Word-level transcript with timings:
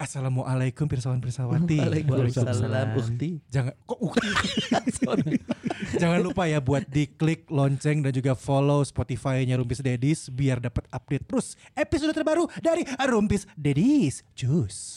Assalamualaikum 0.00 0.88
pirsawan 0.88 1.20
pirsawati. 1.20 1.76
Waalaikumsalam 1.76 2.96
Ukti. 2.96 3.44
Jangan 3.52 3.76
kok 3.84 4.00
ukti. 4.00 4.28
Jangan 6.00 6.24
lupa 6.24 6.48
ya 6.48 6.56
buat 6.56 6.88
diklik 6.88 7.44
lonceng 7.52 8.00
dan 8.00 8.08
juga 8.16 8.32
follow 8.32 8.80
Spotify-nya 8.80 9.60
Rumpis 9.60 9.84
Dedis 9.84 10.32
biar 10.32 10.56
dapat 10.56 10.88
update 10.88 11.28
terus 11.28 11.52
episode 11.76 12.16
terbaru 12.16 12.48
dari 12.64 12.88
Rumpis 12.96 13.44
Dedis 13.60 14.24
Jus. 14.32 14.96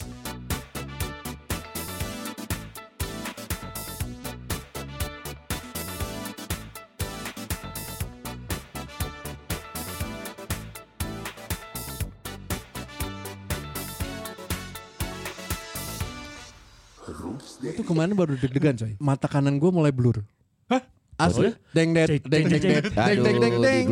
itu 17.74 17.82
kemarin 17.82 18.14
baru 18.14 18.38
deg-degan 18.38 18.78
coy. 18.78 18.94
Mata 19.02 19.26
kanan 19.26 19.58
gue 19.58 19.70
mulai 19.74 19.90
blur. 19.90 20.22
Hah? 20.70 20.82
Asli. 21.18 21.50
Deng 21.74 21.90
det, 21.90 22.22
deng 22.22 22.46
deng 22.46 22.62
det, 22.62 22.86
deng 22.94 23.18
deng 23.20 23.36
deng 23.42 23.54
deng. 23.58 23.86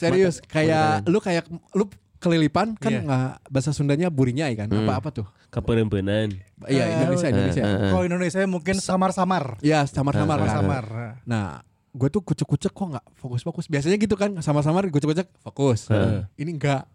Serius, 0.00 0.44
kayak 0.44 1.08
lu 1.08 1.18
kayak 1.24 1.48
lu 1.72 1.88
kelilipan 2.24 2.72
kan 2.80 2.92
yeah. 2.92 3.04
nggak 3.04 3.32
bahasa 3.52 3.70
Sundanya 3.76 4.08
burinya 4.08 4.48
kan 4.56 4.72
hmm. 4.72 4.88
apa 4.88 4.92
apa 4.96 5.08
tuh 5.12 5.26
keperempuanan 5.52 6.32
iya 6.72 7.04
Indonesia 7.04 7.28
eh, 7.28 7.32
Indonesia 7.36 7.62
uh, 7.62 7.68
uh, 7.68 7.76
uh. 7.76 7.90
kalau 7.92 8.04
Indonesia 8.08 8.38
mungkin 8.48 8.76
samar-samar 8.80 9.60
ya 9.60 9.84
samar-samar 9.84 10.38
uh, 10.40 10.46
uh, 10.48 10.54
samar 10.56 10.84
nah 11.28 11.60
gue 11.92 12.08
tuh 12.08 12.24
kucek-kucek 12.24 12.72
kok 12.72 12.86
nggak 12.96 13.06
fokus-fokus 13.20 13.68
biasanya 13.68 14.00
gitu 14.00 14.16
kan 14.16 14.40
samar-samar 14.40 14.88
kucek-kucek 14.88 15.28
fokus 15.44 15.92
uh. 15.92 16.24
ini 16.40 16.56
enggak 16.56 16.88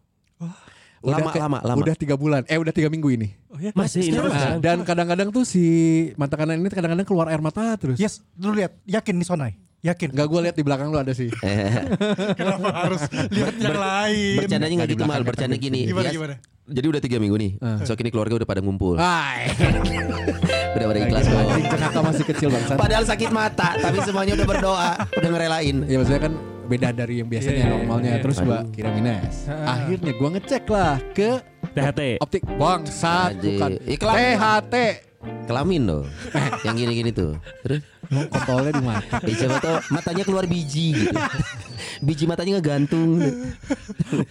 Lama, 0.99 1.31
kayak- 1.31 1.43
lama, 1.47 1.57
lama. 1.63 1.79
udah 1.79 1.95
tiga 1.95 2.15
bulan 2.19 2.41
eh 2.45 2.59
udah 2.59 2.73
tiga 2.75 2.91
minggu 2.91 3.09
ini 3.15 3.27
Oh 3.49 3.57
ya. 3.57 3.71
Masih 3.71 4.11
ini 4.11 4.19
Nah, 4.19 4.59
dan 4.59 4.83
kadang-kadang 4.83 5.31
tuh 5.31 5.47
si 5.47 5.63
mata 6.19 6.35
kanan 6.35 6.59
ini 6.59 6.67
kadang-kadang 6.67 7.07
keluar 7.07 7.31
air 7.31 7.39
mata 7.39 7.75
terus 7.79 7.97
Yes, 7.97 8.21
lu 8.35 8.51
lihat, 8.51 8.75
yakin 8.83 9.15
nih 9.15 9.27
Sonai. 9.27 9.51
Yakin. 9.79 10.11
Enggak 10.11 10.27
gue 10.27 10.39
lihat 10.43 10.55
di 10.59 10.63
belakang 10.67 10.91
lu 10.91 10.99
ada 10.99 11.15
sih 11.15 11.31
Kenapa 12.39 12.67
harus 12.83 13.01
lihat 13.31 13.55
yang 13.55 13.79
lain? 13.79 14.35
Bercandanya 14.43 14.75
nggak 14.83 14.89
gitu 14.91 15.03
mal, 15.07 15.21
bercanda 15.23 15.55
gini. 15.55 15.87
Gimana 15.87 16.07
Ya, 16.07 16.11
gimana? 16.11 16.35
Jadi 16.69 16.85
udah 16.85 17.01
tiga 17.01 17.17
minggu 17.17 17.37
nih. 17.39 17.51
So 17.87 17.95
kini 17.95 18.11
keluarga 18.11 18.35
udah 18.37 18.47
pada 18.47 18.61
ngumpul. 18.61 18.99
Hai 18.99 19.49
Udah 20.77 20.85
pada 20.85 20.99
ikhlas 21.01 21.25
kok. 21.25 21.39
Anjing 21.39 22.03
masih 22.05 22.25
kecil 22.29 22.47
bangsa 22.53 22.73
Padahal 22.77 23.03
sakit 23.07 23.29
mata, 23.33 23.73
tapi 23.81 23.97
semuanya 24.05 24.37
udah 24.37 24.47
berdoa, 24.47 24.91
udah 25.17 25.29
ngerelain. 25.33 25.75
Ya 25.89 25.97
maksudnya 25.97 26.21
kan 26.29 26.33
beda 26.69 26.89
dari 26.93 27.19
yang 27.19 27.27
biasanya 27.27 27.51
Iya, 27.51 27.65
iya, 27.65 27.73
normalnya 27.73 28.11
iya. 28.13 28.21
Terus 28.21 28.37
gua 28.39 28.59
kirim 28.69 28.93
Ines 29.01 29.35
Akhirnya 29.49 30.11
gua 30.13 30.29
ngecek 30.37 30.63
lah 30.69 30.95
ke 31.11 31.29
THT. 31.73 32.01
optik 32.21 32.43
bangsat 32.45 33.29
Anjing. 33.35 33.57
bukan 33.57 33.71
Iklan. 33.89 34.15
THT 34.15 34.75
Kelamin 35.19 35.83
loh. 35.83 36.05
Yang 36.65 36.75
gini-gini 36.79 37.11
tuh. 37.11 37.35
Terus 37.65 37.81
Mau 38.09 38.25
kontolnya 38.25 38.71
di 38.73 38.81
mata 38.81 39.21
ya 39.21 39.35
siapa 39.35 39.57
tau 39.61 39.77
matanya 39.91 40.23
keluar 40.23 40.45
biji 40.47 40.95
gitu. 40.95 41.13
Biji 42.07 42.23
matanya 42.25 42.57
ngegantung. 42.57 43.19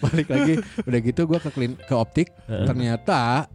Balik 0.01 0.27
lagi 0.27 0.53
Udah 0.83 0.99
gitu 0.99 1.21
gua 1.27 1.39
ke 1.39 1.49
klin 1.51 1.77
ke 1.77 1.93
optik 1.93 2.27
Ternyata 2.47 3.47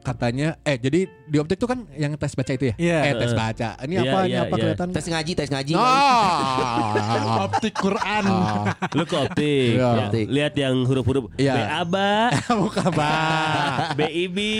katanya 0.00 0.56
eh 0.64 0.76
jadi 0.76 1.06
di 1.06 1.36
optik 1.38 1.60
tuh 1.60 1.68
kan 1.70 1.86
yang 1.94 2.16
tes 2.16 2.32
baca 2.32 2.50
itu 2.50 2.72
ya 2.72 2.74
Iya. 2.80 2.98
eh 3.06 3.12
tes 3.20 3.32
baca 3.36 3.68
ini 3.84 3.94
Iya, 3.94 4.02
apa 4.02 4.18
ini 4.24 4.32
iya, 4.32 4.40
apa 4.42 4.54
iya. 4.56 4.62
kelihatan 4.64 4.88
Tes 4.90 5.06
ngaji, 5.06 5.32
tes 5.36 5.48
ngaji. 5.52 5.72
Ah. 5.76 7.36
Optik 7.46 7.74
Quran. 7.76 8.24
Ah. 8.26 8.74
Lu 8.96 9.04
ke 9.06 9.16
optik. 9.16 9.78
Iya. 9.78 10.10
Ya, 10.10 10.26
Lihat 10.26 10.54
yang 10.58 10.74
huruf-huruf. 10.84 11.30
Iya. 11.38 11.84
BABA, 11.84 12.12
Bukan 12.50 12.90
bah. 12.92 13.94
BIB, 13.94 14.36
Bi. 14.36 14.50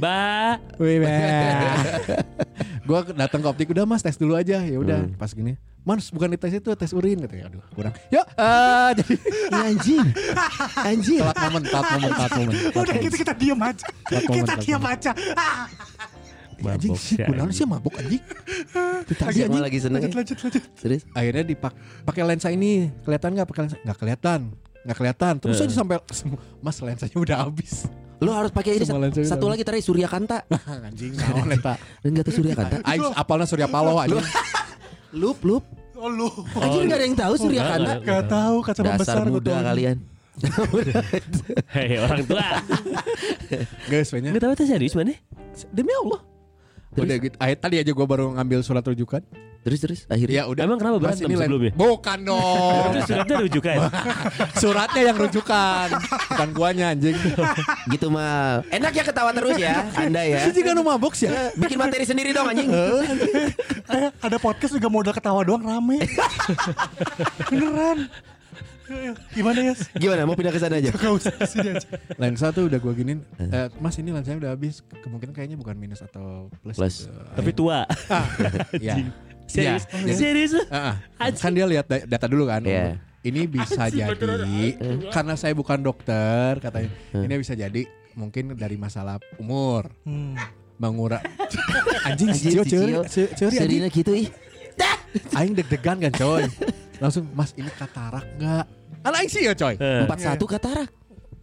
BA. 0.00 1.18
Gue 2.88 3.00
datang 3.12 3.38
ke 3.38 3.48
optik 3.48 3.68
udah 3.68 3.84
mas 3.84 4.00
tes 4.00 4.16
dulu 4.16 4.32
aja 4.32 4.64
ya 4.64 4.76
udah 4.76 5.12
pas 5.14 5.28
gini 5.28 5.60
mas 5.84 6.08
bukan 6.08 6.28
di 6.28 6.38
tes 6.38 6.52
itu 6.52 6.68
tes 6.72 6.90
urin 6.90 7.20
katanya 7.20 7.48
aduh 7.48 7.60
kurang 7.70 7.92
yuk 8.08 8.24
eh 8.34 8.90
jadi 8.96 9.14
anjing. 9.68 10.06
Anjing. 10.74 11.20
telat 11.20 11.36
momen 11.38 11.62
telat 11.62 11.84
momen 11.90 12.10
telat 12.10 12.32
momen 12.34 12.54
Udah 12.80 12.94
gitu 12.98 13.16
kita 13.18 13.32
diam 13.32 13.60
aja. 13.60 13.84
Kita 14.08 14.54
diam 14.58 14.80
momen. 14.80 14.94
aja. 14.94 15.12
Ya, 16.58 16.74
anjing 16.74 16.90
Mabok 16.90 16.98
sih 16.98 17.14
si 17.14 17.22
kunaon 17.22 17.46
anjing. 17.46 17.54
sih 17.54 17.64
mabuk 17.64 17.94
anjing 17.94 18.18
Siapa 19.06 19.30
anjing 19.30 19.62
lagi 19.62 19.78
seneng? 19.78 20.00
Lanjut 20.02 20.16
lanjut 20.18 20.38
lanjut. 20.42 20.62
Serius? 20.74 21.02
akhirnya 21.14 21.44
dipak 21.46 21.70
pakai 22.02 22.22
lensa 22.26 22.50
ini 22.50 22.90
kelihatan 23.06 23.30
nggak 23.30 23.46
pakai 23.46 23.60
lensa 23.62 23.76
nggak 23.78 23.94
kelihatan 23.96 24.40
nggak 24.82 24.96
kelihatan 24.98 25.32
terus 25.38 25.54
Eh. 25.54 25.70
aja 25.70 25.74
sampai 25.78 26.02
mas 26.58 26.76
lensanya 26.82 27.14
udah 27.14 27.46
habis 27.46 27.86
Lu 28.18 28.30
harus 28.30 28.50
pakai 28.50 28.76
ini 28.76 28.84
satu 28.84 28.98
udah. 29.46 29.50
lagi 29.54 29.62
tadi 29.62 29.78
Surya 29.78 30.10
Kanta. 30.10 30.42
anjing 30.88 31.14
naon 31.14 31.54
eta 31.54 31.78
Enggak 32.02 32.26
tuh 32.26 32.34
Surya 32.42 32.54
Kanta. 32.58 32.82
Aing 32.90 33.14
apalnya 33.14 33.46
Surya 33.46 33.66
Paloh 33.66 33.94
anjing 33.96 34.18
Lup, 35.14 35.38
lup. 35.40 35.64
Oh 35.94 36.06
lu. 36.06 36.28
Anjir 36.54 36.82
enggak 36.84 36.98
ada 36.98 37.06
yang 37.06 37.16
tahu 37.16 37.34
Surya 37.34 37.60
enggak, 37.60 37.72
Kanta. 37.74 37.92
enggak. 37.94 38.06
Gak 38.06 38.24
tahu 38.28 38.56
Dasar 38.60 38.84
pembesar 38.84 39.16
muda 39.24 39.54
kalian. 39.64 39.96
Hei 41.74 41.98
orang 41.98 42.22
tua. 42.22 42.46
guys 43.90 44.06
sebenarnya 44.06 44.30
Enggak 44.30 44.42
tahu 44.46 44.52
itu 44.54 44.64
serius 44.66 44.94
mana? 44.94 45.14
demi 45.74 45.90
Allah 45.90 46.20
udah 46.96 47.16
gitu 47.20 47.36
ah, 47.36 47.52
tadi 47.52 47.76
aja 47.80 47.92
gue 47.92 48.06
baru 48.08 48.32
ngambil 48.38 48.60
surat 48.64 48.84
rujukan 48.84 49.20
Terus 49.58 49.80
terus 49.82 50.00
akhirnya 50.06 50.46
ya 50.46 50.48
udah 50.48 50.62
Emang 50.64 50.78
kenapa 50.78 50.96
berantem 51.02 51.28
ini 51.28 51.36
sebelumnya? 51.36 51.72
bukan 51.74 52.18
dong 52.24 52.88
Itu 52.94 53.00
suratnya 53.10 53.36
rujukan. 53.42 53.76
suratnya 54.62 55.02
yang 55.02 55.16
rujukan 55.18 55.88
bukan 56.30 56.48
guanya 56.54 56.86
anjing 56.94 57.18
gitu 57.92 58.06
mah. 58.08 58.62
Enak 58.70 58.92
ya 58.94 59.02
ketawa 59.04 59.34
terus 59.34 59.58
ya 59.58 59.82
Anda 59.92 60.22
ya. 60.24 60.46
Itu 60.46 60.62
juga 60.62 60.70
nu 60.78 60.86
mabok 60.86 61.12
sih 61.18 61.26
ya 61.26 61.50
Bikin 61.58 61.76
materi 61.76 62.06
sendiri 62.06 62.30
dong 62.30 62.48
anjing. 62.48 62.70
Eh, 62.70 64.08
ada 64.22 64.38
podcast 64.38 64.72
juga 64.72 64.86
modal 64.88 65.12
ketawa 65.12 65.42
doang 65.42 65.66
rame. 65.66 66.00
Beneran. 67.50 68.08
Eh, 68.88 69.12
Gimana 69.32 69.58
ya? 69.62 69.74
Gimana 69.94 70.20
mau 70.24 70.32
pindah 70.32 70.48
ke 70.48 70.56
sana 70.56 70.76
aja? 70.76 70.90
Gak 70.90 71.12
usah 71.12 71.32
sini 71.44 71.68
aja. 71.70 71.88
lensa 72.20 72.48
tuh 72.50 72.66
udah 72.66 72.76
gue 72.76 72.92
ginin 72.94 73.18
eh, 73.38 73.68
mas 73.76 73.94
ini 73.94 74.10
lensanya 74.10 74.38
udah 74.40 74.50
habis 74.50 74.80
kemungkinan 74.98 75.30
kayaknya 75.30 75.54
bukan 75.54 75.76
minus 75.76 76.00
atau 76.00 76.48
plus, 76.58 76.74
Plus. 76.74 76.96
gitu. 77.04 77.12
Tapi 77.32 77.50
tua. 77.52 77.84
ya 78.80 78.96
Serius? 79.44 79.84
Ya, 79.88 80.14
Serius? 80.14 80.52
Ah, 80.68 81.00
ah. 81.16 81.28
kan 81.30 81.50
dia 81.50 81.64
lihat 81.64 81.84
da- 81.84 82.04
data 82.06 82.26
dulu 82.26 82.44
kan 82.44 82.60
Iya. 82.60 83.00
ini 83.22 83.44
bisa 83.44 83.76
Anjing, 83.82 84.04
jadi 84.04 84.12
beneran. 84.14 85.08
karena 85.08 85.34
saya 85.34 85.52
bukan 85.52 85.80
dokter 85.80 86.56
katanya 86.58 86.88
ini 87.14 87.34
bisa 87.34 87.52
jadi 87.52 87.82
mungkin 88.12 88.52
dari 88.54 88.76
masalah 88.76 89.16
umur 89.36 89.88
Hmm. 90.02 90.36
mengura 90.76 91.18
anjing 92.06 92.28
cio 92.30 92.60
Cio. 92.62 93.02
anjing 93.02 93.50
Serina 93.50 93.88
gitu 93.88 94.12
ih. 94.12 94.28
aing 95.32 95.52
deg-degan 95.52 95.96
kan 95.98 96.12
coy 96.12 96.44
langsung 96.98 97.24
mas 97.32 97.50
ini 97.52 97.66
katarak 97.70 98.28
nggak 98.36 98.64
anak 99.00 99.16
aing 99.18 99.28
sih 99.28 99.42
ya 99.42 99.52
coy 99.52 99.74
Eh, 99.74 100.02
Empat 100.02 100.18
satu 100.18 100.44
katarak. 100.44 100.86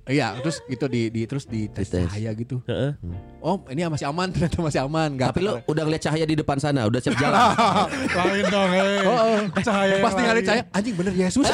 iya 0.05 0.37
terus 0.37 0.61
gitu 0.63 0.85
di, 0.85 1.09
di 1.09 1.25
terus 1.25 1.43
di 1.43 1.65
tes 1.65 1.87
Dites. 1.87 2.05
cahaya 2.05 2.29
gitu 2.31 2.61
heeh. 2.63 2.93
oh 3.41 3.57
ini 3.67 3.83
masih 3.83 4.05
aman 4.05 4.29
ternyata 4.33 4.55
masih 4.59 4.79
aman 4.79 5.07
nggak 5.11 5.27
Tapi 5.27 5.39
lo 5.41 5.51
udah 5.65 5.81
ngeliat 5.81 5.99
cahaya 5.99 6.23
di 6.23 6.35
depan 6.35 6.55
sana, 6.55 6.85
udah 6.85 6.99
siap 6.99 7.15
jalan. 7.15 7.35
Lain 8.15 8.43
dong, 8.45 8.69
hei. 8.69 9.01
Oh, 9.01 9.17
oh. 9.17 9.37
Cahaya 9.59 9.91
yang 9.91 10.01
pas 10.01 10.11
ningali 10.13 10.35
lain. 10.35 10.45
cahaya 10.45 10.61
anjing 10.71 10.93
bener 10.93 11.11
Yesus 11.11 11.43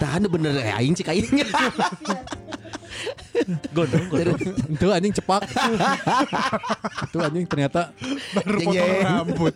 Tahan 0.00 0.22
bener 0.24 0.52
eh, 0.56 0.72
aing 0.74 0.94
cik 0.94 1.08
aing. 1.10 1.26
Gondong, 3.70 4.04
gondong. 4.08 4.38
Itu 4.68 4.86
anjing 4.88 5.14
cepak 5.14 5.42
itu 7.04 7.18
anjing 7.18 7.46
ternyata 7.46 7.94
baru 8.32 8.58
potong 8.58 8.74
jeng. 8.74 9.00
rambut. 9.02 9.54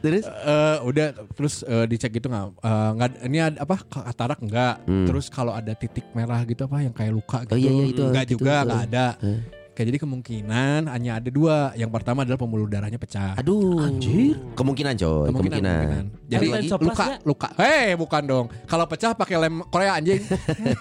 terus 0.00 0.24
Eh 0.24 0.76
udah 0.82 1.06
terus 1.32 1.54
eh, 1.62 1.84
dicek 1.84 2.10
gitu 2.12 2.26
nggak 2.26 2.44
Eh, 2.56 2.90
nggak 2.94 3.10
ini 3.24 3.38
ada 3.40 3.58
apa 3.58 3.76
katarak 3.80 4.40
enggak 4.40 4.74
Hmm. 4.84 5.04
terus 5.04 5.26
kalau 5.28 5.50
ada 5.50 5.72
titik 5.72 6.04
merah 6.12 6.40
gitu 6.42 6.64
apa 6.64 6.80
yang 6.80 6.92
kayak 6.92 7.10
luka 7.10 7.42
gitu 7.42 7.52
Oh, 7.52 7.58
iya, 7.58 7.70
iya, 7.70 7.84
itu, 7.86 8.02
enggak 8.02 8.24
itu, 8.24 8.32
juga 8.34 8.52
itu. 8.54 8.66
nggak 8.66 8.82
ada 8.86 9.06
Eh. 9.20 9.40
Kayak 9.74 9.86
jadi 9.90 9.98
kemungkinan 10.00 10.86
hanya 10.86 11.18
ada 11.18 11.28
dua 11.28 11.74
yang 11.74 11.90
pertama 11.90 12.22
adalah 12.22 12.34
pembuluh 12.36 12.64
darahnya 12.64 12.94
pecah 12.94 13.34
aduh. 13.34 13.82
Anjir. 13.82 14.38
Kemungkinan 14.54 14.94
coy, 14.94 15.26
kemungkinan. 15.28 16.02
jadi 16.24 16.46
Ada 16.48 16.56
luka 16.56 16.70
soplasnya? 16.70 17.16
luka 17.22 17.48
hei 17.56 17.92
bukan 17.94 18.22
dong 18.22 18.46
kalau 18.64 18.86
pecah 18.86 19.12
pakai 19.12 19.36
lem 19.36 19.66
Korea 19.66 19.98
anjing 19.98 20.22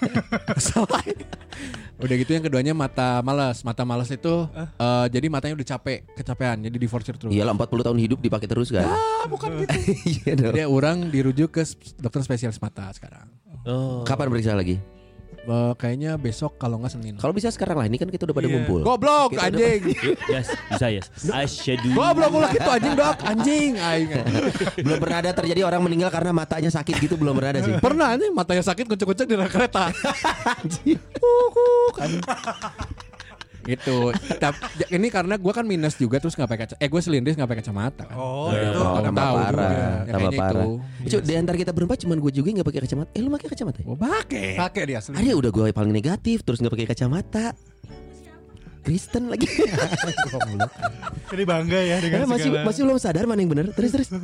Salah. 0.60 1.02
udah 1.96 2.16
gitu 2.16 2.32
yang 2.32 2.44
keduanya 2.44 2.74
mata 2.74 3.22
malas 3.22 3.62
mata 3.62 3.82
malas 3.82 4.08
itu 4.08 4.46
eh, 4.54 5.06
jadi 5.08 5.26
matanya 5.28 5.56
udah 5.56 5.68
capek 5.70 6.04
kecapean 6.14 6.62
jadi 6.62 6.76
diforsir 6.76 7.16
terus 7.16 7.32
Iyalah 7.32 7.56
40 7.56 7.80
tahun 7.82 7.98
hidup 7.98 8.20
dipakai 8.20 8.46
terus 8.46 8.70
kan. 8.70 8.86
ah 8.86 9.26
bukan 9.26 9.56
gitu 9.62 9.72
Iya 10.26 10.34
dong. 10.36 10.52
dia 10.52 10.66
orang 10.66 11.08
dirujuk 11.08 11.50
ke 11.52 11.64
dokter 11.98 12.22
spesialis 12.22 12.60
mata 12.60 12.92
sekarang 12.92 13.26
Oh. 13.64 14.04
Kapan 14.04 14.28
periksa 14.28 14.52
lagi? 14.54 14.76
Eh, 15.44 15.74
kayaknya 15.76 16.16
besok 16.16 16.56
kalau 16.56 16.80
nggak 16.80 16.94
Senin. 16.94 17.16
Kalau 17.20 17.34
bisa 17.36 17.52
sekarang 17.52 17.80
lah, 17.80 17.86
ini 17.86 17.98
kan 17.98 18.08
kita 18.08 18.24
udah 18.24 18.36
pada 18.36 18.48
Iya. 18.48 18.56
ngumpul. 18.58 18.80
Goblok 18.82 19.30
Kita 19.36 19.52
anjing. 19.52 19.82
Yes, 20.34 20.48
bisa 20.72 20.88
yes. 20.90 21.06
Asyadu. 21.28 21.90
Goblok 21.92 22.32
ulah 22.34 22.52
gitu 22.52 22.70
anjing 22.70 22.94
dok 22.96 23.18
anjing. 23.22 23.72
Aing. 23.76 24.10
belum 24.80 24.98
pernah 24.98 25.18
ada 25.20 25.32
terjadi 25.36 25.62
orang 25.68 25.82
meninggal 25.84 26.10
karena 26.10 26.32
matanya 26.32 26.72
sakit 26.72 26.96
gitu 26.98 27.16
belum 27.20 27.36
pernah 27.38 27.52
ada 27.54 27.62
sih. 27.62 27.74
Pernah 27.78 28.08
anjing 28.16 28.32
matanya 28.32 28.64
sakit 28.64 28.86
kucek-kucek 28.88 29.26
di 29.28 29.36
rel 29.36 29.52
kereta. 29.52 29.92
Anjing. 30.60 31.00
Hukuk, 31.20 31.96
anjing. 32.00 32.24
Gitu. 33.64 34.12
Tap- 34.38 34.60
ini 34.90 35.08
karena 35.08 35.36
gue 35.36 35.50
kan 35.50 35.64
minus 35.64 35.96
juga 35.96 36.18
terus 36.18 36.34
nggak 36.34 36.46
pakai 36.46 36.62
kaca. 36.66 36.76
Eh 36.78 36.86
gue 36.86 37.00
selindris 37.00 37.34
nggak 37.34 37.46
pakai 37.46 37.62
kacamata 37.62 38.04
kan. 38.04 38.16
Oh, 38.16 38.50
Eh, 38.50 38.60
itu. 38.62 38.76
Oh, 38.78 39.00
tambah 39.00 39.16
tahu 39.18 39.36
parah, 39.38 39.48
juga. 39.48 39.64
Ya, 39.64 39.88
tambah 40.06 40.08
kayaknya 40.26 40.40
parah. 40.40 40.66
itu. 40.66 41.10
Cuk, 41.10 41.22
di 41.22 41.34
antara 41.34 41.58
kita 41.58 41.72
berempat 41.72 41.98
cuman 42.00 42.18
gue 42.20 42.32
juga 42.34 42.48
nggak 42.52 42.68
pakai 42.68 42.82
kacamata. 42.84 43.10
Eh 43.10 43.20
lu 43.20 43.30
pakai 43.30 43.48
kacamata 43.50 43.78
ya? 43.78 43.86
Oh, 43.86 43.96
pakai. 43.96 44.48
Pakai 44.56 44.82
dia 44.86 44.98
asli. 45.00 45.16
Ada 45.16 45.32
udah 45.34 45.50
gue 45.50 45.66
paling 45.72 45.92
negatif 45.92 46.38
terus 46.42 46.60
nggak 46.60 46.74
pakai 46.74 46.88
kacamata. 46.90 47.46
Kristen 48.84 49.32
lagi. 49.32 49.48
Jadi 51.26 51.44
bangga 51.46 51.80
ya 51.80 51.98
dengan 51.98 52.20
Karena 52.20 52.28
masih 52.30 52.52
segala- 52.52 52.68
masih 52.68 52.82
belum 52.84 53.00
sadar 53.00 53.24
mana 53.24 53.40
yang 53.40 53.48
benar. 53.50 53.66
Terus 53.72 53.92
terus. 53.92 54.08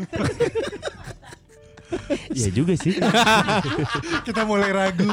Iya 2.30 2.50
juga 2.50 2.74
sih. 2.76 2.94
kita 4.28 4.42
mulai 4.44 4.70
ragu. 4.70 5.10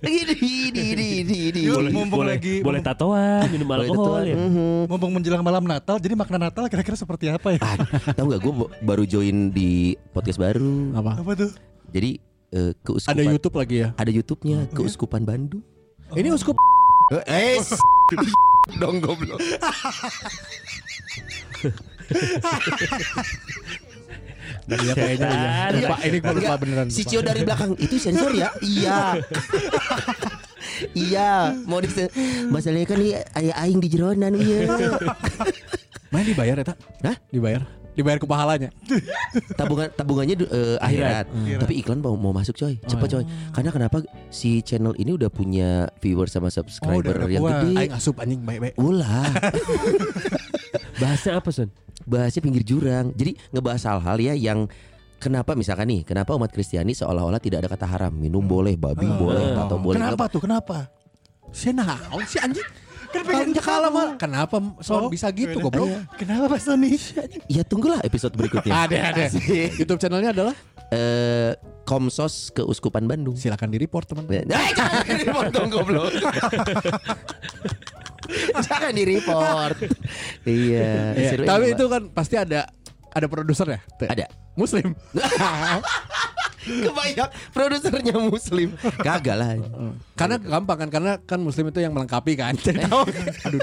Di 0.00 0.14
di 0.24 0.34
di 0.70 0.84
di 0.94 1.08
di 1.22 1.40
di. 1.50 1.60
Yuk, 1.66 1.90
mumpung 1.90 2.22
boleh, 2.22 2.38
lagi 2.38 2.54
boleh 2.60 2.80
tatoan, 2.80 3.46
minum 3.48 3.66
Boleh 3.66 3.86
alkohol 3.86 4.22
ya. 4.22 4.36
Mhm. 4.36 4.86
mumpung 4.86 5.10
menjelang 5.12 5.42
malam 5.42 5.64
Natal, 5.64 5.98
jadi 5.98 6.14
makna 6.14 6.38
Natal 6.38 6.66
kira-kira 6.66 6.94
seperti 6.94 7.28
apa 7.28 7.54
ya? 7.54 7.58
Ah, 7.60 7.76
tahu 8.12 8.30
nggak 8.30 8.40
gue 8.40 8.52
baru 8.80 9.02
join 9.04 9.50
di 9.50 9.94
podcast 10.10 10.38
baru. 10.38 10.94
Apa? 10.94 11.20
Apa 11.20 11.32
tuh? 11.34 11.50
Jadi 11.90 12.18
eh, 12.50 12.72
keuskupan 12.80 13.14
Ada 13.14 13.22
YouTube 13.26 13.54
lagi 13.54 13.76
ya. 13.80 13.88
ada 13.94 14.10
YouTube-nya 14.10 14.58
Keuskupan 14.70 15.22
Bandung. 15.22 15.62
Ini 16.10 16.30
uskup 16.30 16.54
Eh, 17.26 17.60
dong 18.80 18.98
goblok. 18.98 19.36
Iya 24.64 24.92
kayaknya 24.96 25.28
iya. 25.28 25.68
Lupa 25.76 25.96
ini 26.00 26.16
gue 26.20 26.34
lupa 26.40 26.54
beneran. 26.56 26.86
Si. 26.88 27.02
Cio 27.04 27.20
dari 27.20 27.40
belakang 27.44 27.76
itu 27.76 27.96
sensor 28.00 28.32
ya? 28.32 28.48
Iya. 28.64 29.20
iya, 31.06 31.32
mau 31.68 31.78
di 31.78 31.88
masalahnya 32.48 32.86
kan 32.88 32.98
nih 32.98 33.12
ayah 33.36 33.54
aing 33.64 33.80
di 33.80 33.88
jeronan 33.92 34.32
iya. 34.34 34.72
Main 36.12 36.24
dibayar 36.24 36.56
ya 36.62 36.64
tak? 36.72 36.78
Hah? 37.02 37.16
Dibayar. 37.28 37.62
Dibayar 37.94 38.18
ke 38.18 38.26
pahalanya. 38.26 38.70
Tabungan 39.54 39.86
tabungannya 39.94 40.34
eh, 40.50 40.76
akhirat. 40.82 41.30
Akhirat. 41.30 41.60
Tapi 41.62 41.72
iklan 41.78 41.98
mau 42.02 42.18
mau 42.18 42.34
masuk 42.34 42.58
coy. 42.58 42.74
Cepet 42.90 43.06
coy. 43.06 43.24
Karena 43.54 43.70
kenapa 43.70 44.02
si 44.34 44.66
channel 44.66 44.98
ini 44.98 45.14
udah 45.14 45.30
punya 45.30 45.86
viewer 46.02 46.26
sama 46.26 46.50
subscriber 46.50 47.14
udah 47.14 47.30
yang 47.30 47.42
puas. 47.42 47.54
gede. 47.62 47.74
Aing 47.78 47.94
asup 47.94 48.18
anjing 48.18 48.42
baik-baik. 48.42 48.74
Ulah. 48.82 49.30
Bahasa 51.02 51.38
apa, 51.38 51.50
Son? 51.54 51.70
Bahasnya 52.04 52.40
pinggir 52.40 52.64
jurang. 52.64 53.10
Jadi 53.12 53.36
ngebahas 53.50 53.82
hal-hal 53.88 54.16
ya 54.20 54.32
yang 54.32 54.64
kenapa 55.16 55.52
misalkan 55.52 55.88
nih, 55.88 56.00
kenapa 56.04 56.36
umat 56.36 56.52
Kristiani 56.52 56.92
seolah-olah 56.92 57.40
tidak 57.40 57.64
ada 57.64 57.68
kata 57.68 57.86
haram. 57.88 58.12
Minum 58.12 58.44
boleh, 58.44 58.76
babi 58.76 59.08
boleh 59.08 59.56
atau 59.56 59.76
boleh. 59.76 59.96
Kenapa 59.98 60.24
tuh? 60.28 60.40
Kenapa? 60.40 60.88
Si 61.50 61.70
naon 61.70 62.24
si 62.26 62.38
anjing? 62.38 62.66
Pengen 63.14 63.54
kalah 63.54 63.94
mah. 63.94 64.18
Kenapa 64.18 64.58
son 64.82 65.06
Oh, 65.06 65.10
bisa 65.10 65.30
gitu 65.30 65.62
beda. 65.62 65.64
goblok? 65.70 65.86
Kenapa 66.18 66.50
Pak 66.50 66.58
Sony? 66.58 66.98
Ya 67.46 67.62
tunggulah 67.62 68.02
episode 68.02 68.34
berikutnya. 68.34 68.74
Ada 68.90 69.14
ada. 69.14 69.24
YouTube 69.70 70.02
channelnya 70.02 70.34
adalah 70.34 70.54
Eh 70.90 71.54
Komsos 71.86 72.50
Keuskupan 72.50 73.06
Bandung. 73.06 73.38
silakan 73.38 73.70
di 73.70 73.78
report 73.78 74.10
teman. 74.10 74.26
Eh, 74.26 74.42
jangan 74.74 75.04
di 75.06 75.14
report 75.22 75.46
dong 75.54 75.70
goblok. 75.70 76.10
jangan 78.66 78.92
di 78.92 79.04
report. 79.04 79.76
iya. 80.48 81.14
Iya, 81.14 81.30
Tapi 81.44 81.64
itu 81.76 81.84
kan 81.86 82.02
pasti 82.10 82.34
ada 82.38 82.68
ada 83.14 83.26
produsernya. 83.30 83.80
Tuh. 83.96 84.10
ada. 84.10 84.26
Muslim. 84.54 84.94
Kebanyak 86.64 87.28
produsernya 87.52 88.16
muslim. 88.16 88.72
Kagak 89.04 89.36
lah. 89.36 89.60
Karena 90.16 90.40
gampang 90.40 90.78
kan 90.80 90.88
karena 90.88 91.12
kan 91.20 91.36
muslim 91.36 91.68
itu 91.68 91.76
yang 91.84 91.92
melengkapi 91.92 92.32
kan. 92.40 92.56
Jadi 92.56 92.88
tahu. 92.88 93.04
Aduh. 93.44 93.60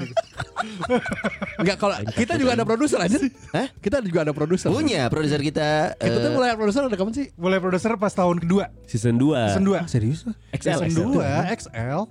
Enggak 1.58 1.78
kalau 1.82 1.98
kita 2.14 2.38
juga 2.38 2.54
ada 2.54 2.62
produser 2.62 3.02
aja. 3.02 3.18
Hah? 3.58 3.74
Kita 3.82 4.06
juga 4.06 4.22
ada 4.22 4.38
produser. 4.38 4.70
Punya 4.70 5.10
produser 5.10 5.42
kita. 5.42 5.98
Kita 5.98 6.18
tuh 6.22 6.30
eh, 6.30 6.36
mulai 6.38 6.54
produser 6.54 6.86
ada 6.86 6.94
kapan 6.94 7.14
sih? 7.18 7.28
Mulai 7.42 7.58
produser 7.58 7.98
pas 7.98 8.14
tahun 8.14 8.38
kedua. 8.38 8.70
Season 8.86 9.18
2. 9.18 9.50
Season 9.50 9.66
2. 9.66 9.90
Serius? 9.90 10.20
XL, 10.54 10.86
Season 10.86 11.10
XL. 11.10 11.18
2 11.18 11.58
XL. 11.58 12.02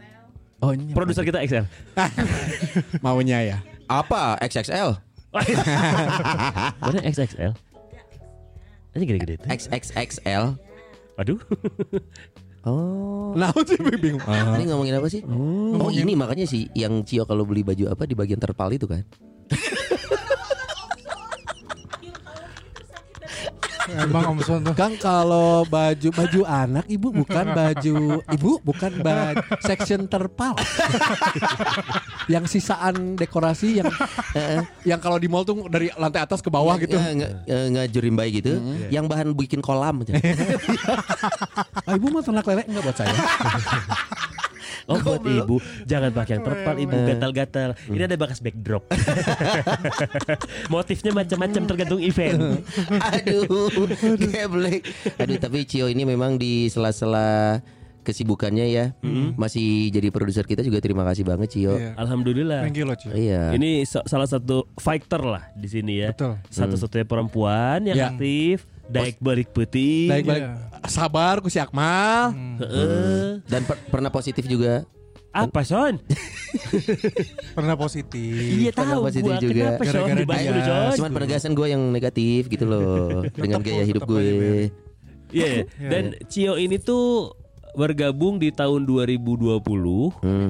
Oh 0.60 0.70
ini. 0.76 0.92
Produser 0.92 1.24
kita 1.24 1.40
XL. 1.40 1.64
maunya 3.04 3.40
ya. 3.40 3.58
apa 3.90 4.38
XXL? 4.44 4.94
Mana 6.84 7.00
XXL? 7.02 7.52
Ini 8.94 9.04
gede-gede 9.06 9.34
tuh. 9.40 9.48
XXXL. 9.48 10.44
Aduh. 11.18 11.40
Oh. 12.60 13.32
Nah, 13.32 13.54
sih 13.64 13.80
bingung. 13.80 14.20
Ini 14.28 14.64
ngomongin 14.68 15.00
apa 15.00 15.08
sih? 15.08 15.24
Oh 15.24 15.88
ini 15.88 16.12
makanya 16.12 16.44
sih 16.44 16.68
yang 16.76 17.00
Cio 17.08 17.24
kalau 17.24 17.48
beli 17.48 17.64
baju 17.64 17.88
apa 17.88 18.04
di 18.04 18.12
bagian 18.12 18.36
terpal 18.36 18.68
itu 18.74 18.84
kan? 18.84 19.02
Emang 23.92 24.25
Om 24.28 24.40
Son 24.40 24.60
tuh. 24.62 24.72
Kang 24.72 24.94
kalau 24.94 25.62
baju 25.64 26.08
baju 26.10 26.40
anak 26.42 26.87
ibu 26.87 27.10
bukan 27.10 27.46
baju 27.50 27.96
ibu 28.37 28.50
bukan 28.60 28.92
baju 28.96 29.42
section 29.60 30.06
terpal. 30.06 30.54
yang 32.26 32.44
sisaan 32.44 33.14
dekorasi 33.14 33.78
yang 33.78 33.90
yang 34.84 34.98
kalau 34.98 35.16
di 35.16 35.26
mall 35.26 35.42
tuh 35.42 35.66
dari 35.66 35.90
lantai 35.92 36.22
atas 36.22 36.38
ke 36.38 36.48
bawah 36.48 36.76
gitu. 36.76 36.94
Nggak- 36.94 37.14
nggak- 37.16 37.34
eh, 37.44 37.64
nggak 37.69 37.87
jurimbai 37.90 38.28
gitu. 38.31 38.52
Yang 38.88 39.04
bahan 39.06 39.28
bikin 39.34 39.60
kolam 39.60 40.00
aja. 40.00 40.14
Ah, 41.82 41.96
ibu 41.96 42.06
mau 42.08 42.20
ternak 42.20 42.44
lele 42.44 42.62
enggak 42.64 42.82
buat 42.82 42.96
saya? 42.96 43.10
Oh 44.90 44.98
buat 44.98 45.22
ibu 45.22 45.56
Jangan 45.87 46.10
pakai 46.10 46.32
yang 46.34 46.44
terpal 46.44 46.76
ibu 46.76 46.96
Gatal-gatal 46.98 47.70
Ini 47.87 48.02
ada 48.04 48.16
bekas 48.16 48.38
backdrop 48.38 48.90
Motifnya 50.72 51.12
macam-macam 51.12 51.62
tergantung 51.64 52.00
event 52.00 52.58
Aduh, 52.90 53.70
geblek. 54.19 54.82
Aduh, 55.16 55.38
tapi 55.38 55.62
Cio 55.62 55.87
ini 55.87 56.02
memang 56.02 56.34
di 56.34 56.66
sela-sela 56.66 57.60
kesibukannya 58.00 58.66
ya 58.66 58.84
masih 59.37 59.92
jadi 59.92 60.08
produser 60.08 60.42
kita 60.42 60.64
juga 60.64 60.81
terima 60.81 61.04
kasih 61.04 61.22
banget 61.22 61.48
Cio. 61.52 61.76
Iya. 61.76 61.92
Alhamdulillah 61.94 62.64
Thank 62.64 62.81
you 62.81 62.88
loh, 62.88 62.96
Ci. 62.96 63.12
Iya. 63.12 63.52
Ini 63.52 63.84
sa- 63.84 64.04
salah 64.04 64.25
satu 64.25 64.64
fighter 64.75 65.20
lah 65.20 65.52
di 65.52 65.69
sini 65.69 66.00
ya. 66.00 66.10
Betul. 66.10 66.40
Satu-satunya 66.48 67.04
perempuan 67.04 67.84
yang 67.84 67.96
Ya. 67.96 68.08
aktif, 68.10 68.64
daik 68.88 69.20
balik 69.20 69.52
putih. 69.52 70.08
Baik 70.08 70.25
balik. 70.25 70.42
Sabar 70.86 71.38
ku 71.38 71.48
si 71.48 71.58
Akmal. 71.58 72.32
Heeh. 72.56 73.44
Dan 73.44 73.62
per- 73.62 73.82
pernah 73.86 74.08
positif 74.08 74.44
juga. 74.44 74.86
Apa 75.30 75.62
son? 75.62 75.94
Pernah 77.56 77.78
positif. 77.78 78.34
Iya 78.34 78.70
Pernah 78.72 78.99
tahu 78.99 79.02
positif 79.06 79.30
gua 79.30 79.38
juga. 79.38 79.54
kenapa 79.54 79.84
son 79.87 80.06
dia. 80.10 80.64
son? 80.66 80.94
Cuman 80.99 81.10
penegasan 81.14 81.52
gue 81.54 81.66
yang 81.68 81.82
negatif 81.88 82.40
gitu 82.49 82.64
loh 82.66 83.22
dengan 83.37 83.62
gaya 83.62 83.84
hidup 83.84 84.02
tetep 84.02 84.10
aja, 84.10 84.26
gue. 84.26 84.34
Ber. 84.34 84.54
Iya. 85.30 85.46
Iya, 85.46 85.50
Dan 85.78 86.04
Cio 86.26 86.58
ini 86.58 86.76
tuh 86.76 87.30
bergabung 87.72 88.36
di 88.36 88.50
tahun 88.50 88.82
2020 88.82 89.62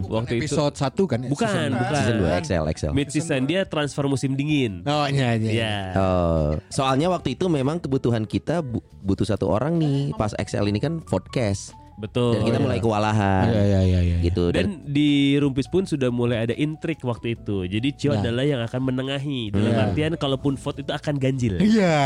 waktu 0.07 0.33
itu 0.41 0.47
Episode 0.49 0.75
1 0.75 1.05
kan? 1.07 1.19
ya? 1.21 1.29
bukan 1.29 1.49
Season- 1.49 1.73
bukan 1.75 1.95
Season 1.95 2.17
2 2.19 2.39
Excel 2.39 2.65
Excel. 2.67 2.93
mid 2.93 3.09
season 3.09 3.43
dia 3.45 3.63
transfer 3.65 4.05
musim 4.05 4.33
dingin. 4.33 4.83
Oh 4.85 5.07
iya 5.07 5.35
iya. 5.35 5.53
Ya. 5.53 5.77
Oh, 5.95 6.49
soalnya 6.69 7.09
waktu 7.09 7.35
itu 7.35 7.47
memang 7.47 7.79
kebutuhan 7.79 8.25
kita 8.25 8.61
bu- 8.61 8.81
butuh 9.01 9.25
satu 9.25 9.47
orang 9.47 9.77
nih. 9.77 10.13
Pas 10.15 10.33
Excel 10.37 10.65
ini 10.65 10.79
kan 10.79 11.01
podcast 11.01 11.77
Betul. 12.01 12.33
dan 12.33 12.43
kita 12.43 12.59
mulai 12.59 12.79
kewalahan. 12.79 13.45
Iya 13.47 13.63
iya 13.63 13.81
iya 13.83 14.01
iya. 14.03 14.17
Gitu 14.21 14.45
dan, 14.51 14.65
Dan 14.81 14.89
di 14.89 15.11
Rumpis 15.37 15.67
pun 15.67 15.85
sudah 15.85 16.09
mulai 16.09 16.43
ada 16.43 16.55
intrik 16.55 16.99
waktu 17.03 17.37
itu. 17.37 17.65
Jadi 17.65 17.89
Cio 17.93 18.11
Nah. 18.11 18.21
adalah 18.21 18.43
yang 18.43 18.61
akan 18.61 18.81
menengahi. 18.83 19.53
Dalam 19.53 19.71
Iya. 19.71 19.85
artian 19.85 20.13
kalaupun 20.17 20.57
vote 20.57 20.81
itu 20.81 20.91
akan 20.91 21.15
ganjil. 21.15 21.61
Iya. 21.61 21.97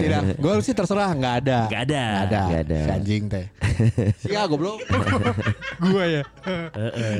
Tidak. 0.00 0.20
Gue 0.36 0.52
sih 0.58 0.72
terserah 0.72 1.12
nggak 1.12 1.34
ada. 1.38 1.58
Gak 1.68 1.82
ada. 1.84 2.02
Nggak 2.02 2.24
ada. 2.24 2.40
Nggak 2.42 2.62
ada. 2.64 2.78
Si 2.78 2.90
anjing 2.90 3.22
teh. 3.28 3.46
Sia 4.18 4.42
goblok. 4.50 4.80
Gua 5.84 6.04
ya. 6.06 6.22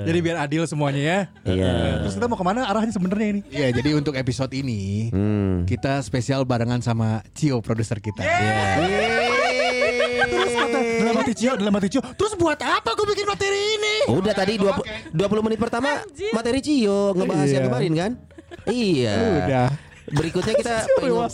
Jadi 0.00 0.18
biar 0.20 0.40
adil 0.40 0.64
semuanya 0.64 1.02
ya. 1.02 1.20
Iya. 1.44 1.72
Terus 2.00 2.14
kita 2.14 2.26
mau 2.26 2.36
ke 2.36 2.44
mana 2.44 2.64
arahnya 2.64 2.90
sebenarnya 2.90 3.28
ini? 3.30 3.40
Iya, 3.50 3.68
jadi 3.74 3.90
untuk 3.92 4.14
episode 4.14 4.50
ini 4.50 5.10
Hmm. 5.10 5.64
kita 5.64 6.00
spesial 6.00 6.42
barengan 6.42 6.80
sama 6.80 7.20
Cio 7.32 7.60
produser 7.60 7.98
kita. 7.98 8.24
Terus 10.24 10.52
kata 10.52 10.78
dalam 11.00 11.16
hati 11.16 11.32
Cio, 11.34 11.52
dalam 11.54 11.72
hati 11.72 11.88
Cio. 11.88 12.00
Terus 12.14 12.32
buat 12.34 12.58
apa 12.58 12.90
gue 12.90 13.06
bikin 13.08 13.26
materi 13.26 13.60
ini? 13.76 13.94
Udah 14.08 14.32
tadi 14.32 14.54
20, 14.56 15.12
20 15.12 15.46
menit 15.46 15.58
pertama 15.58 16.00
materi 16.30 16.58
Cio 16.58 17.12
ngebahas 17.12 17.46
yang 17.46 17.54
Iya. 17.54 17.68
kemarin 17.68 17.92
kan? 17.94 18.12
Iya. 18.64 19.14
Udah. 19.40 19.68
Berikutnya 20.04 20.54
kita 20.60 20.74
pengen 20.94 21.16
Waduh. 21.16 21.32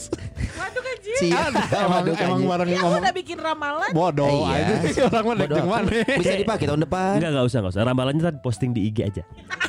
Cio. 1.10 1.34
emang 1.34 2.38
Waduh, 2.38 2.46
bareng 2.46 2.68
Ya 2.70 2.78
ngomong 2.78 3.02
udah 3.02 3.14
bikin 3.14 3.38
ramalan. 3.40 3.90
bodoh 3.90 4.46
iya. 4.46 4.78
aja 4.78 5.02
orang 5.10 5.24
mah 5.26 5.34
mana. 5.66 5.90
Bisa 6.06 6.34
dipakai 6.38 6.64
tahun 6.70 6.82
depan. 6.86 7.12
Enggak 7.18 7.30
enggak 7.34 7.46
usah 7.46 7.58
enggak 7.60 7.74
usah. 7.74 7.82
Ramalannya 7.82 8.22
tadi 8.22 8.38
posting 8.40 8.70
di 8.70 8.80
IG 8.86 8.98
aja. 9.02 9.22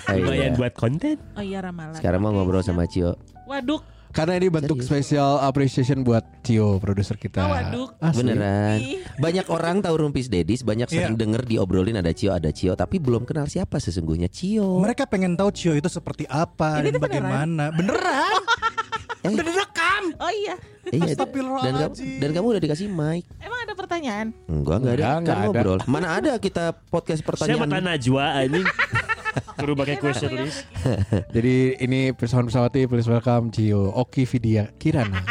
Iya. 0.06 0.22
Lumayan 0.22 0.54
buat 0.54 0.74
konten. 0.76 1.18
Oh 1.34 1.44
iya 1.44 1.60
ramalan. 1.60 1.98
Sekarang 1.98 2.22
mau 2.22 2.30
ngobrol 2.30 2.62
sama 2.62 2.86
Cio. 2.86 3.18
Waduk. 3.50 3.82
Karena 4.12 4.36
ini 4.36 4.52
bentuk 4.52 4.84
special 4.84 5.40
appreciation 5.40 6.04
buat 6.04 6.24
Cio 6.44 6.78
produser 6.78 7.16
kita. 7.16 7.42
Oh, 7.42 7.50
waduk. 7.50 7.90
Asli. 7.98 8.18
Beneran. 8.22 8.78
Banyak 9.18 9.46
orang 9.48 9.80
tahu 9.80 9.96
Rumpis 9.98 10.28
Dedis, 10.28 10.62
banyak 10.62 10.88
sering 10.88 11.16
Iya. 11.16 11.20
denger 11.20 11.42
diobrolin 11.48 11.96
ada 11.96 12.12
Cio, 12.12 12.36
ada 12.36 12.52
Cio, 12.52 12.76
tapi 12.76 13.00
belum 13.00 13.24
kenal 13.24 13.48
siapa 13.48 13.80
sesungguhnya 13.80 14.28
Cio. 14.28 14.80
Mereka 14.80 15.08
pengen 15.08 15.40
tahu 15.40 15.50
Cio 15.52 15.74
itu 15.74 15.88
seperti 15.88 16.28
apa 16.28 16.84
Ini 16.84 16.92
dan 16.92 16.94
tuh 16.94 17.02
beneran? 17.02 17.24
bagaimana. 17.24 17.64
Beneran? 17.72 18.42
Eh. 19.22 19.30
Udah 19.30 19.46
direkam. 19.46 20.04
Oh 20.18 20.34
iya. 20.34 20.58
Iya, 20.90 21.14
dan, 21.14 21.74
kamu, 21.78 21.94
dan 22.18 22.30
kamu 22.34 22.46
udah 22.58 22.62
dikasih 22.66 22.90
mic. 22.90 23.22
Emang 23.38 23.60
ada 23.62 23.74
pertanyaan? 23.78 24.34
Enggak, 24.50 24.82
enggak 24.82 24.94
ada. 24.98 25.04
Enggak, 25.22 25.36
kan 25.38 25.46
enggak 25.46 25.62
ada. 25.62 25.86
Mana 25.86 26.08
ada 26.18 26.32
kita 26.42 26.74
podcast 26.90 27.22
Siapa 27.22 27.38
pertanyaan. 27.38 27.86
Najwa 27.86 28.26
anjing? 28.34 28.66
Suruh 29.62 29.78
pakai 29.78 29.96
question 30.02 30.32
list. 30.42 30.66
Jadi 31.36 31.78
ini 31.78 32.10
pesawat 32.18 32.50
pesawati 32.50 32.90
please 32.90 33.06
welcome 33.06 33.54
Cio 33.54 33.94
Oki 33.94 34.26
Vidya 34.26 34.74
Kirana. 34.74 35.22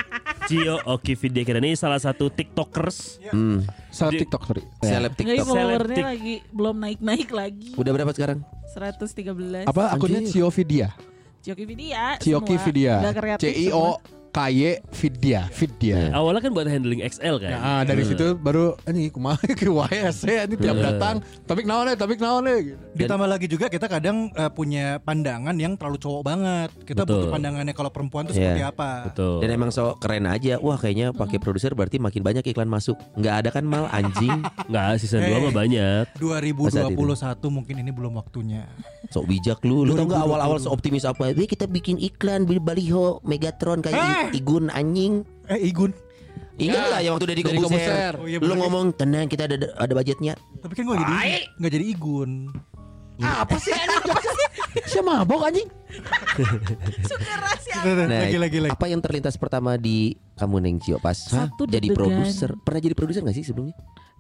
Cio 0.47 0.79
Oki 0.87 1.19
Vidya 1.19 1.43
Kirana 1.43 1.67
ini 1.67 1.75
salah 1.75 1.99
satu 1.99 2.31
TikTokers. 2.31 3.27
Hmm, 3.35 3.67
Salah 3.91 4.15
TikTok 4.15 4.43
sorry. 4.47 4.63
seleb 4.81 5.19
Enggak, 5.19 5.19
TikTok. 5.19 5.47
followernya 5.51 6.05
lagi 6.15 6.35
belum 6.55 6.77
naik-naik 6.79 7.29
lagi. 7.35 7.71
Udah 7.75 7.91
berapa 7.91 8.11
sekarang? 8.15 8.47
113. 8.71 9.67
Apa 9.67 9.99
akunnya. 9.99 10.23
Cio 10.31 10.47
Vidya? 10.55 10.95
Cioki 11.41 11.65
Vidya. 11.67 12.21
Cioki. 12.21 12.55
Vidya. 12.61 13.01
C 13.41 13.51
I 13.51 13.73
O 13.73 13.97
K 14.31 14.39
Y 14.49 14.61
Vidya. 14.91 15.51
Vidya. 15.51 16.15
Awalnya 16.15 16.41
kan 16.41 16.53
buat 16.53 16.65
handling 16.65 17.03
XL 17.03 17.37
kan. 17.37 17.51
Nah, 17.53 17.83
dari 17.83 18.03
situ 18.03 18.35
baru 18.35 18.79
ini 18.87 19.11
kumaha 19.11 19.43
ke 19.43 19.67
YSC 19.67 20.47
ini 20.47 20.55
tiap 20.55 20.79
datang 20.79 21.19
topik 21.45 21.67
naon 21.67 21.85
deh, 21.85 21.97
topik 21.97 22.17
naon 22.17 22.47
deh 22.47 22.59
gitu. 22.65 22.79
Ditambah 22.95 23.27
lagi 23.27 23.47
juga 23.47 23.67
kita 23.67 23.87
kadang 23.87 24.31
eh, 24.31 24.47
punya 24.49 24.99
pandangan 24.99 25.53
yang 25.53 25.75
terlalu 25.75 25.99
cowok 25.99 26.23
banget. 26.23 26.71
Kita 26.85 27.03
Betul. 27.03 27.27
butuh 27.27 27.29
pandangannya 27.33 27.75
kalau 27.75 27.91
perempuan 27.91 28.25
tuh 28.25 28.33
Iya. 28.33 28.55
seperti 28.55 28.63
apa. 28.65 28.91
Betul. 29.11 29.37
Dan 29.43 29.49
emang 29.51 29.71
so 29.71 29.99
keren 29.99 30.25
aja. 30.25 30.57
Wah, 30.59 30.77
kayaknya 30.77 31.11
pakai 31.11 31.37
produser 31.37 31.75
berarti 31.75 31.99
makin 31.99 32.23
banyak 32.23 32.47
iklan 32.47 32.71
masuk. 32.71 32.95
Enggak 33.15 33.35
ada 33.37 33.49
kan 33.51 33.67
mal 33.67 33.91
anjing. 33.91 34.47
Enggak 34.71 34.87
season 34.97 35.21
2 35.21 35.27
Eh. 35.27 35.41
mah 35.41 35.55
banyak. 35.57 36.05
2021 36.17 36.79
mungkin 37.51 37.75
ini 37.77 37.91
belum 37.91 38.15
waktunya. 38.15 38.71
Sok 39.11 39.27
bijak 39.27 39.59
lu. 39.63 39.83
Lu 39.83 39.93
tau 39.93 40.07
gak 40.07 40.23
awal-awal 40.23 40.57
seoptimis 40.57 41.03
apa? 41.03 41.35
Kita 41.35 41.67
bikin 41.67 41.99
iklan 41.99 42.47
beli 42.47 42.63
baliho 42.63 43.19
Megatron 43.23 43.83
kayak 43.83 43.97
I- 43.97 44.20
Igun 44.31 44.69
anjing. 44.69 45.25
Eh 45.47 45.61
Igun. 45.65 45.91
Ingat 46.57 46.85
lah 46.87 47.01
yang 47.01 47.17
waktu 47.17 47.27
dari 47.27 47.41
Kobuser. 47.41 48.13
Oh, 48.15 48.29
iya, 48.29 48.37
lu 48.37 48.45
bener. 48.47 48.59
ngomong 48.61 48.85
tenang 48.93 49.25
kita 49.27 49.49
ada 49.49 49.57
ada 49.75 49.93
budgetnya. 49.93 50.37
Tapi 50.61 50.73
kan 50.75 50.83
gak 50.85 50.99
jadi 51.01 51.17
nggak 51.57 51.73
jadi 51.73 51.85
Igun. 51.89 52.31
Apa 53.19 53.57
sih 53.57 53.73
anjing? 53.73 54.05
Siapa 54.91 55.25
mabok 55.25 55.45
anjing? 55.47 55.69
Suka 57.03 57.33
rahasia. 57.35 57.75
Nah, 57.83 58.21
lagi 58.21 58.37
lagi 58.37 58.59
lagi. 58.61 58.71
apa 58.71 58.87
yang 58.87 59.01
terlintas 59.01 59.35
pertama 59.35 59.75
di 59.75 60.13
kamu 60.37 60.57
Neng 60.61 60.79
Cio 60.79 60.97
pas 60.99 61.17
Satu 61.17 61.65
jadi 61.65 61.89
produser? 61.91 62.53
Pernah 62.59 62.81
jadi 62.81 62.95
produser 62.95 63.21
gak 63.21 63.35
sih 63.35 63.43
sebelumnya? 63.43 63.73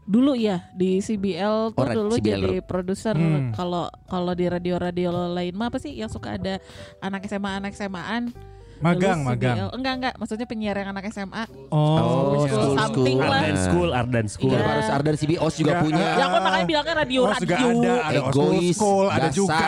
Dulu 0.02 0.32
ya 0.34 0.64
di 0.72 0.98
CBL 0.98 1.70
tuh 1.70 1.78
Oh, 1.78 1.86
dulu 1.86 2.14
CBL. 2.14 2.24
jadi 2.24 2.58
produser 2.60 3.14
Hmm. 3.14 3.52
kalau 3.52 3.86
kalau 4.04 4.32
di 4.32 4.48
radio-radio 4.48 5.12
lain 5.30 5.54
mah 5.54 5.68
apa 5.68 5.76
sih 5.76 5.92
yang 5.92 6.08
suka 6.08 6.34
ada 6.34 6.56
anak 6.98 7.24
SMA 7.24 7.50
anak 7.54 7.72
SMAan 7.72 8.32
Magang, 8.80 9.20
magang. 9.20 9.56
CBL. 9.56 9.68
Enggak 9.72 9.94
enggak 9.94 10.14
maksudnya 10.16 10.46
penyiar 10.46 10.72
yang 10.74 10.88
anak 10.90 11.04
SMA 11.08 11.44
Oh, 11.68 12.40
school 12.42 12.72
something 12.74 13.18
lah. 13.20 13.28
Ardan 13.38 13.56
School, 13.58 13.90
Ardan 13.92 14.26
School. 14.26 14.52
Iya. 14.52 14.64
Harus 14.66 14.88
Ardan 14.88 15.16
CBOS 15.16 15.54
juga 15.54 15.70
Enggak, 15.70 15.84
punya. 15.84 16.04
yang 16.16 16.30
kan 16.30 16.40
makanya 16.40 16.66
bilangnya 16.66 16.94
radio 16.96 17.20
Oh, 17.20 17.34
juga 17.34 17.54
radio 17.54 17.68
ada, 17.76 17.92
ada 18.00 18.20
Egois, 18.24 18.72
school, 18.72 19.06
ada 19.06 19.20
dasar, 19.22 19.34
juga. 19.36 19.66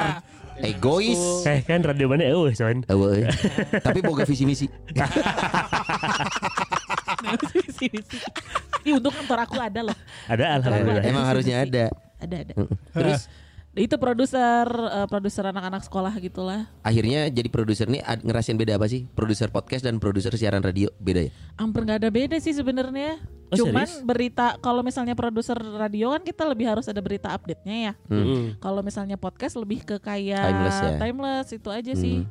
Egois. 0.58 1.20
Eh 1.44 1.58
kan 1.60 1.80
radio 1.80 2.06
mana 2.06 2.24
eh 2.24 2.52
son. 2.52 2.78
Eh. 2.82 3.28
Tapi 3.78 3.98
boga 4.00 4.22
visi 4.22 4.44
misi. 4.44 4.66
Visi-visi. 7.22 8.18
Ih 8.82 8.92
untung 8.92 9.14
kantor 9.14 9.46
aku 9.46 9.56
ada 9.56 9.80
loh 9.80 9.96
Ada 10.26 10.58
alhamdulillah. 10.58 11.04
Emang 11.04 11.24
harusnya 11.24 11.62
ada. 11.62 11.84
Ada 12.18 12.36
ada 12.42 12.52
Terus 12.92 13.20
Itu 13.72 13.96
produser 13.96 14.68
eh, 14.68 15.06
Produser 15.08 15.48
anak-anak 15.48 15.82
sekolah 15.88 16.12
gitulah 16.20 16.68
akhirnya 16.84 17.32
jadi 17.32 17.48
produser 17.48 17.88
nih 17.88 18.04
ngerasain 18.20 18.56
beda 18.56 18.76
apa 18.76 18.84
sih? 18.84 19.08
Produser 19.08 19.48
podcast 19.48 19.88
dan 19.88 19.96
produser 19.96 20.32
siaran 20.36 20.60
radio 20.60 20.92
beda 21.00 21.28
ya? 21.28 21.32
Hampir 21.56 21.88
nggak 21.88 21.98
ada 22.04 22.10
beda 22.12 22.36
sih 22.36 22.52
sebenarnya 22.52 23.16
Oh, 23.52 23.68
Cuman 23.68 23.84
serius? 23.84 24.00
berita 24.00 24.56
Kalau 24.64 24.80
misalnya 24.80 25.12
produser 25.12 25.60
radio 25.60 26.16
kan 26.16 26.24
kita 26.24 26.48
lebih 26.48 26.72
harus 26.72 26.88
ada 26.88 27.04
berita 27.04 27.28
update-nya 27.32 27.76
ya 27.76 27.92
Mm. 28.08 28.56
Kalau 28.60 28.80
misalnya 28.80 29.16
podcast 29.16 29.60
lebih 29.60 29.84
ke 29.84 29.96
kayak 30.00 30.40
Timeless 30.40 30.78
ya? 30.80 30.90
timeless, 30.96 31.48
itu 31.52 31.68
aja 31.68 31.92
sih. 31.92 32.24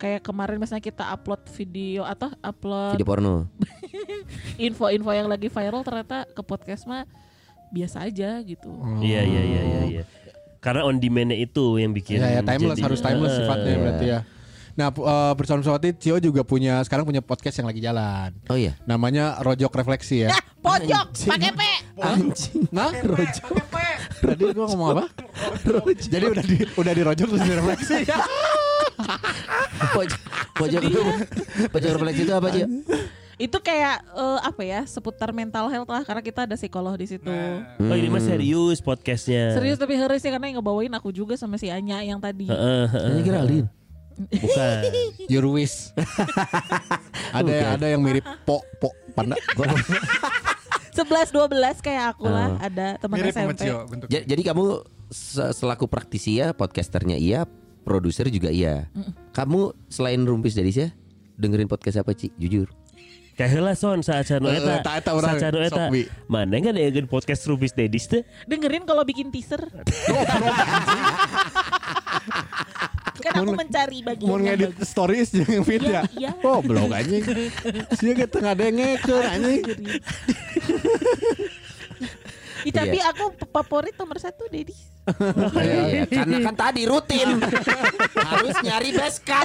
Kayak 0.00 0.24
kemarin 0.24 0.56
misalnya 0.56 0.80
kita 0.80 1.04
upload 1.12 1.44
video 1.52 2.04
atau 2.04 2.32
upload 2.40 2.96
Video 2.96 3.08
porno. 3.08 3.34
info-info 4.68 5.10
yang 5.12 5.28
lagi 5.28 5.48
viral 5.48 5.84
ternyata 5.84 6.24
ke 6.28 6.42
podcast 6.44 6.88
mah 6.88 7.04
biasa 7.68 8.08
aja 8.08 8.40
gitu. 8.40 8.72
Iya 9.04 9.20
iya 9.20 9.42
iya 9.44 9.60
iya 9.60 9.80
iya. 10.00 10.02
Karena 10.64 10.80
on 10.82 10.96
demand-nya 10.96 11.36
itu 11.36 11.76
yang 11.76 11.92
bikin 11.92 12.24
Ya, 12.24 12.28
ya 12.30 12.42
timeless 12.42 12.80
jadi- 12.80 12.86
harus 12.88 13.00
timeless 13.04 13.32
Eh, 13.32 13.38
sifatnya 13.38 13.68
Iya. 13.68 13.80
berarti 13.84 14.06
ya. 14.08 14.20
Nah, 14.74 14.88
eh, 14.90 15.32
bersama 15.38 15.62
pesawati 15.62 15.88
Cio 15.94 16.16
juga 16.18 16.42
punya 16.42 16.82
sekarang 16.82 17.04
punya 17.04 17.20
podcast 17.20 17.54
yang 17.54 17.68
lagi 17.68 17.78
jalan. 17.78 18.34
Oh 18.48 18.56
iya. 18.56 18.74
Namanya 18.88 19.38
Rojok 19.38 19.70
Refleksi 19.70 20.24
ya. 20.24 20.34
Ya, 20.34 20.40
pojok 20.58 21.06
pakai 21.30 21.52
P. 21.52 21.60
Anjing. 21.94 22.66
Nah, 22.72 22.90
Rojok. 22.90 23.54
Tadi 24.18 24.42
gua 24.50 24.66
ngomong 24.66 24.88
apa? 24.98 25.04
Jadi 25.94 26.24
udah 26.26 26.42
di 26.42 26.56
udah 26.74 26.92
di 26.92 27.02
Rojok 27.04 27.26
terus 27.28 27.42
direfleksi 27.44 27.96
ya. 28.02 28.18
Pojok 29.94 30.20
pojok 30.54 30.82
pojok 31.68 31.90
refleksi 31.98 32.22
itu 32.24 32.32
apa 32.32 32.48
sih? 32.50 32.62
Itu 33.34 33.58
kayak 33.58 34.06
eh, 34.06 34.38
apa 34.40 34.62
ya 34.62 34.80
seputar 34.84 35.30
mental 35.30 35.66
health 35.66 35.86
lah 35.86 36.02
karena 36.02 36.22
kita 36.22 36.46
ada 36.46 36.54
psikolog 36.54 36.94
di 36.94 37.06
situ. 37.06 37.26
Oh 37.80 37.94
ini 37.94 38.06
mah 38.06 38.22
serius 38.22 38.78
podcastnya. 38.78 39.52
Serius 39.52 39.76
tapi 39.76 39.98
harus 39.98 40.18
sih 40.18 40.30
karena 40.30 40.46
yang 40.46 40.58
ngebawain 40.58 40.92
aku 40.92 41.10
juga 41.10 41.34
sama 41.34 41.56
si 41.56 41.66
Anya 41.66 41.98
yang 42.00 42.18
tadi. 42.18 42.46
Heeh, 42.46 42.84
heeh. 42.86 43.10
Ini 43.10 43.20
Geraldine. 43.22 43.68
Bukan. 44.14 44.76
Your 45.32 45.46
wish. 45.50 45.90
ada 47.36 47.50
yang 47.50 47.70
ada 47.74 47.86
yang 47.90 48.00
mirip 48.00 48.22
po 48.46 48.62
po 48.78 48.94
panda. 49.12 49.34
11 50.94 51.34
12 51.34 51.82
kayak 51.82 52.14
aku 52.14 52.30
lah 52.30 52.54
ada 52.62 52.94
teman 53.02 53.18
SMP. 53.18 53.66
Cio 53.66 53.82
bentuknya. 53.90 54.14
Ja- 54.14 54.24
Jadi 54.30 54.42
kamu 54.46 54.64
se- 55.10 55.50
selaku 55.50 55.90
praktisi 55.90 56.38
ya, 56.38 56.54
podcasternya 56.54 57.18
iya, 57.18 57.50
produser 57.82 58.30
juga 58.30 58.54
iya. 58.54 58.86
Kamu 59.34 59.74
selain 59.90 60.22
Rumpis 60.22 60.54
dari 60.54 60.70
ya, 60.70 60.94
dengerin 61.34 61.66
podcast 61.66 61.98
apa 61.98 62.14
Ci? 62.14 62.30
Jujur. 62.38 62.70
Kayak 63.34 63.50
heula 63.50 63.74
son 63.74 63.98
saat 64.00 64.24
cano 64.24 64.46
Eh, 64.46 64.56
eta. 64.56 64.78
eta- 64.78 64.96
eta 64.96 65.10
urang, 65.10 65.34
Saat 65.34 65.50
cano 65.50 65.58
eta. 65.58 65.90
Mana 66.26 66.54
kan 66.56 66.70
ada 66.72 67.02
podcast 67.04 67.42
Rubis 67.44 67.72
Dedis 67.72 68.06
teh? 68.06 68.22
Dengerin 68.44 68.82
kalau 68.82 69.02
bikin 69.02 69.28
teaser. 69.28 69.58
kan 73.14 73.40
aku 73.40 73.52
mencari 73.54 73.98
bagian 74.02 74.28
Mau 74.28 74.36
yang 74.36 74.54
ngedit 74.54 74.84
stories 74.84 75.32
yang 75.32 75.62
feed 75.62 75.82
ya. 75.82 76.04
Iya, 76.12 76.30
iya. 76.30 76.30
Oh, 76.42 76.60
blog 76.60 76.92
anjing. 76.92 77.24
Sia 77.94 78.12
ge 78.12 78.26
tengah 78.26 78.52
dengekeun 78.52 79.24
anjing. 79.24 79.62
Ih, 82.64 82.72
tapi 82.72 82.96
Iya. 82.96 83.12
aku 83.12 83.24
favorit 83.46 83.94
nomor 83.94 84.16
satu 84.16 84.44
Dedi. 85.04 85.60
Iya, 85.60 86.04
karena 86.08 86.36
kan 86.48 86.54
tadi 86.56 86.82
rutin 86.88 87.36
harus 88.16 88.56
nyari 88.64 88.90
best 88.96 89.20
cut. 89.20 89.44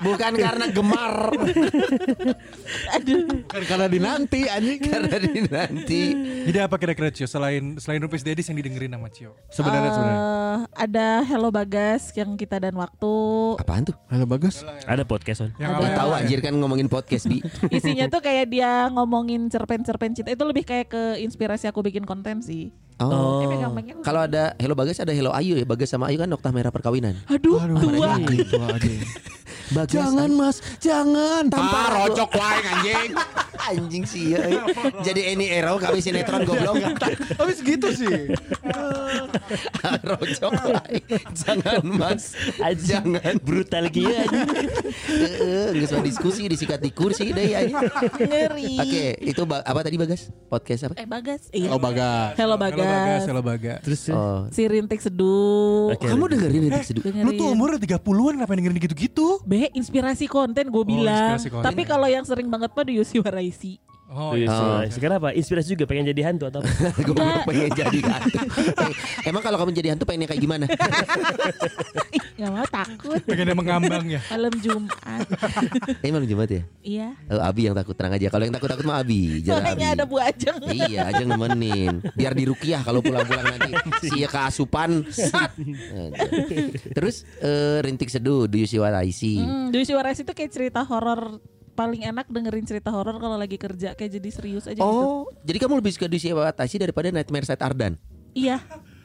Bukan 0.00 0.32
karena 0.36 0.66
gemar, 0.72 1.14
Aduh. 2.96 3.44
Kan 3.44 3.62
karena 3.68 3.86
dinanti 3.88 4.48
anjing. 4.48 4.80
karena 4.80 5.16
di 5.20 5.40
nanti. 5.44 6.02
Jadi 6.48 6.58
apa 6.60 6.76
kira-kira 6.80 7.12
Cio 7.12 7.28
selain 7.28 7.76
selain 7.76 8.00
Rupis 8.00 8.24
Dedis 8.24 8.48
yang 8.48 8.56
didengerin 8.60 8.96
sama 8.96 9.08
Cio? 9.12 9.36
Sebenarnya 9.52 9.90
sebenarnya. 9.92 10.20
Eh, 10.20 10.58
ada 10.88 11.08
Hello 11.24 11.48
Bagas 11.52 12.12
yang 12.16 12.36
kita 12.40 12.56
dan 12.60 12.74
waktu. 12.76 13.12
Apaan 13.60 13.84
tuh? 13.84 13.96
Halo 14.08 14.24
bagus. 14.24 14.64
Ada 14.88 15.04
podcast 15.04 15.44
son. 15.44 15.50
Yang 15.60 15.84
Ada. 15.84 15.96
Tahu 16.00 16.10
anjir 16.16 16.38
kan 16.40 16.54
ngomongin 16.56 16.88
podcast 16.88 17.28
bi. 17.28 17.44
Isinya 17.68 18.08
tuh 18.08 18.24
kayak 18.24 18.48
dia 18.48 18.88
ngomongin 18.88 19.48
cerpen-cerpen 19.52 20.16
cinta 20.16 20.32
itu 20.32 20.44
lebih 20.44 20.64
kayak 20.64 20.88
ke 20.92 21.02
inspirasi 21.20 21.68
aku 21.68 21.84
bikin 21.84 22.04
konten 22.08 22.40
sih. 22.40 22.72
Oh. 22.94 23.42
Aku- 23.42 24.06
Kalau 24.06 24.20
ada 24.22 24.54
Hello 24.54 24.78
Bagas 24.78 25.02
ada 25.02 25.10
Hello 25.10 25.34
Ayu 25.34 25.58
ya 25.58 25.66
Bagas 25.66 25.90
sama 25.90 26.06
Ayu 26.08 26.16
kan 26.16 26.30
noktah 26.30 26.54
merah 26.54 26.70
perkawinan. 26.70 27.18
Aduh, 27.26 27.58
Aduh, 27.58 27.80
tua. 27.80 28.14
tua 28.46 28.66
anjing. 28.70 29.02
Bagas, 29.64 29.96
Jangan 29.96 30.30
mas, 30.30 30.56
jangan. 30.76 31.48
Tanpa 31.48 31.78
ah, 31.80 31.88
rocok 31.98 32.30
wae 32.36 32.60
anjing. 32.62 33.10
Anjing 33.64 34.04
sih 34.04 34.36
ya. 34.36 34.44
Jadi 35.08 35.32
Eni 35.32 35.48
Ero 35.48 35.80
kami 35.80 36.04
sinetron 36.04 36.44
goblok. 36.44 36.76
Habis 37.40 37.64
gitu 37.64 37.88
sih. 37.96 38.28
Rojok 40.04 40.52
wae. 40.68 41.00
Jangan 41.32 41.80
Mas. 41.80 42.36
Anjing. 42.60 43.16
Jangan. 43.16 43.34
Brutal 43.40 43.88
gitu 43.88 44.04
anjing. 44.04 44.68
Heeh, 45.08 45.66
geus 45.74 45.90
mah 45.90 46.04
diskusi 46.04 46.44
disikat 46.44 46.76
di 46.78 46.92
kursi 46.92 47.32
deui 47.32 47.56
anjing. 47.56 47.80
Ngeri. 48.20 48.76
Oke, 48.78 49.04
itu 49.22 49.42
ba- 49.42 49.64
apa 49.64 49.80
tadi 49.80 49.96
Bagas? 49.96 50.28
Podcast 50.44 50.92
apa? 50.92 51.00
Eh 51.00 51.08
Bagas. 51.08 51.48
Iya. 51.48 51.72
Oh 51.72 51.80
bagas. 51.80 52.36
Hello 52.36 52.54
Halo 52.54 52.60
Bagas, 52.60 52.83
Bagas. 52.86 53.20
halo 53.28 53.42
Bagas. 53.42 53.80
Terus 53.84 54.00
Oh. 54.12 54.46
Si 54.52 54.62
Rintik 54.64 55.00
Seduh. 55.00 55.90
Oke. 55.96 56.06
Kamu 56.06 56.24
dengerin 56.28 56.60
Rintik 56.68 56.84
Seduh? 56.84 57.02
Dengerin. 57.02 57.24
Lu 57.24 57.30
tuh 57.34 57.48
umur 57.50 57.76
30-an 57.76 58.34
ngapain 58.40 58.56
dengerin 58.60 58.78
gitu-gitu? 58.78 59.40
B 59.42 59.68
inspirasi 59.72 60.28
konten 60.28 60.68
gue 60.70 60.84
bilang. 60.84 61.36
inspirasi 61.36 61.48
konten. 61.50 61.66
Tapi 61.66 61.82
kalau 61.88 62.06
yang 62.06 62.22
sering 62.22 62.48
banget 62.52 62.70
mah 62.72 62.84
di 62.84 63.00
Yusi 63.00 63.18
Waraisi. 63.20 63.80
Oh, 64.14 64.30
Terus, 64.30 64.46
Oh. 64.46 64.78
Sekarang 64.86 65.18
apa? 65.18 65.34
Inspirasi 65.34 65.74
juga 65.74 65.84
pengen 65.84 66.06
jadi 66.06 66.30
hantu 66.30 66.46
atau 66.46 66.62
apa? 66.62 66.70
Gue 67.06 67.14
pengen 67.44 67.70
jadi 67.74 67.98
hantu. 68.00 68.38
Eh, 68.38 68.94
Emang 69.26 69.42
kalau 69.42 69.58
kamu 69.58 69.74
jadi 69.74 69.88
hantu 69.90 70.06
pengennya 70.06 70.30
kayak 70.30 70.38
gimana? 70.40 70.64
Gak 72.34 72.50
mau 72.50 72.66
takut. 72.66 73.18
pengen 73.26 73.50
yang 73.50 73.58
mengambang 73.58 74.04
ya. 74.06 74.20
Malam 74.30 74.54
Jumat. 74.62 75.26
Emang 76.00 76.22
Jumat 76.24 76.46
ya? 76.46 76.62
iya. 76.80 77.08
Oh, 77.26 77.42
Abi 77.42 77.66
yang 77.66 77.74
takut 77.74 77.94
tenang 77.94 78.14
aja. 78.14 78.30
Kalau 78.30 78.46
yang 78.46 78.54
takut-takut 78.54 78.86
mah 78.86 79.02
Abi, 79.02 79.42
jangan 79.42 79.66
Soalnya 79.66 79.88
Abi. 79.90 79.94
ada 79.98 80.04
Bu 80.06 80.16
Ajeng. 80.22 80.58
Iya, 80.70 81.00
aja 81.10 81.22
nemenin. 81.24 81.98
Biar 82.14 82.32
dirukiah 82.32 82.86
kalau 82.86 83.02
pulang-pulang 83.02 83.50
nanti 83.50 83.74
si 84.04 84.22
keasupan. 84.22 85.02
Terus 86.96 87.26
eh, 87.40 87.82
rintik 87.82 88.08
seduh 88.08 88.46
do 88.46 88.56
you 88.56 88.66
see 88.66 88.78
what 88.78 88.94
I 88.94 89.10
see? 89.10 89.40
Hmm, 89.40 89.70
di 89.70 89.82
Yusi 89.82 89.92
Waraisi 89.92 90.22
itu 90.22 90.32
kayak 90.32 90.50
cerita 90.50 90.80
horor 90.84 91.40
paling 91.74 92.06
enak 92.06 92.26
dengerin 92.30 92.64
cerita 92.64 92.94
horor 92.94 93.18
kalau 93.18 93.34
lagi 93.34 93.58
kerja 93.58 93.92
kayak 93.98 94.10
jadi 94.16 94.28
serius 94.30 94.64
aja 94.70 94.78
gitu. 94.78 94.86
Oh, 94.86 95.26
jadi 95.42 95.58
kamu 95.58 95.82
lebih 95.82 95.92
suka 95.92 96.06
do 96.06 96.14
you 96.16 96.22
see 96.22 96.30
what 96.30 96.54
I 96.56 96.70
see 96.70 96.78
daripada 96.78 97.10
Nightmare 97.10 97.44
Side 97.44 97.60
Ardan? 97.60 97.98
Iya. 98.32 98.62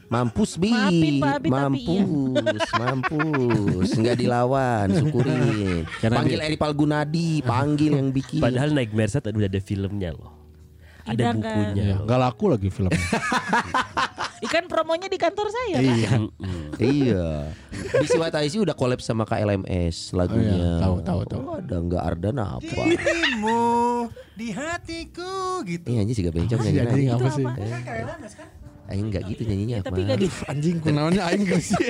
Mampus 0.09 0.57
bi, 0.57 0.73
Maafin, 0.73 1.21
Pak 1.21 1.33
Abi, 1.37 1.49
tapi 1.53 1.81
iya. 1.85 2.01
mampus, 2.01 2.65
mampus, 2.81 3.89
nggak 3.93 4.17
dilawan, 4.17 4.87
syukurin. 4.89 5.85
Karena 6.01 6.25
panggil 6.25 6.39
Eri 6.41 6.57
Palgunadi, 6.57 7.45
panggil 7.45 7.93
yang 7.93 8.09
bikin. 8.09 8.41
Padahal 8.41 8.73
Nightmare 8.73 9.13
Set 9.13 9.29
udah 9.29 9.45
ada 9.45 9.61
filmnya 9.61 10.09
loh. 10.17 10.33
Ada 11.05 11.13
Tidak, 11.13 11.29
kan? 11.29 11.37
bukunya 11.37 11.83
Ya, 11.85 11.95
loh. 12.01 12.09
Gak 12.09 12.19
laku 12.25 12.45
lagi 12.49 12.69
filmnya. 12.73 12.97
Ikan 14.39 14.65
promonya 14.65 15.05
di 15.05 15.15
kantor 15.15 15.47
saya 15.47 15.77
kan. 15.77 15.83
iya. 15.85 16.11
iya. 16.79 17.27
Bisi 17.93 18.15
Wataisi 18.15 18.57
udah 18.57 18.71
collab 18.71 18.99
sama 18.99 19.23
KLMS 19.23 20.11
lagunya. 20.11 20.49
Oh 20.49 20.55
iya, 20.55 20.71
tahu, 20.79 20.95
tahu, 21.01 21.21
tahu. 21.25 21.39
Oh, 21.41 21.55
ada 21.57 21.75
nggak 21.77 22.01
Ardan 22.01 22.37
apa? 22.39 22.81
Dirimu 22.85 23.61
di 24.33 24.47
hatiku 24.49 25.35
gitu. 25.63 25.85
Iya 25.85 25.99
anjing 26.01 26.15
sih 26.15 26.23
gak 26.23 26.33
bencong 26.33 26.59
Anjing, 26.61 26.75
nyanyi. 26.77 27.05
apa 27.05 27.19
Itu 27.19 27.29
sih? 27.33 27.45
apa? 27.45 27.63
Aing 28.89 29.05
nggak 29.07 29.23
gitu 29.27 29.41
nyanyinya 29.43 29.77
Tapi 29.83 30.01
apa? 30.01 30.09
gak 30.09 30.17
gitu. 30.19 30.37
Anjing 30.47 30.75
kunaonnya 30.79 31.21
aing 31.25 31.43
geus 31.43 31.67
sih. 31.69 31.87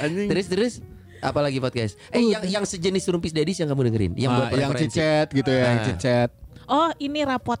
Anjing. 0.00 0.28
Terus 0.28 0.46
terus 0.48 0.72
apalagi 1.20 1.60
podcast? 1.60 2.00
Eh 2.10 2.24
yang 2.26 2.42
yang 2.42 2.64
sejenis 2.64 3.04
Rumpis 3.06 3.30
Dedis 3.30 3.60
yang 3.60 3.68
kamu 3.68 3.92
dengerin? 3.92 4.12
Yang 4.16 4.30
Ah, 4.32 4.36
buat 4.40 4.50
yang 4.56 4.72
cicet 4.74 5.28
gitu 5.30 5.50
ya, 5.50 5.62
yang 5.68 5.78
Nah. 5.78 5.86
cicet. 5.86 6.30
Oh 6.66 6.90
ini 6.96 7.20
rapot. 7.22 7.60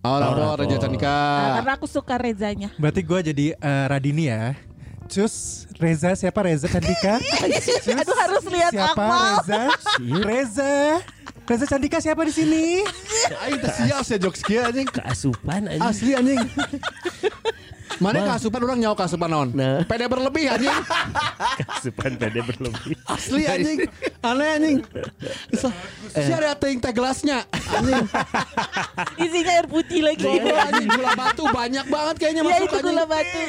Oh, 0.00 0.16
Lauro 0.16 0.56
Raja 0.56 0.80
Candika. 0.80 1.12
Nah, 1.12 1.48
karena 1.60 1.72
aku 1.76 1.84
suka 1.84 2.16
Rezanya. 2.16 2.72
Berarti 2.80 3.04
gue 3.04 3.20
jadi 3.20 3.46
eh, 3.52 3.84
Radini 3.84 4.32
ya. 4.32 4.56
Cus 5.10 5.66
Reza 5.76 6.14
siapa 6.16 6.40
Reza 6.46 6.70
Cantika? 6.70 7.18
Cus, 7.50 7.84
Aduh 7.84 8.16
harus 8.16 8.44
lihat 8.48 8.72
siapa 8.72 8.94
Akmal. 8.96 9.20
Reza? 9.44 9.62
Reza. 10.24 10.74
Reza 11.44 11.66
Cantika 11.68 11.98
siapa 12.00 12.22
di 12.24 12.32
sini? 12.32 12.64
Aing 13.44 13.58
teh 13.60 13.72
siap 13.74 14.06
ya 14.06 14.16
jokes 14.16 14.40
kieu 14.40 14.62
anjing. 14.64 14.88
Keasupan 14.88 15.68
anjing. 15.68 15.82
Asli 15.84 16.12
anjing. 16.16 16.40
Mana 18.00 18.24
keasupan 18.24 18.60
orang 18.64 18.78
nyawa 18.80 18.96
keasupan 18.96 19.28
naon? 19.28 19.48
Nah. 19.52 19.84
Pede 19.84 20.08
berlebih 20.08 20.48
anjing. 20.48 20.72
Keasupan 21.60 22.16
pede 22.16 22.40
berlebih. 22.40 22.96
Asli 23.04 23.44
anjing. 23.44 23.78
Aneh 24.24 24.48
anjing. 24.56 24.78
Si 26.08 26.32
ada 26.32 26.56
teuing 26.56 26.80
teh 26.80 26.92
gelasnya. 26.96 27.44
Anjing. 27.52 28.04
Isinya 29.20 29.52
air 29.52 29.66
putih 29.68 30.00
lagi. 30.00 30.24
Goblok 30.24 30.58
anjing 30.72 30.88
gula 30.88 31.12
batu 31.12 31.44
banyak 31.52 31.86
banget 31.92 32.14
kayaknya 32.16 32.42
Iya 32.42 32.48
masuk 32.48 32.64
itu 32.64 32.76
anjing. 32.80 32.88
gula 32.88 33.04
batu. 33.04 33.42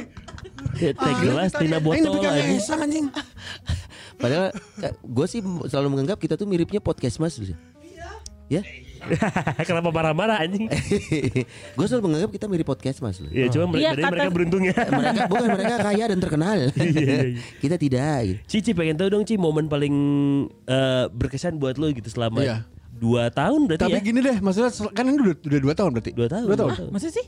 Teh 0.76 1.14
gelas 1.24 1.52
tina 1.56 1.78
botol 1.80 2.14
anjing. 2.20 2.60
anjing. 2.60 3.06
Padahal 4.20 4.52
gue 5.02 5.26
sih 5.32 5.40
selalu 5.42 5.88
menganggap 5.98 6.20
kita 6.20 6.36
tuh 6.36 6.46
miripnya 6.46 6.84
podcast 6.84 7.18
mas. 7.24 7.40
Ya, 8.52 8.62
Kenapa 9.68 9.90
marah-marah 9.90 10.38
anjing? 10.40 10.70
gue 11.78 11.86
selalu 11.86 12.04
menganggap 12.04 12.32
kita 12.32 12.46
mirip 12.46 12.66
podcast 12.66 12.98
mas. 13.00 13.18
loh. 13.18 13.30
Iya, 13.30 13.50
cuma 13.50 13.66
Iya, 13.74 13.94
mereka, 13.94 14.08
mereka 14.08 14.24
kata- 14.24 14.34
beruntung 14.34 14.64
ya. 14.64 14.76
Mereka 14.92 15.22
bukan 15.28 15.48
mereka 15.52 15.76
kaya 15.82 16.04
dan 16.08 16.20
terkenal. 16.20 16.58
iya, 16.76 17.18
kita 17.58 17.76
tidak. 17.76 18.20
gitu. 18.24 18.40
Cici 18.48 18.72
pengen 18.72 18.96
tahu 18.96 19.10
dong 19.10 19.24
Ci 19.24 19.36
momen 19.36 19.66
paling 19.66 19.96
eh, 20.66 21.06
berkesan 21.10 21.58
buat 21.58 21.76
lo 21.76 21.90
gitu 21.90 22.08
selama 22.08 22.42
Iya. 22.42 22.58
dua 22.92 23.30
tahun 23.30 23.66
berarti 23.66 23.82
Tapi 23.84 23.98
ya? 23.98 24.02
gini 24.04 24.20
deh, 24.22 24.38
maksudnya 24.38 24.70
kan 24.92 25.04
ini 25.04 25.18
udah, 25.18 25.36
udah 25.40 25.60
dua 25.60 25.74
tahun 25.74 25.90
berarti. 25.92 26.12
Dua 26.14 26.28
tahun. 26.28 26.46
Dua 26.46 26.58
tahun. 26.58 26.72
Masa 26.90 27.10
sih? 27.10 27.26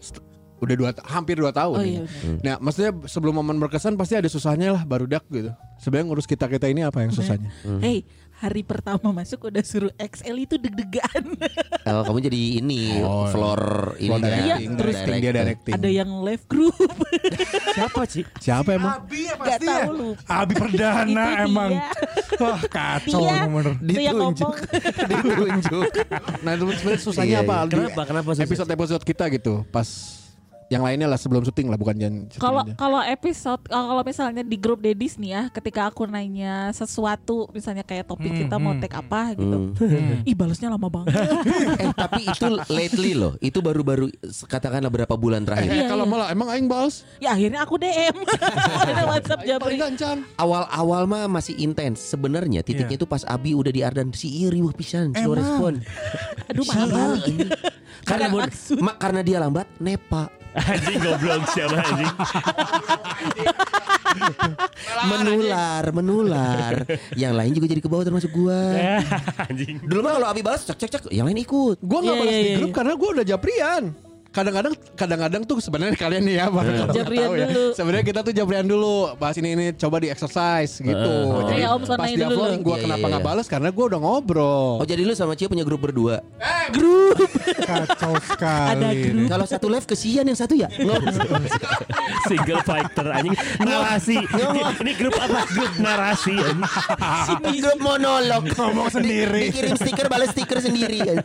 Udah 0.63 0.75
dua, 0.77 0.89
hampir 1.03 1.35
dua 1.35 1.51
tahun. 1.51 1.75
Oh, 1.75 1.83
iya, 1.83 2.07
benar. 2.07 2.39
Nah, 2.39 2.55
maksudnya 2.61 2.95
sebelum 3.03 3.35
momen 3.35 3.59
berkesan 3.59 3.99
pasti 3.99 4.15
ada 4.15 4.31
susahnya 4.31 4.71
lah, 4.71 4.87
baru 4.87 5.03
dak 5.05 5.27
gitu. 5.27 5.51
Sebenarnya 5.75 6.05
ngurus 6.07 6.23
kita 6.23 6.47
kita 6.47 6.71
ini 6.71 6.87
apa 6.87 7.03
yang 7.03 7.11
susahnya? 7.11 7.51
Hey, 7.83 8.07
hari 8.43 8.59
pertama 8.59 9.15
masuk 9.15 9.47
udah 9.47 9.63
suruh 9.63 9.93
XL 9.95 10.35
itu 10.37 10.55
deg-degan. 10.57 11.23
Oh, 11.83 11.99
kamu 12.01 12.23
jadi 12.23 12.63
ini 12.63 13.03
Oh, 13.03 13.27
floor 13.27 13.59
ini 13.99 14.07
Floor 14.07 14.19
directing, 14.23 14.47
Iya, 14.63 14.77
terus 14.79 14.95
directing, 14.95 15.19
dia 15.19 15.31
directing. 15.35 15.73
Ada 15.75 15.89
yang 15.91 16.09
live 16.23 16.43
group. 16.47 16.75
Siapa 17.75 18.01
Ci? 18.07 18.21
Siapa 18.39 18.69
emang? 18.71 19.03
Abi 19.03 19.19
ya 19.21 19.35
Gak 19.35 19.43
pasti 19.43 19.67
tahu 19.67 19.75
ya. 19.75 19.91
lupa. 19.91 20.23
Abi 20.31 20.53
Perdana 20.55 21.25
emang. 21.45 21.71
dia. 21.75 21.91
Wah 22.39 22.59
kacau 22.63 23.21
Dia. 23.27 23.43
bener. 23.43 23.73
Ngomong. 24.15 24.31
ditunjuk. 25.03 25.91
Nah, 26.39 26.51
itu 26.55 26.63
sebenarnya 26.73 26.99
susahnya 26.99 27.27
Iya, 27.33 27.39
apa? 27.43 27.53
iya. 27.53 27.63
Di 27.63 27.73
Kenapa? 27.75 28.01
Kenapa 28.05 28.29
susah? 28.31 28.45
Episode-episode 28.47 29.03
kita 29.03 29.25
gitu, 29.27 29.53
pas 29.67 29.87
yang 30.73 30.81
lainnya 30.81 31.05
lah 31.05 31.15
sebelum 31.15 31.41
syuting 31.41 31.67
lah, 31.67 31.77
bukan 31.77 31.93
jangan 31.95 32.15
syuting 32.27 32.41
Kalau 32.41 32.61
kalau 32.73 32.99
episode 32.99 33.61
kalau 33.63 34.01
misalnya 34.01 34.41
di 34.41 34.57
grup 34.57 34.79
Dedis 34.79 35.15
nih 35.15 35.31
ya, 35.31 35.41
ketika 35.47 35.87
aku 35.87 36.03
nanya 36.03 36.73
sesuatu 36.73 37.45
misalnya 37.51 37.81
kayak 37.81 38.05
topik 38.05 38.33
kita 38.33 38.57
mau 38.57 38.73
take 38.75 38.93
apa 38.93 39.33
gitu. 39.33 39.77
Ih 40.23 40.33
balasnya 40.33 40.67
lama 40.67 40.89
banget. 40.89 41.13
eh 41.81 41.89
tapi 41.93 42.25
itu 42.25 42.45
lately 42.67 43.13
loh. 43.13 43.37
Itu 43.37 43.59
baru-baru 43.59 44.09
katakanlah 44.43 44.89
berapa 44.89 45.13
bulan 45.13 45.41
Eh, 45.41 45.45
terakhir. 45.45 45.69
Iya, 45.69 45.83
kalau 45.85 46.03
iya. 46.03 46.11
malah 46.11 46.27
emang 46.29 46.47
aing 46.49 46.65
balas. 46.65 47.03
ya 47.19 47.31
akhirnya 47.31 47.61
aku 47.61 47.75
DM. 47.75 48.15
WhatsApp 49.11 49.41
Jabri. 49.43 49.75
gancan. 49.75 50.23
Awal-awal 50.35 51.03
mah 51.03 51.27
masih 51.27 51.53
intens. 51.55 51.99
Sebenarnya 52.01 52.63
titiknya 52.63 52.95
itu 52.95 53.03
pas 53.03 53.21
Abi 53.23 53.51
udah 53.51 53.69
di 53.69 53.81
Ardan 53.81 54.09
si 54.11 54.43
iri 54.43 54.59
wah 54.59 54.71
pisan 54.71 55.11
slow 55.11 55.35
Emang? 55.35 55.37
respon. 55.37 55.73
Aduh 56.49 56.63
Si 56.63 56.69
mahal. 56.71 57.11
iri. 57.21 57.47
karena 58.03 58.27
karena 58.97 59.21
dia 59.21 59.37
lambat 59.37 59.67
nepa 59.77 60.27
Anjing 60.53 60.99
goblok 61.01 61.41
siapa 61.49 61.77
anjing? 61.81 62.13
menular 65.09 65.83
menular. 65.89 66.73
Yang 67.17 67.33
lain 67.33 67.51
juga 67.57 67.65
jadi 67.69 67.81
ke 67.81 67.89
bawah 67.89 68.05
termasuk 68.05 68.29
gua. 68.29 68.59
anjing. 69.49 69.81
Dulu 69.81 69.99
mah 70.05 70.13
kalau 70.21 70.27
Abi 70.29 70.41
balas 70.45 70.61
cek 70.65 70.77
cek 70.77 70.89
cek 70.89 71.03
yang 71.09 71.25
lain 71.25 71.41
ikut. 71.41 71.81
Gue 71.81 71.99
nggak 71.99 72.15
Iya, 72.15 72.21
balas 72.21 72.33
iya, 72.33 72.41
di 72.41 72.49
iya, 72.49 72.57
grup 72.61 72.69
iya. 72.69 72.77
karena 72.77 72.93
gue 72.93 73.09
udah 73.09 73.25
japrian. 73.25 73.83
Kadang-kadang 74.33 74.73
kadang-kadang 74.97 75.41
tuh 75.45 75.61
sebenarnya 75.61 75.93
kalian 75.93 76.25
nih 76.25 76.35
ya 76.41 76.45
Japrian 76.89 77.29
tahu 77.29 77.33
ya. 77.37 77.45
dulu. 77.53 77.65
Sebenarnya 77.77 78.05
kita 78.09 78.19
tuh 78.25 78.33
japrian 78.33 78.65
dulu. 78.65 79.13
Bahas 79.21 79.37
ini 79.37 79.53
ini 79.53 79.65
coba 79.77 80.01
di 80.01 80.09
exercise 80.09 80.81
gitu. 80.81 81.13
Jadi 81.45 81.61
Kayak 81.61 81.69
Om 81.77 81.81
pas 81.85 82.09
dia 82.09 82.27
gue 82.33 82.73
Iya, 82.73 82.81
kenapa 82.89 83.05
iya, 83.05 83.11
nggak 83.13 83.23
iya. 83.23 83.29
balas 83.29 83.45
karena 83.45 83.69
gue 83.69 83.85
udah 83.93 83.99
ngobrol. 84.01 84.81
Oh 84.81 84.85
jadi 84.89 85.05
lu 85.05 85.13
sama 85.13 85.37
Cio 85.37 85.45
punya 85.53 85.61
grup 85.61 85.85
berdua. 85.85 86.25
Kacau 87.61 88.13
sekali. 88.25 88.73
Ada 88.73 88.89
grup. 88.89 89.29
Kalau 89.29 89.45
satu 89.45 89.67
live 89.69 89.85
kesian 89.85 90.25
yang 90.25 90.39
satu 90.39 90.57
ya. 90.57 90.65
Single 92.29 92.65
fighter 92.65 93.07
anjing 93.13 93.37
narasi. 93.61 94.17
Ini 94.81 94.91
grup 94.97 95.13
apa? 95.21 95.45
Grup 95.53 95.73
narasi. 95.77 96.33
anjing. 96.41 97.61
grup 97.61 97.79
monolog. 97.85 98.49
Ngomong 98.49 98.89
sendiri. 98.89 99.53
Dikirim 99.53 99.77
stiker 99.77 100.09
balas 100.09 100.33
stiker 100.33 100.57
sendiri. 100.57 101.21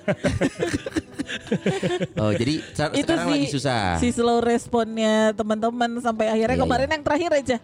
oh 2.22 2.32
jadi 2.32 2.60
itu 2.98 3.08
sekarang 3.08 3.24
si, 3.24 3.32
lagi 3.32 3.48
susah. 3.50 3.82
si 3.96 4.08
slow 4.10 4.38
responnya 4.38 5.14
teman-teman 5.32 5.90
sampai 5.98 6.26
akhirnya 6.28 6.54
Iya, 6.54 6.64
kemarin 6.64 6.88
yang 6.90 7.02
terakhir 7.02 7.30
aja. 7.32 7.56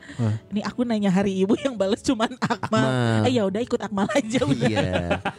Ini 0.49 0.61
aku 0.63 0.81
nanya 0.83 1.09
hari 1.09 1.33
ibu 1.39 1.55
yang 1.59 1.75
balas 1.75 2.01
cuman 2.01 2.31
Akmal. 2.37 2.65
Akmal. 2.65 3.27
Eh 3.27 3.33
ya 3.33 3.43
udah 3.45 3.61
ikut 3.61 3.81
Akmal 3.81 4.07
aja 4.11 4.39
udah. 4.43 4.69
Iya. 4.69 4.91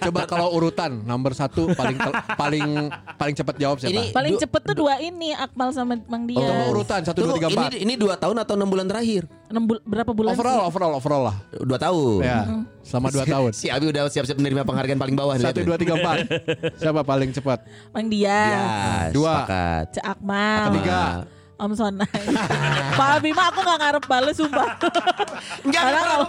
Coba 0.02 0.22
kalau 0.26 0.48
urutan 0.52 1.02
nomor 1.02 1.32
satu 1.32 1.72
paling 1.72 1.96
tel- 1.96 2.16
paling 2.36 2.68
paling 3.16 3.36
cepat 3.36 3.56
jawab 3.56 3.78
siapa? 3.78 3.92
Ini- 3.92 4.12
Paling 4.12 4.34
Du- 4.34 4.42
cepet 4.42 4.62
tuh 4.64 4.76
dua 4.78 4.96
ini 5.00 5.32
Akmal 5.32 5.72
sama 5.72 5.96
Mang 6.06 6.26
Dia. 6.26 6.40
Coba 6.40 6.64
urutan 6.70 7.00
satu 7.02 7.20
dua 7.22 7.36
tiga 7.36 7.48
ini 7.48 7.56
empat. 7.56 7.72
ini 7.78 7.94
dua 7.96 8.14
tahun 8.16 8.38
atau 8.38 8.54
enam 8.54 8.68
bulan 8.68 8.86
terakhir? 8.86 9.26
Enam 9.46 9.64
bul- 9.64 9.84
berapa 9.84 10.10
bulan 10.10 10.34
Overall, 10.34 10.58
sih? 10.58 10.68
overall, 10.68 10.94
overall 10.96 11.24
lah. 11.24 11.36
Dua 11.56 11.78
tahun. 11.78 12.20
Ya, 12.20 12.40
selama 12.82 13.08
dua 13.10 13.26
tahun. 13.26 13.50
Si 13.52 13.70
Abi 13.70 13.86
udah 13.88 14.02
siap-siap 14.08 14.36
menerima 14.36 14.64
penghargaan 14.64 14.98
paling 14.98 15.14
bawah. 15.14 15.38
Satu, 15.38 15.62
dua, 15.62 15.78
tiga, 15.78 15.94
empat. 15.96 16.26
Siapa 16.76 17.02
paling 17.02 17.30
cepat? 17.30 17.62
Mang 17.92 18.10
dia, 18.10 18.34
Ya, 18.34 18.66
Dua. 19.10 19.46
sepakat. 19.46 19.86
Cak 19.94 20.06
Akmal, 20.12 20.66
Ketiga. 20.72 21.02
Om 21.56 21.72
Sonai. 21.72 22.12
Pak 23.00 23.10
Abi 23.16 23.32
mah 23.32 23.48
aku 23.48 23.64
gak 23.64 23.80
ngarep 23.80 24.04
bales 24.04 24.36
sumpah. 24.36 24.76
Karena 25.64 26.00
kalau 26.04 26.28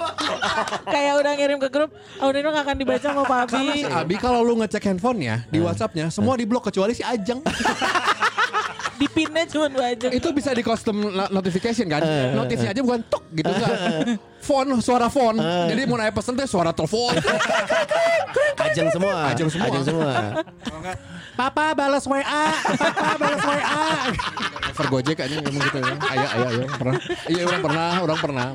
kayak 0.87 1.12
udah 1.18 1.33
ngirim 1.35 1.59
ke 1.59 1.66
grup, 1.66 1.90
oh 2.22 2.31
ini 2.31 2.46
gak 2.46 2.62
akan 2.62 2.76
dibaca 2.79 3.02
sama 3.02 3.22
Pak 3.24 3.38
Abi. 3.44 3.83
Si 3.83 3.90
Abi 3.90 4.14
kalau 4.16 4.46
lu 4.46 4.55
ngecek 4.57 4.87
handphonenya 4.87 5.42
di 5.48 5.59
WhatsAppnya 5.59 6.14
semua 6.14 6.38
di 6.38 6.46
blok 6.46 6.70
kecuali 6.70 6.94
si 6.94 7.02
Ajeng. 7.02 7.42
Di 8.97 9.07
pinnya 9.07 9.45
cuma 9.45 9.69
dua 9.69 9.93
aja. 9.93 10.09
itu 10.09 10.29
bisa 10.31 10.51
di 10.51 10.61
custom 10.61 10.97
no- 11.07 11.31
notification 11.31 11.85
kan? 11.87 12.01
Notifnya 12.33 12.73
aja 12.73 12.81
bukan 12.81 13.01
tok 13.05 13.25
gitu 13.31 13.53
kan? 13.53 13.71
Phone, 14.41 14.79
suara 14.79 15.07
phone. 15.07 15.37
Jadi 15.67 15.85
mau 15.85 15.97
naik 15.97 16.13
pesen 16.13 16.33
teh 16.33 16.45
suara 16.45 16.71
telepon. 16.71 17.13
Ajeng 18.57 18.89
semua. 18.89 19.15
Ajeng 19.31 19.49
semua. 19.49 19.67
Ajeng 19.67 19.85
semua. 19.85 20.11
Papa 21.37 21.77
balas 21.77 22.09
WA, 22.09 22.25
Papa 22.65 23.13
balas 23.21 23.43
WA. 23.45 23.85
Over 24.73 24.87
Gojek 24.91 25.19
aja 25.19 25.35
ngomong 25.37 25.63
gitu 25.63 25.79
ya. 25.79 25.93
Ayo, 26.07 26.27
ayo, 26.27 26.47
ayo. 26.49 26.65
Pernah. 26.71 27.01
Iya, 27.29 27.43
orang 27.45 27.63
pernah, 27.63 27.89
orang 28.01 28.19
pernah. 28.19 28.47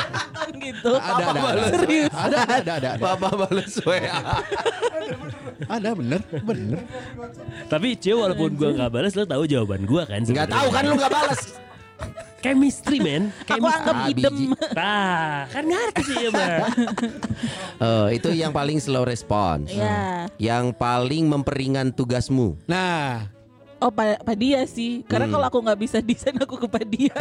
gitu. 0.64 0.90
Ada, 0.96 1.22
ada, 1.32 1.40
ada. 1.40 1.62
Serius. 1.76 2.10
Ada, 2.12 2.38
ada, 2.42 2.56
ada, 2.58 2.72
ada. 2.78 2.88
ada. 2.96 3.02
Papa 3.02 3.28
balas 3.34 3.74
WA. 3.82 4.20
Ada, 5.68 5.90
bener, 5.94 6.20
bener. 6.42 6.78
Tapi 7.70 7.88
Cio 7.98 8.22
walaupun 8.22 8.50
gua 8.58 8.70
nggak 8.74 8.90
balas 8.92 9.12
lo 9.14 9.24
tahu 9.24 9.44
jawaban 9.46 9.82
gua 9.86 10.02
kan? 10.08 10.22
Enggak 10.24 10.50
tahu 10.50 10.68
kan 10.70 10.82
lu 10.86 10.94
enggak 10.98 11.12
balas. 11.12 11.40
Chemistry 12.42 12.98
man. 12.98 13.30
Aku 13.46 13.62
anggap 13.62 13.94
Ah, 13.94 14.10
idem. 14.10 14.50
Nah, 14.74 15.46
kan 15.46 15.62
ngerti 15.62 16.02
sih 16.02 16.16
ya 16.26 16.30
mah. 16.34 16.74
Oh, 17.82 18.06
itu 18.10 18.30
yang 18.34 18.50
paling 18.50 18.82
slow 18.82 19.06
response. 19.06 19.70
Ya. 19.70 20.26
Yang 20.38 20.74
paling 20.74 21.30
memperingan 21.30 21.94
tugasmu. 21.94 22.58
Nah, 22.66 23.30
Oh 23.82 23.90
Pak 23.90 24.22
Pak 24.22 24.36
dia 24.36 24.62
sih. 24.64 25.02
Karena 25.04 25.26
Hmm. 25.26 25.34
kalau 25.34 25.46
aku 25.48 25.58
nggak 25.60 25.80
bisa 25.80 25.98
desain 26.06 26.36
aku 26.36 26.54
ke 26.56 26.66
Pak 26.66 26.84
dia. 26.86 27.14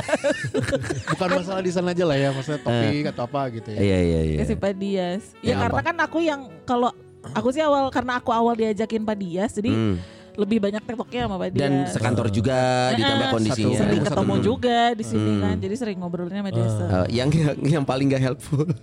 bukan 1.11 1.29
masalah 1.33 1.59
di 1.59 1.71
sana 1.71 1.89
aja 1.89 2.03
lah 2.03 2.15
ya, 2.15 2.29
maksudnya 2.29 2.61
topik 2.61 3.03
atau 3.07 3.23
apa 3.25 3.41
gitu 3.51 3.69
ya. 3.71 3.79
Iya 3.81 3.99
iya 3.99 4.19
iya. 4.23 4.37
Kasih 4.39 4.55
Pak 4.55 4.73
Dias. 4.75 5.23
Ya, 5.39 5.47
Ya, 5.47 5.55
karena 5.59 5.81
kan 5.81 5.95
aku 5.99 6.17
yang 6.19 6.41
kalau 6.63 6.93
aku 7.27 7.49
sih 7.49 7.59
awal 7.59 7.89
karena 7.89 8.15
aku 8.15 8.29
awal 8.29 8.53
diajakin 8.53 9.01
Pak 9.01 9.17
Dias 9.17 9.51
jadi 9.51 9.69
Hmm. 9.69 9.97
lebih 10.31 10.61
banyak 10.61 10.79
tiktoknya 10.81 11.21
sama 11.25 11.35
Pak 11.37 11.49
Dias. 11.49 11.59
Dan 11.59 11.73
sekantor 11.87 12.27
juga 12.29 12.59
ditambah 12.93 13.27
Eh, 13.27 13.33
kondisinya. 13.33 13.75
sering 13.75 13.99
Satu- 13.99 14.07
ketemu 14.07 14.33
satu- 14.33 14.45
juga 14.45 14.77
di 14.91 15.03
sini 15.03 15.29
Hmm. 15.29 15.41
kan. 15.41 15.55
Jadi 15.57 15.75
sering 15.75 15.97
ngobrolnya 15.97 16.39
sama 16.39 16.51
dia. 16.51 16.67
Eh, 16.69 17.05
yang 17.11 17.29
yang 17.65 17.83
paling 17.83 18.05
gak 18.07 18.23
helpful. 18.23 18.63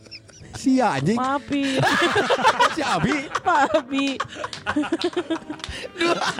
Sia 0.58 0.98
anjing, 0.98 1.14
Maafi, 1.14 1.78
si 2.74 2.82
Abi. 2.82 3.30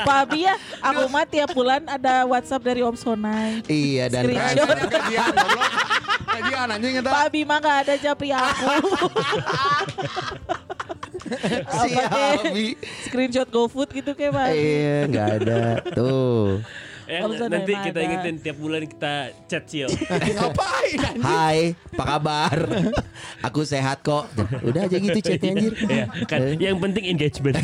Pak 0.03 0.19
Abi 0.27 0.43
ya, 0.43 0.59
aku 0.83 1.07
mah 1.07 1.23
tiap 1.23 1.55
bulan 1.55 1.87
ada 1.87 2.27
WhatsApp 2.27 2.67
dari 2.67 2.83
Om 2.83 2.99
Sonai. 2.99 3.63
iya 3.71 4.11
dan 4.11 4.27
Screenshot. 4.27 4.67
Goblok. 4.67 5.71
Gajian 6.29 6.69
anjing 6.75 6.95
eta. 6.99 7.11
Pak 7.15 7.23
Abi 7.31 7.41
mah 7.47 7.59
gak 7.63 7.77
ada 7.87 7.95
japri 7.95 8.35
aku. 8.35 8.67
si 11.87 11.91
Abi. 11.95 12.67
Screenshot 13.07 13.49
GoFood 13.49 13.95
gitu 13.95 14.19
kayak 14.19 14.35
Pak. 14.35 14.49
Iya 14.51 14.97
nggak 15.07 15.29
ada. 15.43 15.61
Tuh. 15.95 16.59
Ya, 17.09 17.25
nanti 17.25 17.73
kita 17.73 17.99
ada. 17.99 18.05
ingetin 18.05 18.37
tiap 18.37 18.61
bulan 18.61 18.85
kita 18.85 19.13
chat 19.49 19.65
Cio. 19.65 19.89
Ngapain 20.37 20.99
anjing? 21.01 21.25
Hai, 21.25 21.59
apa 21.97 22.05
kabar? 22.05 22.57
Aku 23.49 23.65
sehat 23.65 24.05
kok. 24.05 24.29
Udah 24.61 24.85
aja 24.85 24.97
gitu 25.01 25.17
chatnya 25.17 25.57
anjir. 25.57 25.73
ya, 25.89 26.05
kan 26.29 26.61
yang 26.61 26.77
penting 26.77 27.09
engagement. 27.09 27.57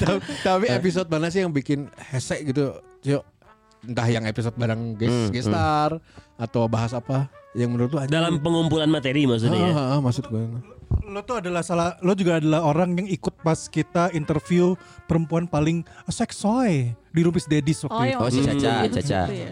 Ta- 0.00 0.24
Tapi 0.42 0.72
episode 0.72 1.08
mana 1.12 1.28
sih 1.28 1.44
yang 1.44 1.52
bikin 1.52 1.92
hese 2.00 2.40
gitu, 2.42 2.80
Cio? 3.04 3.20
Entah 3.84 4.08
yang 4.08 4.24
episode 4.24 4.56
bareng 4.56 4.96
guest, 4.96 5.12
Hmm, 5.12 5.28
guest 5.28 5.46
star 5.46 5.90
atau 6.40 6.64
bahas 6.66 6.96
apa 6.96 7.28
yang 7.52 7.76
menurut 7.76 7.92
lu 7.92 7.98
anjing? 8.00 8.16
Dalam 8.16 8.40
pengumpulan 8.40 8.88
materi 8.88 9.28
maksudnya 9.28 9.60
ya. 9.60 9.70
Ah, 9.70 9.76
ah, 9.76 9.92
ah, 9.94 10.00
maksud 10.00 10.24
gue. 10.26 10.42
Lo 11.06 11.20
tuh 11.22 11.38
adalah 11.38 11.60
salah, 11.60 11.94
lo 12.00 12.16
juga 12.16 12.40
adalah 12.40 12.64
orang 12.64 12.96
yang 12.96 13.06
ikut 13.06 13.36
pas 13.44 13.68
kita 13.68 14.10
interview 14.10 14.74
perempuan 15.04 15.44
paling 15.44 15.84
seksoy 16.08 16.96
di 17.16 17.20
Rumpis 17.22 17.46
Dedis 17.46 17.80
waktu 17.80 17.96
Oh, 17.96 18.02
itu. 18.02 18.12
yang 18.12 18.20
Oh, 18.20 18.28
si 18.28 18.40
Caca, 18.42 18.72
itu 18.84 18.96
Caca. 19.00 19.20
ya. 19.26 19.50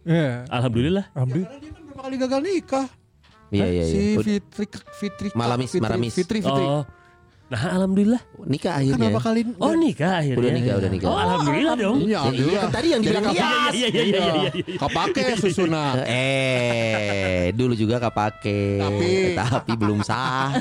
Iya. 0.00 0.28
Alhamdulillah. 0.48 1.04
Alhamdulillah. 1.12 1.50
Dia 1.52 1.70
kan 1.70 1.82
berapa 1.82 2.00
kali 2.00 2.16
gagal 2.16 2.40
nikah? 2.40 2.86
Iya 3.50 3.66
iya 3.66 3.82
Si 3.84 3.98
iya. 3.98 4.38
Fitri 4.38 4.64
Fitri 4.94 5.28
Malamis, 5.34 5.68
Fitri, 5.68 5.82
Maramis. 5.82 6.12
Fitri 6.14 6.38
Fitri. 6.38 6.64
Oh. 6.64 6.86
Nah, 7.50 7.62
alhamdulillah. 7.74 8.22
Nikah 8.46 8.78
Kenapa 8.78 8.94
akhirnya. 8.94 9.20
kali 9.20 9.40
Oh, 9.58 9.74
nikah 9.74 10.12
akhirnya. 10.22 10.38
Udah 10.38 10.52
nikah, 10.54 10.74
udah 10.78 10.90
nikah. 10.94 11.08
Oh, 11.10 11.18
alhamdulillah 11.18 11.74
dong. 11.74 11.96
Iya, 11.98 12.06
Ya, 12.06 12.06
iya 12.06 12.18
alhamdulillah. 12.22 12.62
kan 12.62 12.70
tadi 12.70 12.88
yang 12.88 13.00
dibilang. 13.02 13.24
Iya, 13.26 13.34
iya, 13.34 13.48
iya, 13.74 13.88
iya, 13.90 14.02
iya, 14.06 14.32
iya. 14.54 14.78
Kepake 14.78 15.20
susuna. 15.34 15.82
Eh, 16.06 17.50
dulu 17.52 17.74
juga 17.74 17.98
kepake. 18.00 18.60
Tapi- 18.78 19.34
tapi 19.34 19.72
belum 19.74 19.98
sah. 20.00 20.54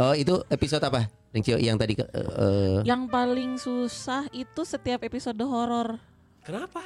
oh, 0.00 0.14
itu 0.14 0.34
episode 0.48 0.80
apa? 0.80 1.06
Yang 1.30 1.60
yang 1.60 1.76
tadi 1.76 1.94
ke- 1.94 2.08
eh, 2.08 2.26
eh, 2.26 2.78
Yang 2.82 3.02
paling 3.06 3.50
susah 3.54 4.26
itu 4.32 4.60
setiap 4.64 5.00
episode 5.00 5.38
horor. 5.40 6.00
Kenapa? 6.40 6.80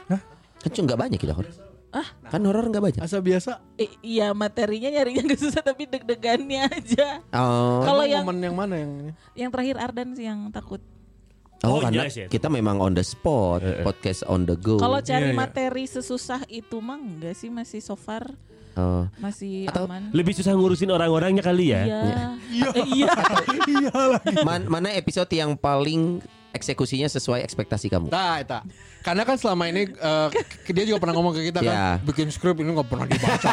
kan 0.60 0.70
cuma 0.70 0.84
nggak 0.86 1.00
banyak 1.00 1.18
kita 1.18 1.32
horor. 1.32 1.54
Ah, 1.88 2.08
kan 2.26 2.42
horor 2.42 2.66
nggak 2.66 2.82
banyak. 2.82 3.00
Asa 3.00 3.22
biasa. 3.22 3.62
Eh, 3.76 3.86
iya 4.02 4.34
materinya 4.34 4.90
nyarinya 4.90 5.22
gak 5.24 5.40
susah 5.40 5.62
tapi 5.62 5.86
deg-degannya 5.86 6.66
aja. 6.66 7.22
Oh, 7.30 7.80
Kalau 7.80 8.02
yang 8.02 8.26
momen 8.26 8.42
yang 8.42 8.56
mana 8.56 8.74
yang 8.74 8.90
ini? 8.98 9.12
yang 9.32 9.48
terakhir 9.48 9.78
Ardan 9.78 10.10
sih 10.12 10.26
yang 10.26 10.50
takut. 10.50 10.82
oh, 11.62 11.70
Oh, 11.70 11.80
karena 11.80 12.04
jelas 12.04 12.18
ya. 12.18 12.26
kita 12.26 12.50
memang 12.50 12.76
on 12.76 12.92
the 12.92 13.00
spot, 13.00 13.62
podcast 13.80 14.26
on 14.26 14.42
the 14.42 14.52
go. 14.52 14.76
Kalau 14.76 14.98
cari 14.98 15.22
Iya, 15.22 15.32
iya. 15.32 15.38
materi 15.38 15.84
sesusah 15.86 16.44
itu 16.46 16.76
mah 16.76 16.98
enggak 16.98 17.32
sih 17.32 17.48
masih 17.48 17.78
so 17.78 17.94
far 17.94 18.26
Oh. 18.74 19.06
masih 19.16 19.66
Atau 19.66 19.86
aman. 19.86 20.10
Lebih 20.10 20.34
susah 20.34 20.50
ngurusin 20.50 20.90
orang-orangnya 20.90 21.40
kali 21.40 21.70
ya. 21.70 21.82
Iya. 21.84 22.00
Eh, 22.74 22.86
iya. 22.98 23.10
Iya 23.64 23.92
lagi. 24.10 24.34
Man- 24.42 24.66
mana 24.66 24.90
episode 24.90 25.30
yang 25.30 25.54
paling 25.54 26.18
eksekusinya 26.50 27.06
sesuai 27.06 27.42
ekspektasi 27.42 27.86
kamu? 27.86 28.10
Nah, 28.10 28.38
eta. 28.38 28.62
Karena 29.00 29.22
kan 29.22 29.34
selama 29.34 29.66
ini 29.66 29.86
eh, 29.86 30.28
k- 30.30 30.70
dia 30.70 30.84
juga 30.84 30.98
pernah 30.98 31.14
ngomong 31.14 31.34
ke 31.34 31.50
kita 31.50 31.60
kan, 31.60 31.70
Ya. 31.70 31.88
bikin 32.00 32.30
skrip 32.30 32.56
ini 32.56 32.72
nggak 32.72 32.88
pernah 32.88 33.04
dibaca, 33.04 33.52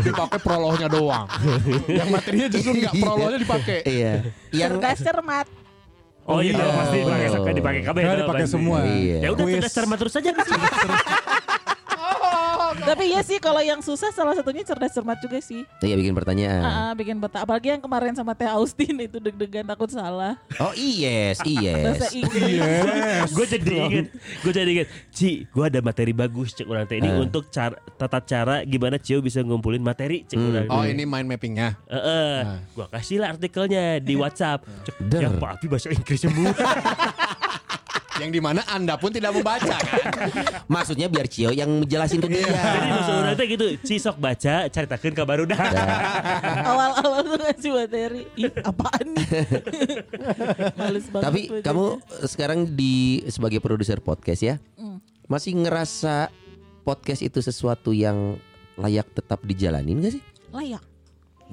dipakai 0.00 0.38
prolognya 0.38 0.86
doang. 0.86 1.26
yang 1.86 2.08
materinya 2.08 2.46
justru 2.46 2.72
nggak 2.74 2.94
prolognya 2.96 3.40
dipakai. 3.40 3.78
Iya. 3.82 4.12
Yang 4.50 4.70
Cerdas 4.76 4.98
cermat. 5.02 5.46
Oh, 6.24 6.40
iya, 6.40 6.56
iya. 6.56 6.72
pasti 6.72 6.96
dipakai 6.96 7.28
Oh. 7.28 7.52
dipakai 7.52 7.80
kabeh. 7.82 8.00
Dipakai 8.22 8.46
semua. 8.46 8.78
Iya. 8.82 9.18
Ya 9.18 9.28
udah 9.28 9.44
cerdas 9.44 9.72
cermat 9.72 9.96
terus 9.98 10.14
aja. 10.14 10.30
Tapi 12.88 13.04
iya 13.06 13.20
sih 13.20 13.38
kalau 13.38 13.58
yang 13.58 13.78
susah 13.78 14.10
salah 14.10 14.32
satunya 14.32 14.62
cerdas 14.62 14.90
cermat 14.90 15.18
juga 15.18 15.38
sih. 15.38 15.62
Iya 15.78 15.94
bikin 15.94 16.12
pertanyaan. 16.12 16.60
Ah, 16.60 16.70
ah, 16.70 16.92
bikin 16.92 17.16
peta. 17.16 17.40
Apalagi 17.40 17.70
yang 17.70 17.78
kemarin 17.78 18.12
sama 18.12 18.32
Teh 18.32 18.46
Austin 18.46 18.98
itu 18.98 19.18
deg-degan 19.18 19.64
takut 19.64 19.88
salah. 19.88 20.36
Oh 20.58 20.74
yes, 20.74 21.38
Bahasa 21.38 22.06
yes. 22.06 22.12
Inggris. 22.12 22.52
Yes. 22.54 23.30
gue 23.30 23.46
jadi 23.48 23.72
inget 23.80 24.06
gue 24.40 24.52
jadi 24.52 24.70
inget 24.70 24.88
Ci 25.10 25.46
gue 25.46 25.64
ada 25.64 25.80
materi 25.80 26.12
bagus 26.12 26.52
cek 26.52 26.66
orang 26.66 26.84
teh 26.84 26.98
ini 26.98 27.08
Eh. 27.08 27.18
untuk 27.18 27.48
cara 27.48 27.74
tata 27.94 28.18
cara 28.20 28.62
gimana 28.62 28.96
Cio 28.96 29.18
bisa 29.18 29.40
ngumpulin 29.40 29.80
materi 29.80 30.22
cek 30.24 30.36
Hmm. 30.36 30.50
orang 30.50 30.66
Oh 30.68 30.82
ini 30.82 31.04
mind 31.04 31.26
mappingnya. 31.26 31.78
Heeh. 31.86 32.36
Gua 32.72 32.86
kasih 32.88 33.18
lah 33.18 33.32
artikelnya 33.32 33.98
di 33.98 34.14
WhatsApp. 34.14 34.64
Cek, 34.82 34.94
ya 35.10 35.30
Pak 35.30 35.50
Api 35.56 35.66
bahasa 35.66 35.88
Inggris 35.88 36.20
semua. 36.20 36.50
Yang 38.14 38.30
di 38.30 38.40
mana 38.40 38.62
anda 38.66 38.94
pun 38.94 39.10
tidak 39.10 39.32
membaca 39.32 39.74
kan? 39.74 40.04
Maksudnya 40.64 41.06
biar 41.06 41.26
Cio 41.26 41.50
yang 41.50 41.82
menjelasin 41.82 42.18
ke 42.18 42.28
dia. 42.28 42.46
Jadi 42.46 42.88
maksud 42.88 43.14
orang 43.16 43.34
teh 43.34 43.46
gitu, 43.48 43.66
Ci 43.80 43.98
sok 43.98 44.16
baca, 44.16 44.66
caritakeun 44.66 45.12
ka 45.12 45.22
baru 45.22 45.44
dah. 45.44 45.58
Awal-awal 46.64 47.20
tuh 47.24 47.36
ngasih 47.36 47.70
materi. 47.72 48.22
Ih, 48.36 48.52
apaan 48.60 49.06
nih? 49.10 49.26
Males 50.78 51.06
banget. 51.08 51.24
Tapi 51.26 51.40
kamu 51.60 51.84
sekarang 52.24 52.60
di 52.68 52.94
sebagai 53.26 53.58
produser 53.58 53.98
podcast 53.98 54.40
ya, 54.40 54.56
Hmm. 54.74 55.02
masih 55.26 55.56
ngerasa 55.56 56.30
podcast 56.82 57.20
itu 57.20 57.40
sesuatu 57.40 57.90
yang 57.90 58.38
layak 58.74 59.06
tetap 59.10 59.40
dijalanin 59.40 59.98
gak 59.98 60.14
sih? 60.14 60.22
layak. 60.50 60.82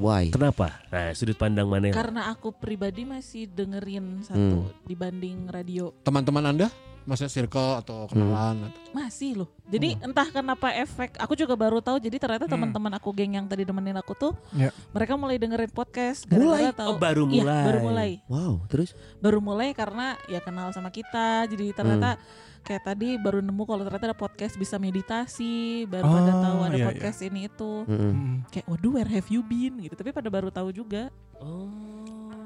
Why? 0.01 0.33
Kenapa? 0.33 0.81
Nah, 0.89 1.13
sudut 1.13 1.37
pandang 1.37 1.69
mana? 1.69 1.93
Karena 1.93 2.33
aku 2.33 2.49
pribadi 2.49 3.05
masih 3.05 3.45
dengerin 3.45 4.25
satu 4.25 4.65
Hmm. 4.65 4.73
dibanding 4.81 5.45
radio. 5.45 5.93
Teman-teman 6.01 6.41
anda 6.41 6.67
Maksudnya 7.01 7.33
circle 7.33 7.71
atau 7.77 8.05
kenalan 8.05 8.69
atau 8.69 8.79
Masih 8.91 9.31
loh. 9.33 9.49
Jadi 9.65 9.97
entah 9.97 10.27
kenapa 10.27 10.69
efek 10.69 11.15
aku 11.15 11.33
juga 11.33 11.55
baru 11.55 11.79
tahu 11.79 11.97
jadi 11.97 12.15
ternyata 12.15 12.45
Hmm. 12.45 12.53
teman-teman 12.53 12.93
aku 12.93 13.09
geng 13.11 13.33
yang 13.33 13.45
tadi 13.45 13.63
nemenin 13.63 13.95
aku 13.95 14.13
tuh 14.13 14.33
Ya. 14.51 14.69
mereka 14.91 15.15
mulai 15.15 15.35
dengerin 15.35 15.69
podcast 15.69 16.27
Mulai? 16.27 16.67
gara-gara 16.67 16.73
tahu. 16.75 16.89
Oh, 16.89 16.97
baru 16.97 17.23
Iya, 17.25 17.41
mulai. 17.41 17.63
baru 17.63 17.79
mulai. 17.81 18.11
Wow, 18.27 18.53
terus 18.67 18.93
Baru 19.17 19.39
mulai 19.39 19.71
karena 19.71 20.13
ya 20.25 20.39
kenal 20.39 20.69
sama 20.69 20.89
kita. 20.89 21.45
Jadi 21.45 21.71
ternyata 21.71 22.15
Hmm. 22.15 22.23
kayak 22.61 22.83
tadi 22.85 23.17
baru 23.17 23.39
nemu 23.39 23.63
kalau 23.63 23.81
ternyata 23.81 24.05
ada 24.07 24.17
podcast 24.17 24.53
bisa 24.53 24.77
meditasi, 24.77 25.87
baru 25.87 26.05
Oh, 26.05 26.13
pada 26.13 26.33
tahu 26.37 26.57
ada 26.61 26.77
iya, 26.77 26.85
podcast 26.85 27.19
ini 27.21 27.47
itu. 27.47 27.73
Mm-mm. 27.87 28.13
Mm. 28.13 28.35
Kayak 28.47 28.65
waduh 28.67 28.91
where 28.91 29.09
have 29.09 29.27
you 29.27 29.41
been 29.41 29.79
gitu. 29.79 29.95
Tapi 29.95 30.11
pada 30.11 30.29
baru 30.29 30.49
tahu 30.49 30.69
juga. 30.69 31.09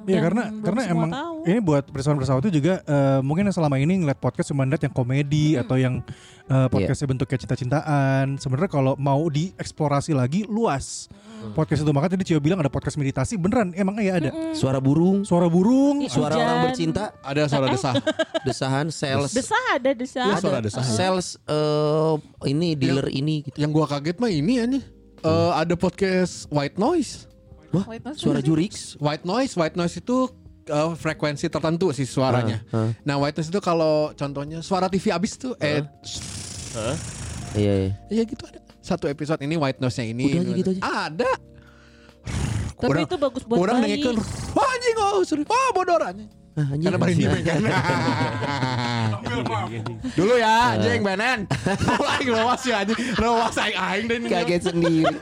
Iya 0.05 0.21
Yang 0.21 0.25
karena 0.29 0.43
karena 0.61 0.81
emang 0.85 1.09
tahu. 1.09 1.37
ini 1.49 1.59
buat 1.59 1.85
bersama 1.89 2.15
bersama 2.21 2.37
itu 2.39 2.51
juga 2.53 2.85
eh, 2.85 3.19
mungkin 3.25 3.49
yang 3.49 3.55
selama 3.57 3.75
ini 3.81 3.93
ngeliat 4.05 4.21
podcast 4.21 4.53
cuma 4.53 4.61
lihat 4.63 4.85
yang 4.85 4.93
komedi 4.93 5.57
atau 5.57 5.75
yang 5.75 6.05
eh, 6.45 6.67
podcastnya 6.69 7.07
bentuknya 7.09 7.37
cinta-cintaan. 7.41 8.37
Sebenarnya 8.37 8.69
kalau 8.69 8.93
mau 8.95 9.25
dieksplorasi 9.27 10.13
lagi 10.13 10.45
luas 10.45 11.09
podcast 11.53 11.85
itu 11.85 11.91
makanya 11.93 12.17
tadi 12.17 12.25
Cio 12.25 12.41
bilang 12.41 12.57
ada 12.57 12.73
podcast 12.73 12.97
meditasi 12.97 13.37
beneran 13.37 13.69
emang 13.77 14.01
iya 14.01 14.17
ada 14.17 14.33
suara 14.57 14.81
burung, 14.81 15.21
suara 15.21 15.45
burung. 15.45 16.01
Ih, 16.01 16.09
suara 16.09 16.33
Hujan. 16.33 16.41
orang 16.41 16.59
bercinta, 16.69 17.03
ada 17.21 17.45
suara 17.45 17.67
desah. 17.69 17.93
desahan, 18.47 18.89
sales, 18.89 19.29
Desah 19.29 19.63
ada 19.73 19.91
desah. 19.93 20.25
Iya, 20.25 20.35
suara 20.41 20.59
desah. 20.61 20.81
sales 20.81 21.37
eh, 21.45 22.13
ini 22.49 22.73
dealer 22.73 23.09
ini 23.13 23.45
gitu. 23.45 23.57
Yang 23.61 23.71
gua 23.73 23.85
kaget 23.85 24.17
mah 24.17 24.31
ini 24.33 24.53
ya 24.57 24.65
nih. 24.65 24.83
Eh, 25.21 25.51
ada 25.53 25.73
podcast 25.77 26.45
white 26.49 26.77
noise. 26.77 27.29
Wah, 27.71 27.85
White 27.85 28.03
noise 28.03 28.19
suara 28.19 28.39
jurix. 28.39 28.95
White 28.97 29.23
noise, 29.23 29.53
white 29.53 29.73
noise 29.73 29.95
itu 29.95 30.29
eh, 30.65 30.91
frekuensi 30.93 31.45
tertentu 31.47 31.89
sih 31.91 32.03
suaranya. 32.03 32.61
Ah, 32.69 32.77
ah. 32.77 32.89
Nah, 33.03 33.15
white 33.17 33.35
noise 33.35 33.49
itu 33.49 33.59
kalau 33.59 34.11
contohnya 34.11 34.59
suara 34.59 34.85
TV 34.85 35.09
abis 35.09 35.35
tuh 35.35 35.53
eh 35.57 35.81
Iya, 37.55 37.73
iya. 37.79 37.91
Iya 38.11 38.23
gitu 38.27 38.43
ada. 38.43 38.59
Satu 38.79 39.07
episode 39.07 39.39
ini 39.41 39.55
white 39.55 39.79
noise-nya 39.79 40.05
ini. 40.05 40.27
Udah 40.27 40.41
aja 40.41 40.53
gitu 40.53 40.69
aja. 40.75 40.81
Ada. 41.09 41.31
Tapi 42.75 42.91
Orang- 42.91 43.07
itu 43.07 43.15
bagus 43.15 43.43
buat 43.47 43.57
Orang 43.57 43.75
bayi. 43.79 44.03
dengerin, 44.03 44.19
wah 44.51 44.67
anjing 44.67 44.95
oh 44.99 45.23
sorry, 45.23 45.43
wah 45.47 45.69
bodoranya. 45.71 46.27
Ah, 46.55 46.71
anjing. 46.71 46.87
Karena 46.87 46.97
bari 46.97 47.13
dime 47.13 47.39
kan. 47.43 47.59
Dulu 50.15 50.33
ya 50.39 50.79
anjing 50.79 51.03
benen. 51.03 51.39
Mulai 51.83 52.21
ngeluas 52.27 52.61
ya 52.63 52.75
anjing. 52.79 52.97
Ngeluas 53.19 53.55
aing 53.59 53.75
aing 53.77 54.05
ini. 54.07 54.27
Kaget 54.31 54.61
sendiri. 54.71 55.15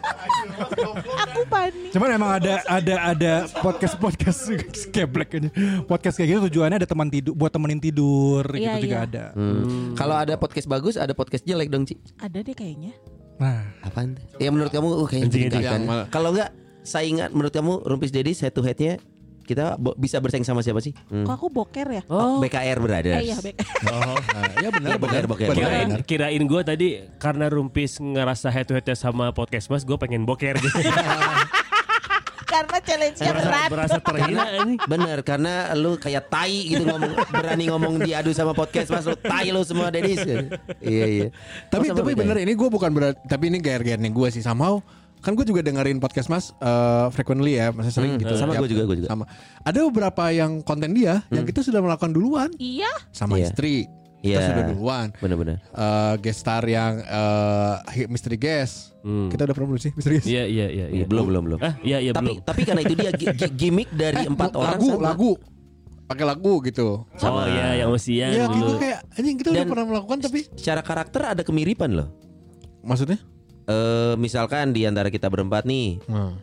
Aku 1.25 1.41
panik. 1.49 1.89
Cuman 1.89 2.09
emang 2.13 2.31
ada 2.37 2.61
ada 2.69 2.95
ada 3.09 3.33
podcast 3.59 3.97
podcast 3.97 4.45
keblek 4.93 5.41
aja. 5.41 5.49
Podcast 5.83 6.21
kayak 6.21 6.29
gitu 6.29 6.39
tujuannya 6.53 6.77
ada 6.77 6.89
teman 6.89 7.09
tidur 7.09 7.33
buat 7.33 7.49
temenin 7.49 7.81
tidur 7.81 8.45
Iya, 8.53 8.77
gitu 8.77 8.85
juga 8.85 8.97
iya. 9.01 9.07
ada. 9.09 9.25
Hmm. 9.33 9.97
Kalau 9.97 10.15
ada 10.15 10.33
podcast 10.37 10.69
bagus, 10.69 11.01
ada 11.01 11.17
podcast 11.17 11.41
jelek 11.43 11.73
dong, 11.73 11.89
Ci. 11.89 11.97
Ada 12.21 12.45
deh 12.45 12.53
kayaknya. 12.53 12.93
Nah, 13.41 13.65
Apaan? 13.81 14.21
Ya 14.37 14.53
menurut 14.53 14.69
kamu 14.69 14.85
uh, 14.93 15.07
kayaknya 15.09 15.27
Anjing, 15.27 15.43
jadi 15.49 15.57
anjing. 15.57 15.89
kan. 15.89 16.05
Kalau 16.13 16.29
enggak 16.29 16.53
saingan 16.85 17.33
menurut 17.33 17.49
kamu 17.49 17.81
Rumpis 17.81 18.13
Dedis 18.13 18.37
head 18.37 18.53
to 18.53 18.61
headnya 18.61 19.01
kita 19.43 19.75
bo- 19.75 19.93
bisa 19.93 20.17
bersaing 20.17 20.41
sama 20.41 20.59
siapa 20.59 20.79
sih? 20.79 20.95
Hmm. 21.07 21.23
Kok 21.23 21.33
aku 21.33 21.47
boker 21.49 21.87
ya? 21.91 22.03
Oh, 22.07 22.39
BKR 22.39 22.79
Brothers. 22.79 23.19
Eh, 23.19 23.23
iya, 23.27 23.37
bek. 23.37 23.55
Oh. 23.83 24.15
Nah, 24.15 24.51
ya 24.57 24.69
benar 24.69 24.89
Iya, 24.89 24.97
benar, 24.97 25.23
benar. 25.27 25.53
Kirain, 25.53 25.89
kirain 26.03 26.43
gue 26.43 26.61
tadi 26.63 26.87
karena 27.17 27.45
Rumpis 27.45 27.97
ngerasa 27.97 28.47
head 28.47 28.65
to 28.65 28.73
headnya 28.73 28.93
sama 28.93 29.29
podcast 29.29 29.67
mas, 29.67 29.83
gue 29.83 29.95
pengen 29.95 30.23
boker 30.23 30.55
gitu. 30.55 30.79
Karena 32.43 32.77
challenge-nya 32.77 33.31
berat. 33.33 33.69
berasa 33.73 33.97
terhina 33.97 34.45
ini. 34.61 34.77
Bener 34.79 35.25
karena 35.25 35.73
lu 35.73 35.97
kayak 35.97 36.29
tai 36.29 36.69
gitu 36.69 36.85
ngomong 36.85 37.17
berani 37.27 37.65
ngomong 37.65 37.93
diadu 37.97 38.29
sama 38.29 38.53
podcast 38.53 38.93
mas 38.93 39.09
lu 39.09 39.17
tai 39.17 39.49
lu 39.49 39.65
semua 39.65 39.89
Dedis. 39.89 40.21
iya 40.77 41.05
iya. 41.07 41.27
Tapi 41.67 41.89
Oh, 41.89 41.97
tapi 41.97 42.13
bener 42.13 42.37
ya? 42.37 42.45
ini 42.45 42.53
gue 42.53 42.69
bukan 42.69 42.93
berat 42.93 43.17
tapi 43.25 43.49
ini 43.49 43.57
gair-gairnya 43.57 44.05
gue 44.05 44.27
sih 44.29 44.45
somehow 44.45 44.77
kan 45.23 45.33
gue 45.33 45.45
juga 45.45 45.61
dengerin 45.61 45.97
podcast 45.97 46.27
mas 46.27 46.51
eh, 46.53 47.07
frequently 47.09 47.55
ya 47.55 47.71
masih 47.71 47.89
sering 47.89 48.11
Hmm, 48.13 48.21
gitu 48.21 48.35
sama 48.35 48.53
gua 48.53 48.67
juga, 48.67 48.83
gua 48.83 48.95
juga. 48.95 49.07
sama 49.07 49.23
ada 49.57 49.79
beberapa 49.81 50.23
yang 50.29 50.59
konten 50.59 50.91
dia 50.91 51.23
yang 51.29 51.43
kita 51.43 51.59
sudah 51.61 51.79
melakukan 51.79 52.11
duluan 52.11 52.51
Iya. 52.55 52.91
sama 53.09 53.35
Iya. 53.35 53.47
istri 53.47 53.87
kita 54.19 54.35
Iya. 54.35 54.47
sudah 54.49 54.63
duluan 54.69 55.07
Bener-bener. 55.17 55.57
Eh, 55.65 56.13
guest 56.19 56.39
star 56.39 56.63
yang 56.63 56.99
eh, 56.99 57.75
hi- 57.89 58.07
mystery 58.07 58.35
guest 58.35 58.91
Hmm. 58.99 59.27
kita 59.27 59.43
udah 59.43 59.53
pernah 59.53 59.67
belum 59.69 59.81
sih 59.81 59.91
mystery 59.93 60.15
guest 60.17 60.27
Iya 60.27 60.43
iya 60.45 60.67
iya. 60.69 60.85
Iya, 60.93 61.05
belum 61.05 61.25
belum 61.25 61.43
belum. 61.45 61.59
Ah 61.59 61.75
iya 61.81 61.97
iya 61.99 62.11
tapi 62.11 62.35
belum. 62.35 62.43
tapi 62.43 62.61
karena 62.61 62.81
itu 62.81 62.93
dia 62.93 63.11
gi- 63.13 63.31
gi- 63.33 63.53
gimmick 63.57 63.89
dari 63.89 64.23
empat 64.23 64.51
orang 64.53 64.75
lagu 64.75 64.87
sama. 64.89 65.03
lagu 65.05 65.31
pakai 66.03 66.25
lagu 66.25 66.53
gitu 66.61 67.07
Oh 67.07 67.43
iya 67.45 67.79
yang 67.79 67.89
usia 67.89 68.27
Iya 68.27 68.45
gitu 68.45 68.75
kayak 68.77 68.99
anjing 69.13 69.35
kita 69.35 69.49
udah 69.49 69.59
Dan- 69.59 69.71
pernah 69.71 69.85
melakukan 69.89 70.17
tapi 70.21 70.39
Secara 70.53 70.79
karakter 70.79 71.21
ada 71.25 71.41
kemiripan 71.41 71.91
loh. 71.93 72.11
maksudnya 72.81 73.19
Eh 73.65 74.13
misalkan 74.15 74.69
di 74.69 74.83
antara 74.83 75.07
kita 75.07 75.27
berempat 75.27 75.63
nih, 75.63 75.99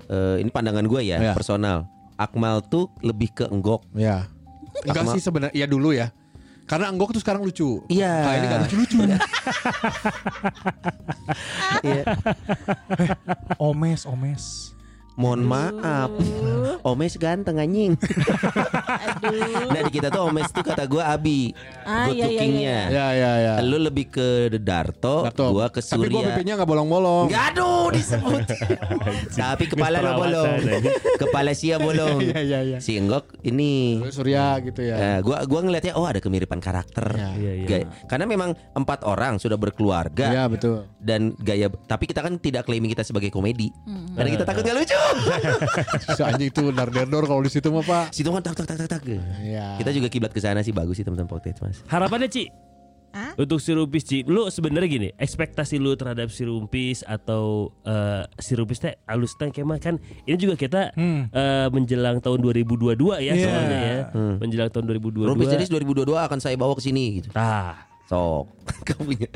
eh, 0.07 0.37
ini 0.39 0.49
pandangan 0.49 0.83
gue 0.83 1.01
ya, 1.03 1.21
Iya. 1.21 1.33
personal. 1.33 1.85
Akmal 2.15 2.61
tuh 2.63 2.89
lebih 3.01 3.33
ke 3.35 3.45
enggok. 3.47 3.81
ya 3.93 4.29
enggak 4.81 5.03
Akmal- 5.03 5.15
sih 5.15 5.21
sebenarnya 5.21 5.53
ya 5.53 5.67
dulu 5.67 5.91
ya 5.91 6.15
karena 6.63 6.87
Anggok 6.87 7.11
tuh 7.11 7.19
sekarang 7.19 7.43
lucu 7.43 7.83
Iya. 7.89 8.13
Kalau 8.23 8.37
ini 8.37 8.47
gak 8.47 8.61
lucu-lucu 8.63 8.99
Iya. 11.83 12.05
omes 13.59 14.07
omes. 14.07 14.73
Mohon 15.21 15.41
maaf. 15.45 16.11
Omes 16.91 17.13
ganteng 17.15 17.61
anjing. 17.61 17.93
Aduh. 17.93 19.69
Nah 19.69 19.81
di 19.85 19.93
kita 19.93 20.09
tuh 20.09 20.23
Omes 20.25 20.49
tuh 20.49 20.65
kata 20.65 20.89
gue 20.89 21.03
Abi. 21.03 21.53
Ah, 21.85 22.09
good 22.09 22.17
iya, 22.17 22.25
iya, 22.25 22.27
lookingnya. 22.33 22.79
ya 22.89 23.07
ya 23.13 23.33
ya 23.37 23.53
Lu 23.61 23.77
lebih 23.77 24.09
ke 24.09 24.29
Darto, 24.57 25.29
Gatot. 25.29 25.51
gua 25.51 25.67
ke 25.69 25.81
tapi 25.81 26.09
gua 26.09 26.23
Surya. 26.23 26.33
pipinya 26.33 26.53
gak 26.57 26.69
bolong-bolong 26.69 27.27
Enggak 27.29 27.45
aduh 27.53 27.87
disebut. 27.91 28.41
Tapi 29.41 29.65
kepala 29.67 30.01
lo 30.01 30.11
bolong. 30.17 30.49
Kepala 31.19 31.51
sia 31.53 31.77
bolong. 31.77 32.23
Iya, 32.31 32.41
iya, 32.41 32.61
iya. 32.63 32.79
Si 32.79 32.95
Enggok 32.95 33.37
ini 33.43 34.01
Surya 34.09 34.57
gitu 34.63 34.81
ya 34.81 34.95
Eh, 34.97 35.19
gua 35.21 35.43
gua 35.45 35.61
ngelihatnya 35.61 35.93
oh 35.93 36.07
ada 36.07 36.17
kemiripan 36.19 36.59
karakter. 36.59 37.13
Iya, 37.13 37.31
iya, 37.35 37.53
iya. 37.57 37.67
Gaya- 37.67 37.89
Karena 38.07 38.25
memang 38.25 38.55
empat 38.73 39.03
orang 39.03 39.37
sudah 39.37 39.57
berkeluarga 39.57 40.31
Iya 40.31 40.45
betul 40.47 40.87
dan 40.97 41.33
gaya 41.37 41.69
tapi 41.85 42.05
kita 42.05 42.21
kan 42.21 42.37
tidak 42.37 42.65
claiming 42.65 42.89
kita 42.89 43.03
sebagai 43.03 43.29
komedi. 43.29 43.69
Karena 44.15 44.31
kita 44.31 44.45
takut 44.45 44.63
gak 44.63 44.77
lucu. 44.79 45.01
Si 46.11 46.23
anjing 46.23 46.49
itu 46.49 46.62
dar 46.70 46.88
dor 46.88 47.25
kalau 47.25 47.40
di 47.40 47.51
situ 47.51 47.68
mah 47.68 47.83
pak 47.83 48.05
Situ 48.11 48.29
kan 48.29 48.40
tak 48.40 48.55
tak 48.57 48.66
tak 48.66 48.77
tak 48.81 48.88
tak. 48.90 49.01
Iya 49.40 49.77
Kita 49.77 49.90
juga 49.90 50.07
kiblat 50.07 50.31
ke 50.31 50.38
sana 50.38 50.61
sih 50.61 50.70
bagus 50.70 50.96
sih 50.96 51.05
teman-teman 51.05 51.31
podcast 51.31 51.61
Mas. 51.61 51.83
Harapannya 51.87 52.27
Ci 52.27 52.46
Hah? 53.11 53.35
untuk 53.35 53.59
si 53.59 53.75
Rumpis 53.75 54.07
Ci, 54.07 54.23
lu 54.23 54.46
sebenarnya 54.46 54.87
gini, 54.87 55.09
ekspektasi 55.11 55.83
lu 55.83 55.99
terhadap 55.99 56.31
si 56.31 56.46
Rumpis 56.46 57.03
atau 57.03 57.75
eh, 57.83 58.23
si 58.38 58.55
Rumpis 58.55 58.79
teh 58.79 58.94
alus 59.03 59.35
teh 59.35 59.51
kemah 59.51 59.83
kan 59.83 59.99
ini 60.23 60.38
juga 60.38 60.55
kita 60.55 60.94
eh, 60.94 61.66
menjelang 61.75 62.23
tahun 62.23 62.38
2022 62.38 62.94
ya 63.18 63.35
Iya. 63.35 63.35
soalnya 63.35 63.79
ya. 63.83 63.99
Menjelang 64.38 64.70
tahun 64.70 64.85
2022. 64.94 65.27
Rumpis 65.27 65.51
jadi 65.51 65.66
2022 65.66 66.07
akan 66.07 66.38
saya 66.38 66.55
bawa 66.55 66.79
ke 66.79 66.87
sini 66.87 67.18
gitu. 67.18 67.35
Tah. 67.35 67.83
Sok. 68.07 68.46
Kamu 68.87 69.03
punya 69.03 69.27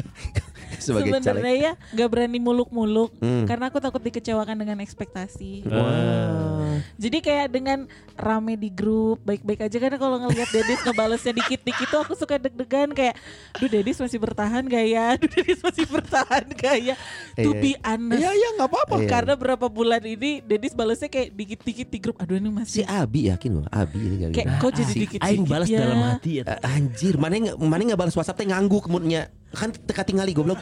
sebagai 0.77 1.11
caleg. 1.13 1.23
Sebenarnya 1.23 1.57
ya 1.57 1.73
gak 1.95 2.09
berani 2.09 2.39
muluk-muluk 2.39 3.11
Hmm. 3.17 3.45
karena 3.45 3.69
aku 3.69 3.79
takut 3.79 4.01
dikecewakan 4.01 4.57
dengan 4.57 4.79
ekspektasi. 4.79 5.65
Wah. 5.65 6.79
Jadi 6.97 7.19
kayak 7.21 7.49
dengan 7.49 7.79
rame 8.15 8.55
di 8.55 8.69
grup 8.69 9.23
baik-baik 9.23 9.63
aja 9.63 9.77
karena 9.77 9.95
kalau 9.95 10.19
ngelihat 10.19 10.51
Dedis 10.51 10.81
ngebalesnya 10.81 11.33
dikit-dikit 11.35 11.87
tuh 11.89 12.01
aku 12.01 12.15
suka 12.15 12.37
deg-degan 12.37 12.91
kayak, 12.91 13.15
duh 13.57 13.69
Dedis 13.69 13.97
masih 13.97 14.19
bertahan 14.19 14.63
gak 14.65 14.85
ya? 14.85 15.15
Duh 15.17 15.31
Dedis 15.31 15.61
masih 15.61 15.85
bertahan 15.87 16.45
gak 16.51 16.77
ya? 16.77 16.95
To 17.37 17.51
Iya. 17.51 17.61
be 17.61 17.73
honest. 17.81 18.21
Iya 18.21 18.31
iya 18.33 18.49
gak 18.57 18.69
apa-apa 18.69 18.97
Iya. 18.97 19.09
Karena 19.09 19.35
berapa 19.35 19.67
bulan 19.69 20.03
ini 20.03 20.41
Dedis 20.41 20.73
balesnya 20.73 21.07
kayak 21.07 21.31
dikit-dikit 21.33 21.89
di 21.89 21.99
grup. 21.99 22.17
Aduh 22.19 22.35
ini 22.35 22.51
Si 22.65 22.81
masih 22.81 22.85
Abi 22.87 23.27
yakin 23.29 23.51
loh, 23.53 23.67
Abi 23.69 23.99
ini 24.01 24.17
gara-gara. 24.19 24.35
kayak 24.35 24.49
kok 24.59 24.71
jadi 24.73 24.85
Si- 24.85 25.01
dikit-dikit 25.01 25.23
Aing 25.25 25.45
balas 25.45 25.69
ya. 25.69 25.79
dalam 25.81 25.99
hati 26.09 26.31
ya. 26.35 26.43
Eh, 26.45 26.59
anjir, 26.65 27.15
mana 27.17 27.35
nggak 27.37 27.57
mana 27.61 27.83
nggak 27.85 28.01
balas 28.01 28.15
WhatsApp 28.15 28.37
teh 28.37 28.47
ngangguk 28.47 28.87
moodnya. 28.87 29.31
Kan 29.55 29.71
teka 29.71 30.03
tingali 30.03 30.35
goblok. 30.35 30.59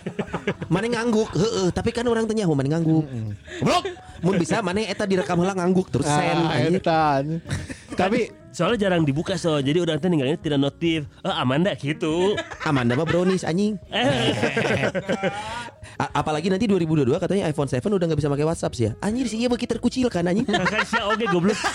mana 0.69 0.87
ngangguk, 0.87 1.29
heeh, 1.33 1.69
tapi 1.73 1.91
kan 1.91 2.05
orang 2.05 2.25
tanya, 2.25 2.45
"Oh, 2.45 2.55
mana 2.55 2.79
ngangguk?" 2.79 3.05
Goblok. 3.61 3.85
Mun 4.23 4.39
bisa 4.39 4.63
mana 4.63 4.79
eta 4.81 5.03
direkam 5.03 5.35
heula 5.35 5.51
ngangguk 5.53 5.91
terus 5.91 6.07
sen 6.07 6.39
Ah, 6.39 6.55
anjir. 6.55 6.79
eta. 6.79 7.01
Tapi 7.95 8.21
Soalnya 8.53 8.85
jarang 8.85 9.09
dibuka 9.09 9.41
so, 9.41 9.65
jadi 9.65 9.81
orang 9.81 9.97
teh 9.97 10.13
ninggalin 10.13 10.37
tidak 10.37 10.61
notif. 10.61 11.09
Eh 11.25 11.33
Amanda 11.33 11.73
gitu. 11.73 12.37
Amanda 12.69 12.93
mah 12.93 13.09
brownies 13.09 13.49
anjing. 13.49 13.81
A- 15.97 16.13
apalagi 16.21 16.53
nanti 16.53 16.69
2022 16.69 17.17
katanya 17.17 17.49
iPhone 17.49 17.65
7 17.65 17.81
udah 17.81 18.07
nggak 18.13 18.21
bisa 18.21 18.29
pakai 18.29 18.45
WhatsApp 18.45 18.73
sih 18.77 18.85
ya. 18.85 18.93
Anjir 19.01 19.25
sih 19.25 19.41
iya 19.41 19.49
begitu 19.49 19.73
terkucil 19.73 20.05
kan 20.13 20.29
anjing. 20.29 20.45
kan 20.45 20.85
oge 21.09 21.25
goblok. 21.33 21.57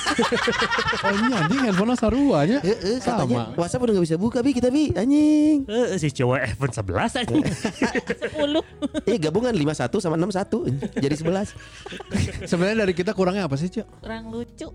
Oh 0.98 1.14
ini 1.14 1.34
anjing 1.34 1.62
handphone 1.66 1.94
saruanya 1.98 2.58
Heeh, 2.62 2.98
katanya 3.02 3.54
Sama 3.54 3.58
WhatsApp 3.58 3.82
udah 3.82 3.94
nggak 3.98 4.06
bisa 4.06 4.18
buka 4.22 4.38
bi 4.46 4.54
kita 4.54 4.70
bi 4.70 4.94
anjing. 4.94 5.66
Eh 5.66 5.98
si 5.98 6.14
cowok 6.14 6.38
iPhone 6.46 6.74
11 6.78 7.22
anjing. 7.26 7.42
10 7.42 9.10
Eh 9.10 9.18
gabungan 9.18 9.50
51 9.50 9.98
sama 9.98 10.14
61 10.14 11.02
jadi 11.02 11.16
11. 11.18 12.46
Sebenarnya 12.46 12.86
dari 12.86 12.94
kita 12.94 13.18
kurangnya 13.18 13.50
apa 13.50 13.58
sih 13.58 13.74
Cok? 13.74 14.06
kurang 14.06 14.30
lucu. 14.30 14.70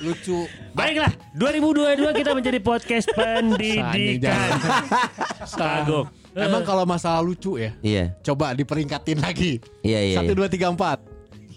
Lucu. 0.00 0.46
Baiklah, 0.72 1.12
2022 1.36 2.18
kita 2.20 2.30
menjadi 2.32 2.58
podcast 2.62 3.06
pendidikan. 3.18 4.50
Kagok. 5.44 6.06
Emang 6.30 6.62
kalau 6.62 6.86
masalah 6.86 7.18
lucu 7.26 7.58
ya, 7.58 7.74
Iya. 7.82 8.14
coba 8.22 8.54
diperingkatin 8.54 9.18
lagi. 9.18 9.58
Iya 9.82 10.00
iya. 10.14 10.16
Satu 10.22 10.30
iya. 10.30 10.38
dua 10.38 10.46
tiga 10.46 10.70
empat, 10.70 11.02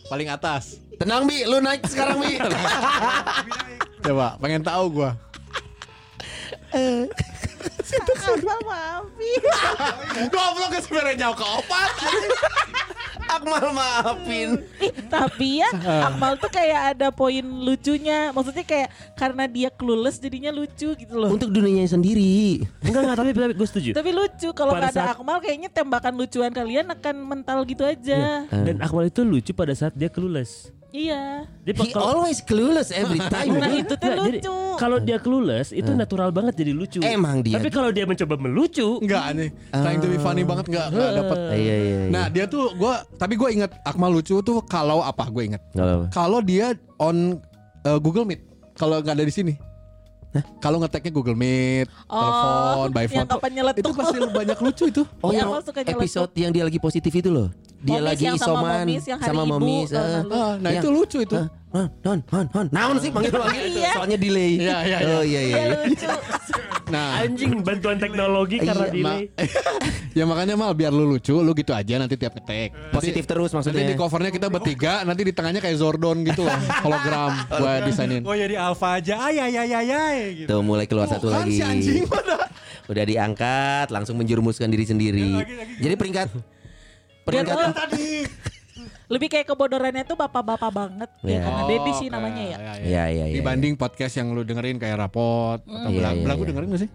paling 0.10 0.25
atas. 0.34 0.82
Tenang 0.97 1.29
Bi, 1.29 1.45
lu 1.45 1.62
naik 1.62 1.86
sekarang 1.86 2.21
Bi. 2.21 2.38
Coba, 4.06 4.38
pengen 4.38 4.62
tahu 4.62 5.01
gua. 5.01 5.12
Akmal 8.23 8.60
maafin. 8.63 9.41
Goblok 10.28 10.69
ke 10.69 10.80
sebenarnya 10.80 11.32
ke 11.32 11.45
opat. 11.45 11.89
Akmal 13.26 13.65
maafin. 13.71 14.49
Ih, 14.78 14.93
tapi 15.08 15.60
ya 15.60 15.69
Akmal 16.04 16.38
tuh 16.38 16.47
kayak 16.47 16.95
ada 16.95 17.08
poin 17.10 17.41
lucunya. 17.41 18.30
Maksudnya 18.30 18.62
kayak 18.62 18.88
karena 19.13 19.43
dia 19.45 19.69
clueless 19.69 20.17
jadinya 20.17 20.49
lucu 20.49 20.93
gitu 20.93 21.13
loh. 21.13 21.30
Untuk 21.30 21.49
dunianya 21.49 21.89
sendiri. 21.89 22.62
Enggak 22.82 23.02
enggak 23.04 23.17
tapi, 23.17 23.30
tapi 23.32 23.54
gue 23.54 23.67
setuju. 23.67 23.89
Tapi 23.93 24.10
lucu 24.12 24.49
kalau 24.52 24.71
nggak 24.73 24.89
ada 24.89 24.93
saat- 24.93 25.12
Akmal 25.13 25.38
kayaknya 25.39 25.69
tembakan 25.69 26.13
lucuan 26.13 26.52
kalian 26.52 26.89
akan 26.89 27.15
mental 27.19 27.63
gitu 27.63 27.84
aja. 27.84 28.45
Dan 28.49 28.78
Akmal 28.80 29.08
itu 29.08 29.21
lucu 29.21 29.52
pada 29.52 29.73
saat 29.73 29.93
dia 29.93 30.10
clueless. 30.10 30.69
Iya. 30.93 31.49
Dia 31.65 31.73
He 31.73 31.89
kalau- 31.89 32.21
always 32.21 32.38
clueless 32.39 32.93
every 32.93 33.17
time. 33.34 33.58
Nah 33.58 33.73
itu 33.73 33.97
tuh 33.97 34.13
lucu. 34.13 34.53
kalau 34.77 35.01
dia 35.01 35.17
clueless 35.17 35.73
itu 35.73 35.89
natural 35.89 36.29
banget 36.29 36.53
jadi 36.56 36.69
lucu. 36.71 37.01
Emang 37.01 37.41
dia. 37.41 37.58
Tapi 37.58 37.67
kalau 37.67 37.89
dia 37.89 38.06
mencoba 38.06 38.38
melucu, 38.38 39.01
Enggak 39.01 39.25
nih, 39.34 39.49
trying 39.73 39.97
to 39.97 40.08
be 40.08 40.21
funny 40.21 40.45
banget 40.45 40.69
enggak 40.69 40.93
enggak 40.93 41.12
dapet. 41.17 41.38
Iya 41.49 41.58
iya 41.58 41.75
iya. 41.82 41.97
Nah 42.08 42.25
dia 42.29 42.45
tuh 42.45 42.77
gua, 42.77 43.01
tapi 43.17 43.34
gue 43.34 43.49
inget 43.51 43.73
Akmal 43.82 44.13
lucu 44.13 44.38
tuh 44.39 44.62
kalau 44.63 45.01
apa 45.01 45.25
gue 45.27 45.43
inget. 45.43 45.62
Apa-apa. 45.73 46.13
Kalau 46.13 46.39
dia 46.39 46.71
on 46.95 47.41
uh, 47.84 47.97
Google 47.97 48.23
Meet, 48.23 48.45
kalau 48.73 49.01
nggak 49.01 49.17
ada 49.17 49.25
di 49.25 49.34
sini. 49.34 49.53
Kalau 50.58 50.82
ngeteknya 50.82 51.12
Google 51.13 51.38
Meet, 51.38 51.86
telepon, 52.10 52.88
by 52.89 53.06
yang 53.06 53.12
phone, 53.13 53.30
kapan 53.30 53.52
nyeletuk 53.54 53.82
itu 53.84 53.91
pasti 53.93 54.17
banyak 54.41 54.58
lucu 54.58 54.84
itu. 54.89 55.04
Oh 55.22 55.30
Iya, 55.30 55.46
yang 55.46 55.93
episode 55.93 56.32
yang 56.34 56.52
dia 56.52 56.63
lagi 56.65 56.80
positif 56.82 57.13
itu 57.13 57.30
loh. 57.30 57.54
Dia 57.84 58.00
Momis 58.00 58.08
lagi 58.10 58.24
yang 58.24 58.39
sama 58.39 58.48
isoman 58.48 58.86
Momis 58.88 59.04
yang 59.04 59.19
hari 59.19 59.30
sama 59.30 59.43
ibu 59.43 59.52
Momis. 59.54 59.88
tahun 59.91 60.10
lalu. 60.10 60.32
Ah, 60.32 60.54
nah 60.56 60.69
Yang- 60.72 60.84
itu 60.84 60.89
lucu 60.89 61.17
itu. 61.19 61.36
Hah? 61.36 61.48
Hah? 61.74 61.88
Hon, 62.06 62.19
hon, 62.32 62.46
hon. 62.56 62.65
Naon 62.72 62.96
sih 62.98 63.10
panggil-panggil 63.12 63.65
Iya. 63.78 63.91
Soalnya 63.93 64.17
delay. 64.17 64.52
Iya, 64.56 64.78
iya, 64.88 64.98
iya. 65.04 65.13
Oh 65.13 65.24
iya 65.24 65.41
iya. 65.43 65.58
Iya 65.60 65.78
lucu. 65.86 66.08
Nah, 66.93 67.25
anjing 67.25 67.65
bantuan 67.65 67.97
teknologi 67.97 68.62
karena 68.62 68.86
Iya, 68.86 68.93
delay. 68.93 69.21
ya 70.17 70.23
makanya 70.23 70.53
mal 70.53 70.77
biar 70.77 70.93
lu 70.93 71.10
lucu, 71.10 71.34
lu 71.34 71.58
gitu 71.58 71.73
aja 71.73 71.97
nanti 71.97 72.13
tiap 72.13 72.38
ngetek. 72.38 72.93
Positif 72.93 73.25
terus 73.25 73.49
Nanti 73.49 73.73
di 73.73 73.73
maksudnya. 73.73 73.97
covernya 73.97 74.29
kita 74.29 74.47
bertiga, 74.53 74.93
nanti 75.01 75.25
di 75.25 75.34
tengahnya 75.34 75.58
kayak 75.58 75.73
Zordon 75.73 76.21
gitu 76.21 76.45
loh, 76.45 76.53
hologram 76.86 77.34
gua 77.49 77.82
desainin. 77.82 78.21
Oh 78.21 78.38
jadi 78.38 78.62
alfa 78.62 79.01
aja. 79.01 79.25
Ay 79.25 79.41
ay 79.41 79.58
ay 79.58 79.71
ay 79.73 79.89
ay 79.89 80.17
gitu. 80.45 80.53
Tuh 80.53 80.62
mulai 80.62 80.86
keluar 80.86 81.10
satu 81.10 81.34
Bukan 81.34 81.49
lagi. 81.49 81.58
si 81.58 81.65
anjing 81.65 82.06
mana? 82.06 82.38
Udah 82.91 83.03
diangkat, 83.03 83.88
langsung 83.89 84.21
menjerumuskan 84.21 84.69
diri 84.69 84.86
sendiri. 84.86 85.25
Lagi, 85.41 85.53
lagi. 85.58 85.73
Jadi 85.82 85.93
peringkat 85.97 86.27
peringkat 87.25 87.56
tadi. 87.73 88.08
Lebih 89.11 89.27
kayak 89.27 89.45
kebodorannya 89.51 90.03
tuh 90.07 90.15
bapak-bapak 90.15 90.71
banget. 90.71 91.09
Iya. 91.23 91.35
Ya, 91.35 91.39
karena 91.43 91.61
Dedi 91.67 91.91
sih 91.99 92.07
namanya 92.07 92.43
ya. 92.43 92.57
Iya 92.79 93.03
iya 93.11 93.25
iya. 93.27 93.35
Dibanding 93.39 93.73
podcast 93.75 94.13
yang 94.15 94.31
lu 94.31 94.47
dengerin 94.47 94.79
kayak 94.79 94.95
rapot 94.99 95.59
atau 95.63 95.89
Iya, 95.91 95.97
belang, 95.99 96.15
iya, 96.15 96.23
belang 96.23 96.37
iya. 96.39 96.47
dengerin 96.47 96.69
gak 96.71 96.81
sih? 96.87 96.91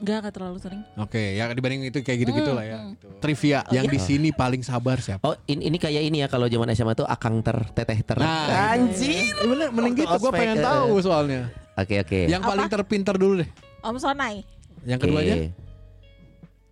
Enggak, 0.00 0.16
enggak 0.24 0.34
terlalu 0.40 0.58
sering. 0.64 0.82
Oke, 0.96 1.22
ya 1.36 1.44
dibanding 1.52 1.92
itu 1.92 2.00
kayak 2.00 2.18
gitu-gitu 2.24 2.50
lah 2.56 2.64
ya. 2.64 2.76
gitu. 2.96 3.06
Trivia 3.20 3.60
yang 3.68 3.84
di 3.84 4.00
sini 4.00 4.32
paling 4.32 4.64
sabar 4.64 4.96
siapa? 4.96 5.20
Oh 5.28 5.36
ini, 5.44 5.68
ini 5.68 5.76
kayak 5.76 6.02
ini 6.08 6.24
ya 6.24 6.28
kalau 6.32 6.48
zaman 6.48 6.72
SMA 6.72 6.96
tuh 6.96 7.04
akang 7.04 7.44
ter 7.44 7.60
teteh 7.76 8.00
ter. 8.00 8.16
Nah, 8.16 8.72
Anjir. 8.72 9.36
Bener, 9.44 9.68
mending 9.68 10.00
gitu 10.00 10.16
gue 10.16 10.32
pengen 10.32 10.56
eh. 10.56 10.64
tahu 10.64 11.04
soalnya. 11.04 11.52
Oke 11.76 12.00
oke. 12.00 12.20
Yang 12.32 12.42
paling 12.48 12.68
terpinter 12.72 13.14
dulu 13.20 13.44
deh. 13.44 13.48
Om 13.84 13.96
Sonai. 14.00 14.40
Yang 14.88 14.98
keduanya? 15.04 15.36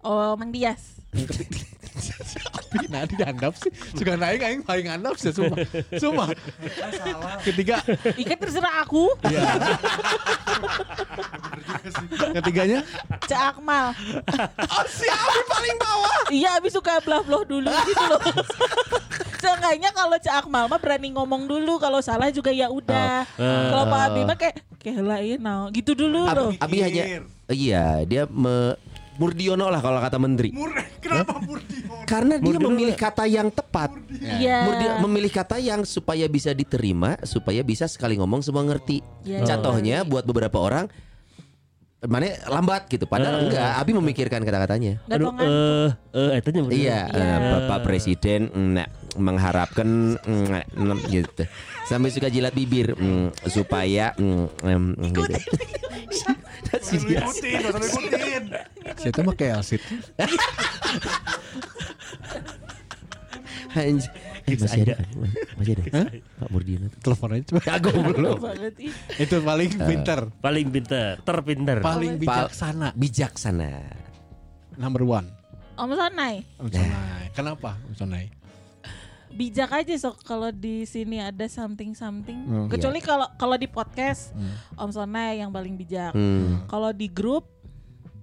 Oh, 0.00 0.32
Mang 0.40 0.48
Dias. 0.48 0.96
Tapi 2.68 2.86
nah 2.92 3.02
dihandap 3.08 3.52
sih. 3.56 3.72
Suka 3.96 4.14
naik 4.14 4.40
aing 4.44 4.62
paling 4.62 4.86
handap 4.86 5.16
sih 5.16 5.32
sumpah. 5.32 5.58
Sumpah. 5.96 6.28
Ketiga, 7.42 7.80
Ikan 8.14 8.38
terserah 8.38 8.84
aku. 8.84 9.08
Iya. 9.24 9.48
ketiganya? 12.38 12.80
Cak 13.24 13.40
Akmal. 13.56 13.96
Oh 14.68 14.84
si 14.88 15.06
Abi 15.08 15.40
paling 15.48 15.76
bawah. 15.80 16.18
Iya, 16.28 16.48
abis 16.60 16.72
suka 16.76 17.00
blah-blah 17.02 17.42
dulu 17.48 17.70
gitu 17.72 18.04
loh. 18.04 18.20
Seenggaknya 19.38 19.90
kalau 19.94 20.16
Cak 20.18 20.44
Akmal 20.44 20.68
mah 20.68 20.80
berani 20.80 21.08
ngomong 21.14 21.48
dulu, 21.48 21.80
kalau 21.80 22.02
salah 22.04 22.28
juga 22.28 22.52
ya 22.52 22.68
udah. 22.68 23.24
Kalau 23.38 23.84
Pak 23.88 24.00
Abi 24.12 24.20
mah 24.28 24.36
kayak 24.36 24.56
kayak 24.78 25.02
lain 25.02 25.38
nah, 25.42 25.66
gitu 25.74 25.92
dulu 25.92 26.26
loh. 26.26 26.50
Ab- 26.54 26.70
Abi 26.70 26.78
hanya 26.84 27.26
iya 27.50 28.04
dia 28.04 28.28
me, 28.28 28.76
Murdiono 29.18 29.66
lah 29.66 29.82
kalau 29.82 29.98
kata 29.98 30.16
menteri. 30.16 30.54
Kenapa 30.98 31.42
Murdion? 31.42 32.06
Karena 32.06 32.34
dia 32.38 32.58
memilih 32.58 32.94
kata 32.94 33.24
yang 33.26 33.50
tepat. 33.50 33.90
Iya. 34.18 34.64
Murdi- 34.64 34.96
memilih 35.04 35.30
kata 35.34 35.58
yang 35.58 35.82
supaya 35.82 36.24
bisa 36.26 36.54
diterima, 36.54 37.18
supaya 37.26 37.60
bisa 37.60 37.84
sekali 37.84 38.14
ngomong 38.16 38.40
semua 38.40 38.62
ngerti. 38.64 39.02
Iya. 39.26 39.42
Contohnya 39.44 40.06
buat 40.06 40.22
beberapa 40.22 40.58
orang 40.62 40.86
mana 42.06 42.30
lambat 42.46 42.86
gitu, 42.86 43.10
padahal 43.10 43.50
enggak. 43.50 43.74
Abi 43.74 43.90
memikirkan 43.90 44.46
kata-katanya. 44.46 45.02
Aduh, 45.10 45.34
eh 45.34 45.90
eh 46.14 46.38
itu 46.38 46.48
nya 46.54 46.62
bener. 46.62 46.78
Iya, 46.78 47.00
eh, 47.10 47.38
Bapak 47.58 47.82
Presiden 47.82 48.46
mm, 48.54 49.18
mengharapkan 49.18 50.14
mm, 50.14 51.10
gitu. 51.10 51.42
Sampai 51.90 52.14
suka 52.14 52.30
jilat 52.30 52.54
bibir 52.54 52.94
mm, 52.94 53.50
supaya 53.50 54.14
mm, 54.14 54.46
mm, 54.62 55.10
gitu. 55.10 55.34
Ikutin, 56.70 57.60
ikutin. 57.66 58.42
Saya 58.94 59.10
tuh 59.10 59.22
mah 59.26 59.34
kayak. 59.34 59.58
Eh, 64.48 64.58
masih 64.58 64.80
ada, 64.84 64.94
kan? 64.96 65.06
masih 65.56 65.72
ada. 65.76 65.82
Pak 66.38 66.48
Murdiono 66.48 66.86
tuh. 66.88 66.98
Telepon 67.04 67.28
aja 67.30 67.44
coba. 67.44 67.60
Kagak 67.60 67.94
belum. 68.08 68.36
banget 68.40 68.74
ih. 68.80 68.92
Itu 69.20 69.36
paling 69.40 69.70
pinter. 69.76 70.20
Paling 70.38 70.66
pintar, 70.68 71.12
terpintar. 71.20 71.76
Paling 71.80 72.12
Pa- 72.16 72.48
bijaksana. 72.48 72.88
Bijaksana. 72.96 73.70
Number 74.74 75.02
one. 75.02 75.28
Om 75.74 75.90
Sonai. 75.92 76.34
Om 76.56 76.66
Sonai. 76.68 77.24
Kenapa 77.32 77.70
Om 77.84 77.94
Sonai? 77.94 78.26
bijak 79.28 79.70
aja 79.70 79.92
sok 80.00 80.24
kalau 80.24 80.48
di 80.48 80.82
sini 80.82 81.20
ada 81.20 81.44
something 81.46 81.92
something. 81.92 82.48
Hmm. 82.48 82.66
Kecuali 82.66 82.98
kalau 82.98 83.28
kalau 83.36 83.54
di 83.54 83.68
podcast 83.68 84.32
Om 84.74 84.88
Sonai 84.88 85.38
yang 85.38 85.52
paling 85.52 85.76
bijak. 85.76 86.16
Hmm. 86.16 86.64
Kalau 86.64 86.90
di 86.90 87.06
grup 87.06 87.44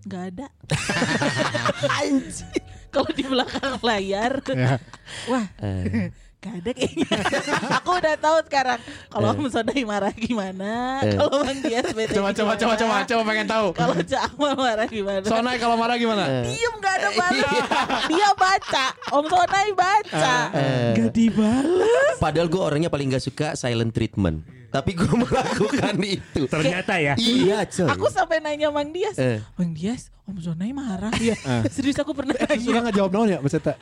nggak 0.03 0.23
ada. 0.33 0.47
Kalau 2.95 3.12
di 3.12 3.27
belakang 3.27 3.75
layar, 3.84 4.39
Ya. 4.55 4.79
wah. 5.27 5.43
Eh, 5.60 6.15
gak 6.45 6.55
ada 6.55 6.69
kayaknya. 6.71 7.10
Aku 7.77 7.89
udah 7.91 8.15
tahu 8.15 8.38
sekarang. 8.43 8.79
Kalau 9.08 9.27
Om 9.31 9.47
Sonai 9.47 9.81
marah 9.81 10.13
gimana, 10.13 11.01
Eh. 11.01 11.17
kalau 11.17 11.41
Bang 11.41 11.60
Dias 11.60 11.89
bete 11.89 12.13
Coba 12.13 12.29
coba 12.31 12.53
coba 12.53 12.73
coba 12.75 12.95
coba 13.03 13.21
pengen 13.25 13.47
tahu. 13.47 13.67
Kalau 13.73 13.95
Cak 13.97 14.31
marah 14.38 14.86
gimana? 14.86 15.25
Sonai 15.25 15.58
kalau 15.58 15.75
marah 15.75 15.95
gimana? 15.95 16.23
Diem 16.41 16.73
gak 16.77 16.95
ada 16.95 17.10
balas. 17.12 17.63
Dia 18.12 18.29
baca, 18.31 18.86
Om 19.12 19.25
Sonai 19.25 19.69
baca. 19.73 20.36
eh. 20.51 20.93
Gak 20.95 21.10
dibales. 21.12 22.17
Padahal 22.17 22.47
gue 22.47 22.62
orangnya 22.62 22.88
paling 22.88 23.10
gak 23.10 23.23
suka 23.23 23.47
silent 23.55 23.89
treatment. 23.89 24.45
Tapi 24.67 24.91
gue 24.91 25.08
melakukan 25.23 25.95
itu. 25.99 26.45
Ternyata 26.45 26.99
ya. 26.99 27.15
Iya 27.15 27.63
coy. 27.65 27.88
Aku 27.89 28.05
sampai 28.08 28.38
nanya 28.38 28.69
Mang 28.69 28.91
Dias, 28.91 29.15
Eh. 29.15 29.39
Mang 29.55 29.71
Dias, 29.71 30.12
Om 30.23 30.38
Sonai 30.38 30.69
marah 30.69 31.15
ya. 31.15 31.34
Serius 31.65 31.95
aku 31.95 32.12
pernah 32.12 32.36
Suka 32.36 32.51
nanya. 32.51 32.79
nggak 32.84 32.95
jawab 32.95 33.12
naon 33.12 33.27
ya 33.29 33.39
Mas 33.39 33.53
Eta? 33.53 33.73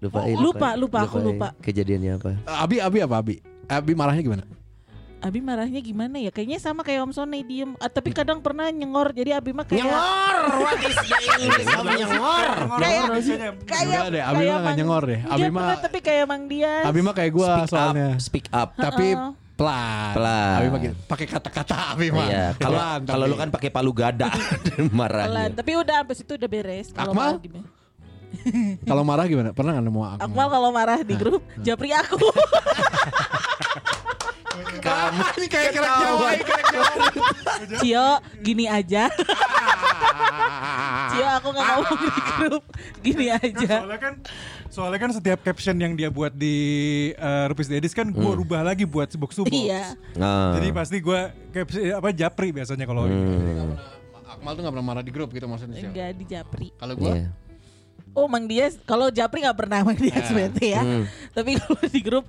Lupain, 0.00 0.32
Lupa, 0.32 0.68
lupa, 0.74 0.98
aku 1.04 1.20
lupain. 1.20 1.28
lupa. 1.30 1.48
Kejadiannya 1.60 2.10
apa? 2.16 2.30
Abi 2.58 2.80
Abi 2.80 2.98
apa 3.00 3.16
Abi? 3.16 3.36
Abi 3.66 3.92
marahnya 3.92 4.22
gimana? 4.22 4.44
Abi 5.20 5.38
marahnya 5.38 5.76
gimana 5.78 6.16
ya? 6.16 6.32
Kayaknya 6.32 6.56
sama 6.56 6.80
kayak 6.80 7.04
Om 7.04 7.12
Sonai 7.12 7.44
diem. 7.44 7.76
Ah, 7.76 7.86
tapi 7.86 8.08
kadang 8.10 8.40
pernah 8.40 8.64
nyengor. 8.66 9.12
Jadi 9.12 9.30
Abi 9.30 9.52
mah 9.52 9.62
kayak 9.62 9.84
What 9.84 10.80
is 10.80 10.96
the 10.96 11.18
English 11.36 11.68
of 11.68 11.84
nyengor? 11.84 12.48
kayak 12.74 13.04
kayak 13.62 14.00
deh, 14.08 14.22
Abi 14.24 14.42
mah 14.48 14.72
nyengor 14.72 15.02
deh. 15.04 15.20
Abi 15.22 15.36
Dia 15.38 15.52
mah- 15.52 15.60
pernah 15.60 15.78
tapi 15.78 15.98
kayak 16.00 16.24
Mang 16.24 16.48
Dias. 16.48 16.82
Abi 16.82 17.00
mah 17.02 17.12
kayak 17.12 17.30
gua 17.30 17.50
Speak 17.60 17.68
soalnya. 17.68 18.08
up, 18.08 18.16
speak 18.18 18.46
up. 18.50 18.68
Tapi 18.74 19.06
pelan. 19.52 20.12
Pelan. 20.16 20.56
Abi 20.56 20.66
mah 20.66 20.80
gitu. 20.80 20.94
pakai 21.04 21.26
kata-kata 21.28 21.76
Abi 21.92 22.08
mah. 22.08 22.24
Iya, 22.24 22.44
kalau 22.56 22.80
kalau 23.04 23.24
lu 23.28 23.36
kan 23.36 23.48
pakai 23.50 23.68
palu 23.68 23.92
gada 23.92 24.32
dan 24.66 24.82
Pelan. 24.82 24.96
marahnya. 24.96 25.52
Tapi 25.52 25.72
udah 25.76 26.00
sampai 26.00 26.14
situ 26.16 26.32
udah 26.34 26.48
beres. 26.48 26.88
Kalau 26.90 27.12
Akmal? 27.12 27.36
kalau 28.88 29.02
marah 29.02 29.24
gimana? 29.26 29.50
Pernah 29.50 29.76
nggak 29.76 29.86
nemu 29.86 30.00
Akmal? 30.00 30.24
Akmal 30.24 30.46
kalau 30.48 30.70
marah 30.70 30.98
di 31.02 31.14
grup, 31.14 31.42
japri 31.60 31.90
aku. 31.90 32.18
Kamu 34.80 35.20
ini 35.36 35.46
kayak 35.46 35.76
kerek 35.76 35.84
Jawa. 35.92 36.30
Cio, 37.84 38.08
gini 38.40 38.64
aja. 38.64 39.12
Cio 41.12 41.26
aku 41.36 41.48
gak 41.52 41.66
ngomong 41.68 42.00
di 42.00 42.22
grup 42.38 42.64
Gini 43.02 43.26
aja 43.28 43.68
Soalnya 43.82 43.98
kan 44.00 44.14
soalnya 44.70 44.98
kan 45.02 45.10
setiap 45.10 45.40
caption 45.42 45.74
yang 45.76 45.98
dia 45.98 46.08
buat 46.08 46.30
di 46.30 46.56
uh, 47.18 47.50
Rupis 47.50 47.66
Dedis 47.66 47.90
kan 47.90 48.06
gue 48.08 48.32
rubah 48.32 48.62
lagi 48.62 48.86
buat 48.86 49.10
box 49.18 49.34
to 49.34 49.42
box. 49.42 49.52
Iya 49.52 49.98
Nah. 50.14 50.54
Jadi 50.56 50.68
pasti 50.70 50.96
gue 51.02 51.20
caption 51.50 51.90
apa 51.90 52.08
japri 52.14 52.54
biasanya 52.54 52.86
kalau 52.86 53.04
Hmm. 53.10 53.74
Akmal 54.30 54.54
tuh 54.54 54.62
gak 54.62 54.72
pernah 54.72 54.86
marah 54.86 55.02
di 55.02 55.10
grup 55.10 55.34
gitu 55.34 55.50
maksudnya. 55.50 55.82
Enggak 55.82 56.14
di 56.14 56.24
Japri 56.24 56.68
Kalau 56.78 56.94
gue 56.94 57.10
Iya. 57.10 57.49
Oh 58.12 58.26
Mang 58.26 58.44
Dias 58.44 58.74
Kalau 58.82 59.08
Japri 59.08 59.40
gak 59.40 59.56
pernah 59.56 59.80
Mang 59.80 59.94
Dias 59.94 60.26
berarti 60.28 60.66
ya 60.70 60.82
Tapi 61.30 61.50
kalau 61.60 61.80
di 61.82 62.00
grup 62.00 62.26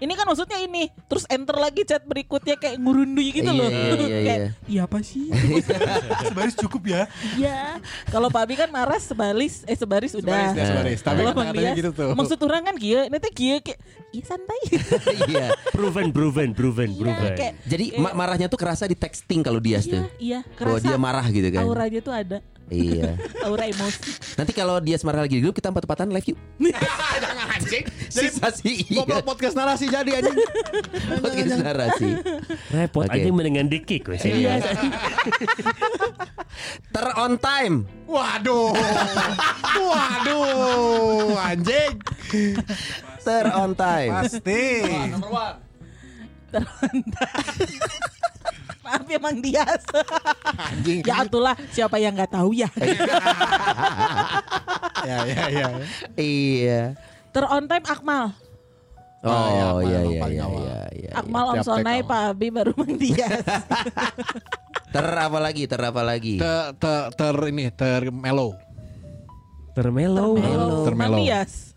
ini 0.00 0.16
kan 0.16 0.24
maksudnya 0.24 0.56
ini 0.58 0.88
terus 1.04 1.28
enter 1.28 1.52
lagi 1.54 1.84
chat 1.84 2.00
berikutnya 2.02 2.56
kayak 2.56 2.80
ngurundui 2.80 3.36
gitu 3.36 3.44
Iya, 3.44 3.52
loh 3.52 3.68
iya, 3.68 3.76
iya, 3.76 4.08
kayak 4.18 4.38
iya. 4.40 4.48
iya 4.64 4.80
apa 4.88 4.98
sih 5.04 5.28
sebaris 6.24 6.56
cukup 6.56 6.82
ya. 6.88 7.02
Iya 7.36 7.76
kalau 8.08 8.32
Pabi 8.32 8.56
kan 8.56 8.72
marah 8.72 8.96
sebalis 8.96 9.60
eh 9.64 9.76
sebaris 9.76 10.16
udah 10.16 10.24
Sebaris, 10.24 10.56
ya, 10.56 10.64
sebaris. 10.66 10.98
Tapi 11.04 11.20
kalau 11.20 11.52
Dias 11.52 11.76
gitu 11.76 11.90
tuh. 11.92 12.16
maksud 12.16 12.38
orang 12.40 12.62
kan 12.64 12.76
kia 12.76 13.12
nanti 13.12 13.28
kia 13.28 13.60
kayak 13.60 13.76
iya 14.10 14.24
santai 14.24 14.60
Iya. 15.30 15.46
proven 15.68 16.08
proven 16.08 16.48
proven 16.50 16.88
Iya, 16.88 17.00
proven 17.04 17.30
kayak 17.36 17.52
Jadi 17.68 17.84
ma- 18.00 18.16
marahnya 18.16 18.48
tuh 18.48 18.56
kerasa 18.56 18.88
di 18.88 18.96
texting 18.96 19.44
kalau 19.44 19.60
dia 19.60 19.78
iya 19.78 19.84
tuh. 19.84 20.02
iya 20.16 20.40
Bahwa 20.40 20.56
kerasa 20.80 20.84
dia 20.86 20.96
marah 20.96 21.26
gitu 21.28 21.48
kan. 21.50 21.60
auranya 21.60 22.00
tuh 22.00 22.14
ada 22.16 22.40
Iya. 22.70 23.18
aura 23.44 23.66
emosi 23.66 24.38
Nanti 24.38 24.52
kalau 24.54 24.78
dia 24.78 24.96
marah 25.02 25.26
lagi 25.26 25.36
di 25.36 25.42
grup 25.42 25.58
kita 25.58 25.74
empat-empatan 25.74 26.14
live 26.14 26.32
yuk. 26.32 26.38
jangan 27.22 27.46
anjing. 27.50 27.84
Sisa 28.08 28.48
sih. 28.54 28.86
Iya. 28.86 29.02
Goblok 29.02 29.26
podcast 29.26 29.58
narasi 29.58 29.90
jadi 29.90 30.22
anjing. 30.22 30.38
Podcast 31.26 31.58
narasi. 31.60 32.08
repot 32.70 33.10
Oke. 33.10 33.18
aja 33.18 33.28
mendingan 33.34 33.66
dikik 33.66 34.06
wes 34.06 34.22
iya 34.24 34.62
Ter 36.94 37.06
on 37.18 37.34
time. 37.42 37.90
Waduh. 38.06 38.72
Waduh, 39.76 41.36
anjing. 41.36 41.94
Ter 43.20 43.46
on 43.50 43.74
time. 43.74 44.10
Pasti. 44.14 44.62
Nomor 45.10 45.30
one. 45.30 45.58
maaf 46.50 48.49
ya 49.10 49.18
Mang 49.18 49.38
Dias 49.38 49.82
Anjing. 50.56 51.02
ya 51.02 51.22
itulah 51.22 51.54
siapa 51.68 51.96
yang 51.96 52.14
nggak 52.14 52.30
tahu 52.30 52.50
ya 52.52 52.70
ya 55.02 55.18
ya 55.24 55.44
ya. 55.48 55.68
Iya. 56.14 56.82
ter 57.30 57.44
on 57.44 57.64
time 57.66 57.84
Akmal 57.84 58.34
Oh 59.20 59.28
iya, 59.28 59.68
iya 59.84 60.00
iya 60.00 60.24
iya 60.32 60.44
awal. 60.48 60.60
iya 60.64 60.78
iya. 60.96 61.10
Akmal 61.12 61.44
Om 61.46 61.60
Sonai 61.60 62.00
Pak 62.00 62.32
Abi 62.32 62.48
baru 62.48 62.72
Mang 62.72 62.96
Dias 62.96 63.20
Ter 64.96 65.06
apa 65.06 65.38
lagi? 65.38 65.68
Ter 65.68 65.76
apa 65.78 66.00
lagi? 66.00 66.40
Ter, 66.40 66.72
ter, 66.74 67.02
ter 67.12 67.36
ini 67.46 67.68
ter 67.68 68.08
mellow. 68.08 68.56
termelo 69.70 70.34
Melo 70.34 70.82
Termelo. 70.82 71.14
Mang 71.14 71.20
Dias 71.20 71.76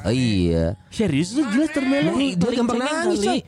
Oh 0.00 0.08
iya. 0.08 0.80
serius 0.88 1.34
tuh 1.34 1.44
jelas 1.44 1.70
termelo 1.70 2.16
dia 2.16 2.40
paling 2.40 2.56
gampang 2.56 2.80
nangis, 2.80 3.20
kali. 3.20 3.40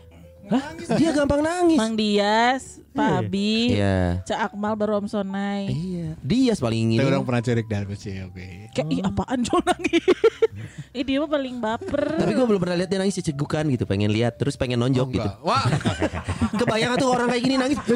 Coy. 0.51 0.99
Dia 0.99 1.11
gampang 1.15 1.41
nangis. 1.41 1.79
Mang 1.79 1.95
Dias 1.95 2.83
Pak 2.91 3.23
Abi 3.23 3.79
Iya. 3.79 4.19
Cak 4.27 4.51
Akmal 4.51 4.75
baru 4.75 4.99
Om 4.99 5.07
Sonai 5.07 5.71
Iya. 5.71 6.19
Dia 6.27 6.53
paling 6.59 6.91
ini. 6.91 6.97
Orang 6.99 7.23
pernah 7.23 7.43
cerik 7.43 7.71
dari 7.71 7.87
kecil, 7.87 8.35
oke. 8.35 8.75
Kayak 8.75 8.89
ih 8.91 9.01
apaan 9.07 9.39
Jol 9.47 9.63
nangis 9.63 10.05
Ih 10.99 11.07
dia 11.07 11.23
mah 11.23 11.31
paling 11.31 11.63
baper 11.63 12.03
Tapi 12.19 12.33
gue 12.35 12.47
belum 12.51 12.59
pernah 12.59 12.77
lihat 12.83 12.91
dia 12.91 12.99
nangis 12.99 13.23
cegukan 13.23 13.63
gitu, 13.71 13.87
pengen 13.87 14.11
lihat 14.11 14.43
terus 14.43 14.59
pengen 14.59 14.83
nonjok 14.83 15.09
gitu. 15.15 15.23
Enggak. 15.23 15.47
Wah, 15.47 15.65
Kebayang 16.59 16.99
tuh 16.99 17.09
orang 17.15 17.31
kayak 17.31 17.43
gini 17.47 17.57
nangis. 17.57 17.79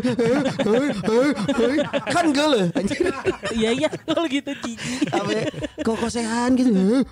kan 2.14 2.24
gele 2.30 2.70
anjir. 2.78 2.96
Iya 3.50 3.70
iya 3.74 3.88
kalau 3.90 4.30
gitu 4.30 4.50
Cici 4.62 5.10
Apa 5.10 5.30
ya? 5.34 5.44
Kok 5.82 5.96
kosehan 5.98 6.54
gitu. 6.54 7.02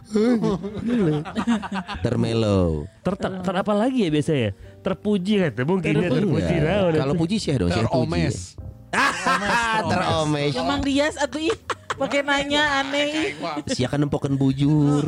Termelo. 2.00 2.86
ter, 3.02 3.14
ter, 3.18 3.32
ter 3.42 3.54
apa 3.58 3.72
lagi 3.74 4.06
ya 4.06 4.10
biasanya 4.14 4.50
terpuji 4.82 5.32
kata 5.38 5.62
mungkin 5.62 5.92
ya 5.94 6.10
terpuji 6.10 6.54
nah, 6.58 6.78
udah. 6.90 7.00
Kalau 7.06 7.14
puji 7.14 7.36
sih 7.38 7.54
dong, 7.54 7.70
saya 7.70 7.86
puji. 7.86 7.94
teromes. 7.94 8.36
Teromes. 9.92 10.52
Ya 10.52 10.62
Mang 10.68 10.82
Dias 10.84 11.16
atuh 11.16 11.40
ih 11.40 11.56
pakai 11.96 12.20
nanya 12.20 12.84
aneh 12.84 13.06
ih. 13.08 13.28
Sia 13.72 13.88
kan 13.88 14.02
nempokan 14.02 14.36
bujur. 14.36 15.06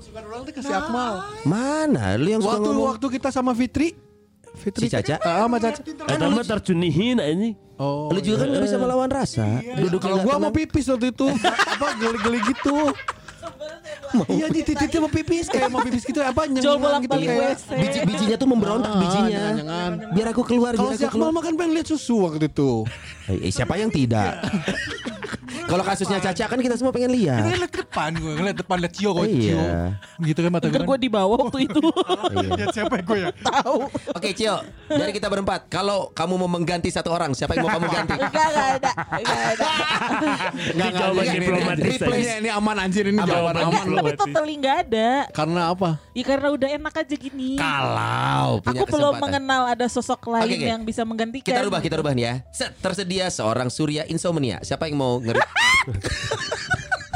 Suka 0.00 0.18
orang 0.24 0.42
tuh 0.48 0.52
kasih 0.56 0.72
Akmal. 0.72 1.20
Mana 1.44 2.16
lu 2.16 2.28
yang 2.32 2.40
suka 2.40 2.56
Waktu 2.56 2.70
ngomong? 2.72 2.88
waktu 2.96 3.06
kita 3.20 3.28
sama 3.28 3.52
Fitri. 3.52 3.92
Si 4.52 4.88
Caca. 4.88 5.16
Ah, 5.20 5.44
sama 5.44 5.56
Caca. 5.60 5.80
Eta 5.84 6.26
mah 6.28 6.44
tercunihin 6.44 7.20
ini 7.20 7.56
Oh. 7.82 8.14
Lu 8.14 8.22
juga 8.22 8.46
kan 8.46 8.54
gak 8.54 8.62
bisa 8.62 8.78
melawan 8.78 9.10
rasa. 9.10 9.58
Duduk 9.58 10.06
Kalau 10.06 10.22
gua 10.22 10.38
mau 10.38 10.54
pipis 10.54 10.86
waktu 10.86 11.10
itu 11.10 11.26
apa 11.74 11.98
geli-geli 11.98 12.38
gitu. 12.46 12.94
Iya 14.28 14.46
di 14.52 14.60
titiknya 14.60 15.00
mau 15.00 15.08
pipis 15.08 15.48
kayak 15.48 15.68
mau 15.72 15.80
pipis 15.80 16.04
gitu 16.04 16.20
apa 16.20 16.44
nyengan 16.44 17.00
gitu 17.00 17.16
kayak. 17.16 17.56
WC 17.56 17.64
Biji 17.72 17.98
bijinya 18.04 18.36
tuh 18.36 18.48
memberontak 18.48 18.92
Ah, 18.92 19.00
bijinya. 19.00 19.44
Biar 20.12 20.26
aku 20.30 20.42
keluar, 20.44 20.76
Kalau 20.76 20.92
biar 20.92 21.00
si 21.00 21.04
aku 21.08 21.16
keluar. 21.16 21.32
Akmal 21.32 21.40
mah 21.40 21.42
kan 21.42 21.54
pengen 21.56 21.72
lihat 21.80 21.88
susu 21.88 22.28
waktu 22.28 22.44
itu. 22.44 22.84
Eh, 23.32 23.48
eh, 23.48 23.50
siapa 23.50 23.80
yang 23.80 23.88
tidak? 23.88 24.44
Kalau 25.72 25.84
kasusnya 25.86 26.20
Caca 26.20 26.44
kan 26.46 26.58
kita 26.60 26.76
semua 26.76 26.92
pengen 26.92 27.08
Kita 27.08 27.18
lihat. 27.32 27.40
ngeliat 27.48 27.70
ke 27.72 27.80
depan 27.80 28.10
gue, 28.12 28.32
ngeliat 28.34 28.56
depan 28.58 28.76
liat 28.76 28.92
Cio 28.92 29.10
kok 29.10 29.24
Iya. 29.24 29.40
Cio. 29.40 29.64
Gitu 30.22 30.38
kan 30.38 30.50
mata 30.52 30.66
gue. 30.66 30.74
Ntar 30.74 30.84
gue 30.84 30.98
di 30.98 31.08
bawah 31.08 31.36
waktu 31.38 31.58
itu 31.64 31.80
Lihat 32.52 32.68
siapa 32.70 32.94
gue 32.98 33.18
ya? 33.18 33.30
Tahu 33.32 33.76
Oke 34.12 34.28
Cio, 34.32 34.56
dari 34.86 35.10
kita 35.10 35.26
berempat, 35.26 35.66
kalau 35.66 36.12
kamu 36.12 36.34
mau 36.36 36.50
mengganti 36.50 36.92
satu 36.92 37.08
orang, 37.08 37.32
siapa 37.32 37.56
yang 37.56 37.64
mau 37.64 37.72
kamu 37.72 37.88
ganti? 37.88 38.12
Enggak 38.22 38.46
enggak 38.46 38.68
ada 38.76 38.92
Enggak 39.16 39.40
ada 39.48 39.70
Enggak 40.72 40.88
Ini 40.88 40.92
jawaban 40.94 41.24
ini- 41.24 41.40
diplomatis 41.40 41.94
aman 42.52 42.76
anjir 42.78 43.04
ini 43.06 43.18
jawaban 43.18 43.54
aman. 43.64 43.84
Tapi 43.96 44.12
totally 44.14 44.54
enggak 44.54 44.76
ada 44.84 45.08
Karena 45.32 45.60
apa? 45.72 45.90
Ya 46.12 46.22
karena 46.22 46.48
udah 46.52 46.68
enak 46.70 46.94
aja 46.94 47.14
gini 47.16 47.56
Kalau 47.56 48.60
punya 48.60 48.76
Aku 48.76 48.84
belum 48.86 49.12
kesempatan. 49.16 49.22
mengenal 49.24 49.62
ada 49.70 49.86
sosok 49.88 50.20
lain 50.28 50.60
yang 50.60 50.80
bisa 50.84 51.00
menggantikan 51.02 51.48
Kita 51.48 51.64
rubah, 51.64 51.80
kita 51.80 51.96
rubah 51.96 52.12
nih 52.12 52.24
ya. 52.24 52.34
Set, 52.52 52.76
tersedia 52.76 53.26
seorang 53.28 53.72
Surya 53.72 54.04
insomnia. 54.04 54.60
Siapa 54.60 54.84
yang 54.84 55.00
mau 55.00 55.16
ngeri? 55.16 55.40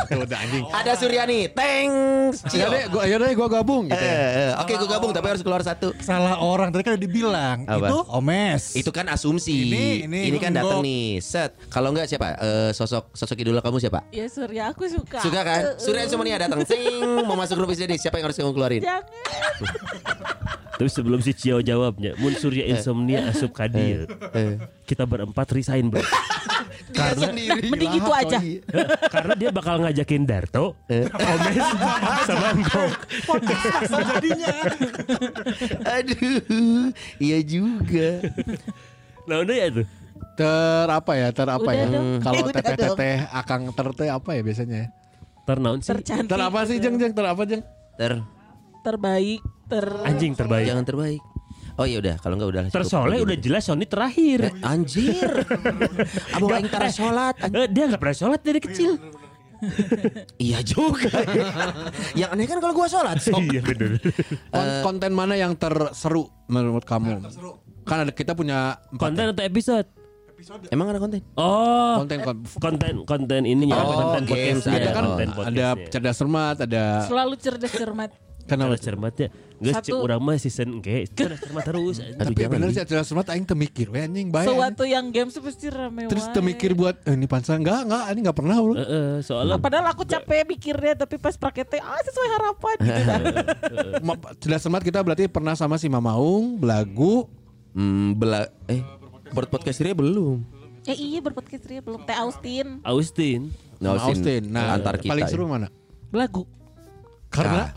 Udah 0.06 0.38
anjing. 0.38 0.62
Ada 0.70 0.92
Surya 0.94 1.26
nih. 1.26 1.50
Thanks. 1.50 2.46
Ya 2.54 2.66
Cio. 2.66 2.68
deh, 2.70 2.84
gua 2.86 3.02
ya 3.04 3.18
deh 3.18 3.32
gua 3.34 3.48
gabung 3.50 3.90
gitu. 3.90 3.98
Eh, 3.98 4.54
eh, 4.54 4.62
Oke, 4.62 4.78
gue 4.78 4.86
gabung 4.86 5.10
tapi 5.10 5.26
harus 5.26 5.42
keluar 5.42 5.66
satu. 5.66 5.90
Salah 5.98 6.38
orang 6.38 6.70
tadi 6.70 6.82
kan 6.82 6.94
udah 6.94 7.02
dibilang. 7.02 7.58
Apa? 7.66 7.90
Itu 7.90 7.98
Omes. 8.14 8.62
Itu 8.78 8.90
kan 8.90 9.10
asumsi. 9.10 9.66
Ini- 9.66 10.06
ini 10.06 10.38
kan 10.38 10.54
enggak. 10.54 10.62
datang 10.62 10.80
nih. 10.80 11.18
Set. 11.18 11.58
Kalau 11.66 11.90
enggak 11.90 12.06
siapa? 12.06 12.38
Eh, 12.38 12.70
sosok 12.70 13.10
sosok 13.12 13.34
idola 13.36 13.58
kamu 13.58 13.82
siapa? 13.82 14.06
Ya 14.08 14.30
Surya 14.30 14.70
aku 14.70 14.86
suka 14.86 15.18
Suka 15.18 15.42
kan? 15.42 15.74
Surya 15.76 16.06
insomnia 16.06 16.38
datang. 16.38 16.62
Sing 16.62 17.02
mau 17.26 17.34
masuk 17.34 17.58
grup 17.58 17.74
jadi 17.74 17.98
siapa 17.98 18.16
yang 18.16 18.30
harus 18.30 18.38
kamu 18.38 18.54
keluarin? 18.54 18.82
Jangan 18.82 19.02
Tapi 20.76 20.92
sebelum 20.92 21.18
si 21.18 21.32
Cio 21.32 21.58
jawabnya, 21.58 22.12
Mun 22.14 22.36
Surya 22.36 22.62
insomnia 22.68 23.26
asup 23.26 23.50
kadir. 23.50 24.06
Kita 24.86 25.02
berempat 25.02 25.50
resign 25.50 25.90
bro. 25.90 26.04
Karena 26.94 27.26
mending 27.70 27.92
itu 27.98 28.10
aja 28.14 28.38
karena 29.10 29.34
dia 29.34 29.50
bakal 29.50 29.82
ngajakin 29.82 30.22
Darto, 30.22 30.78
Omes, 30.86 31.66
sama 33.86 34.02
jadinya. 34.14 34.54
Aduh, 35.98 36.90
iya 37.18 37.38
juga. 37.42 38.22
Nah 39.26 39.42
udah 39.42 39.56
ya 39.56 39.68
tuh. 39.70 39.86
Ter 40.36 40.88
apa 40.92 41.12
ya? 41.16 41.28
Ter 41.32 41.48
apa 41.48 41.64
Udah 41.64 41.74
ya? 41.74 41.86
Kalau 42.20 42.42
teteh 42.56 42.76
teteh 42.76 43.16
akang 43.32 43.72
ter 43.72 43.88
teh 43.96 44.08
apa 44.12 44.30
ya 44.36 44.42
biasanya? 44.44 44.92
Ternaun 45.46 45.78
sih. 45.80 45.90
Tercantik 45.94 46.30
Ter 46.30 46.40
apa 46.42 46.60
sih 46.66 46.76
jeng 46.78 46.96
jeng? 47.00 47.12
Ter 47.14 47.26
apa 47.26 47.42
jeng? 47.46 47.62
Ter, 47.96 48.20
Terbaik 48.84 49.40
Ter 49.66 49.86
Anjing 50.06 50.38
terbaik. 50.38 50.66
jangan 50.70 50.84
terbaik. 50.86 51.22
Oh 51.76 51.84
iya 51.84 52.00
udah, 52.00 52.16
kalau 52.18 52.34
enggak 52.40 52.50
udah. 52.50 52.62
cukup. 52.66 52.76
Tersoleh 52.80 53.18
udah 53.20 53.36
jelas 53.36 53.62
Sony 53.62 53.84
terakhir. 53.84 54.38
Eh, 54.48 54.52
anjir. 54.64 55.28
Abang 56.34 56.56
aing 56.56 56.68
tara 56.68 56.88
Eh, 56.88 57.68
dia 57.68 57.84
nggak 57.84 58.00
pernah 58.00 58.16
sholat 58.16 58.40
dari 58.40 58.60
kecil. 58.60 58.96
Iya 60.36 60.60
juga. 60.60 61.08
ya. 61.16 61.64
Yang 62.12 62.28
aneh 62.28 62.44
kan 62.44 62.58
kalau 62.60 62.74
gua 62.76 62.84
sholat. 62.86 63.16
sok. 63.16 63.40
Iya 63.40 63.64
bener. 63.64 63.96
Kon- 64.52 64.76
konten 64.84 65.12
mana 65.12 65.32
yang 65.32 65.56
terseru 65.56 66.28
menurut 66.46 66.84
kamu? 66.84 67.24
Kan 67.82 68.04
ada 68.04 68.12
kita 68.12 68.36
punya 68.36 68.76
Konten 68.92 69.32
atau 69.32 69.40
episode? 69.40 69.88
Emang 70.68 70.92
ada 70.92 71.00
konten? 71.00 71.24
Oh, 71.32 71.96
konten 71.96 72.20
kon- 72.20 72.44
konten 72.60 72.92
konten 73.08 73.40
ininya 73.48 73.80
Oh, 73.80 73.88
konten 74.12 74.28
games, 74.28 74.60
podcastnya 74.60 74.76
ada 74.76 74.90
kan 74.92 75.04
konten 75.08 75.28
ada 75.28 75.32
podcastnya. 75.32 75.88
cerdas 75.88 76.16
cermat, 76.20 76.56
ada 76.60 76.84
Selalu 77.08 77.34
cerdas 77.40 77.72
cermat 77.72 78.10
kenapa? 78.46 78.72
Cerdas 78.72 78.82
cermatnya 78.82 79.28
Gak 79.56 79.88
cek 79.88 79.96
orang 79.96 80.20
mah 80.20 80.36
season 80.36 80.78
cerdas 80.84 81.40
cermat 81.40 81.64
terus 81.64 81.96
Tapi 81.98 82.32
jangan, 82.32 82.52
bener 82.52 82.68
sih 82.70 82.80
cerdas 82.84 83.06
cermat 83.08 83.26
aing 83.32 83.44
teu 83.44 83.56
mikir 83.56 83.86
we 83.88 83.98
anjing 84.00 84.28
bae. 84.28 84.46
Sewaktu 84.46 84.84
yang 84.86 85.10
games 85.10 85.32
tuh 85.34 85.42
pasti 85.42 85.66
rame 85.68 86.06
Terus 86.06 86.24
wae. 86.28 86.34
teu 86.36 86.42
mikir 86.44 86.70
buat 86.72 86.96
eh, 87.02 87.14
ini 87.16 87.26
pansan 87.26 87.60
enggak 87.60 87.88
enggak 87.88 88.04
ini 88.12 88.18
enggak 88.22 88.36
pernah. 88.36 88.56
Heeh, 88.62 89.10
soalnya 89.20 89.56
Padahal 89.58 89.86
aku 89.90 90.06
capek 90.06 90.46
mikirnya 90.46 90.94
Tapi 90.96 91.18
pas 91.18 91.34
prakteknya 91.34 91.82
Ah 91.82 92.00
sesuai 92.00 92.28
harapan 92.36 92.76
gitu 92.86 93.02
kan 93.02 93.20
Cerdas 94.38 94.60
cermat 94.62 94.82
kita 94.84 95.02
berarti 95.02 95.24
pernah 95.26 95.52
sama 95.52 95.76
si 95.76 95.90
Mamaung, 95.90 96.56
Belagu, 96.56 97.26
Hmm, 97.76 98.16
bela 98.16 98.48
eh 98.72 98.80
buat 99.36 99.52
podcast 99.52 99.84
dia 99.84 99.92
belum. 99.92 100.40
Ya 100.88 100.96
iya 100.96 101.20
berpodcast 101.20 101.68
Ria 101.68 101.84
belum 101.84 102.08
Teh 102.08 102.16
Austin. 102.16 102.80
Austin. 102.80 103.52
Sama 103.76 104.00
Austin. 104.00 104.42
Nah, 104.48 104.80
antar 104.80 104.96
kita. 104.96 105.12
paling 105.12 105.26
ya. 105.26 105.32
seru 105.34 105.44
mana? 105.44 105.68
Belagu. 106.08 106.48
Karena 107.28 107.74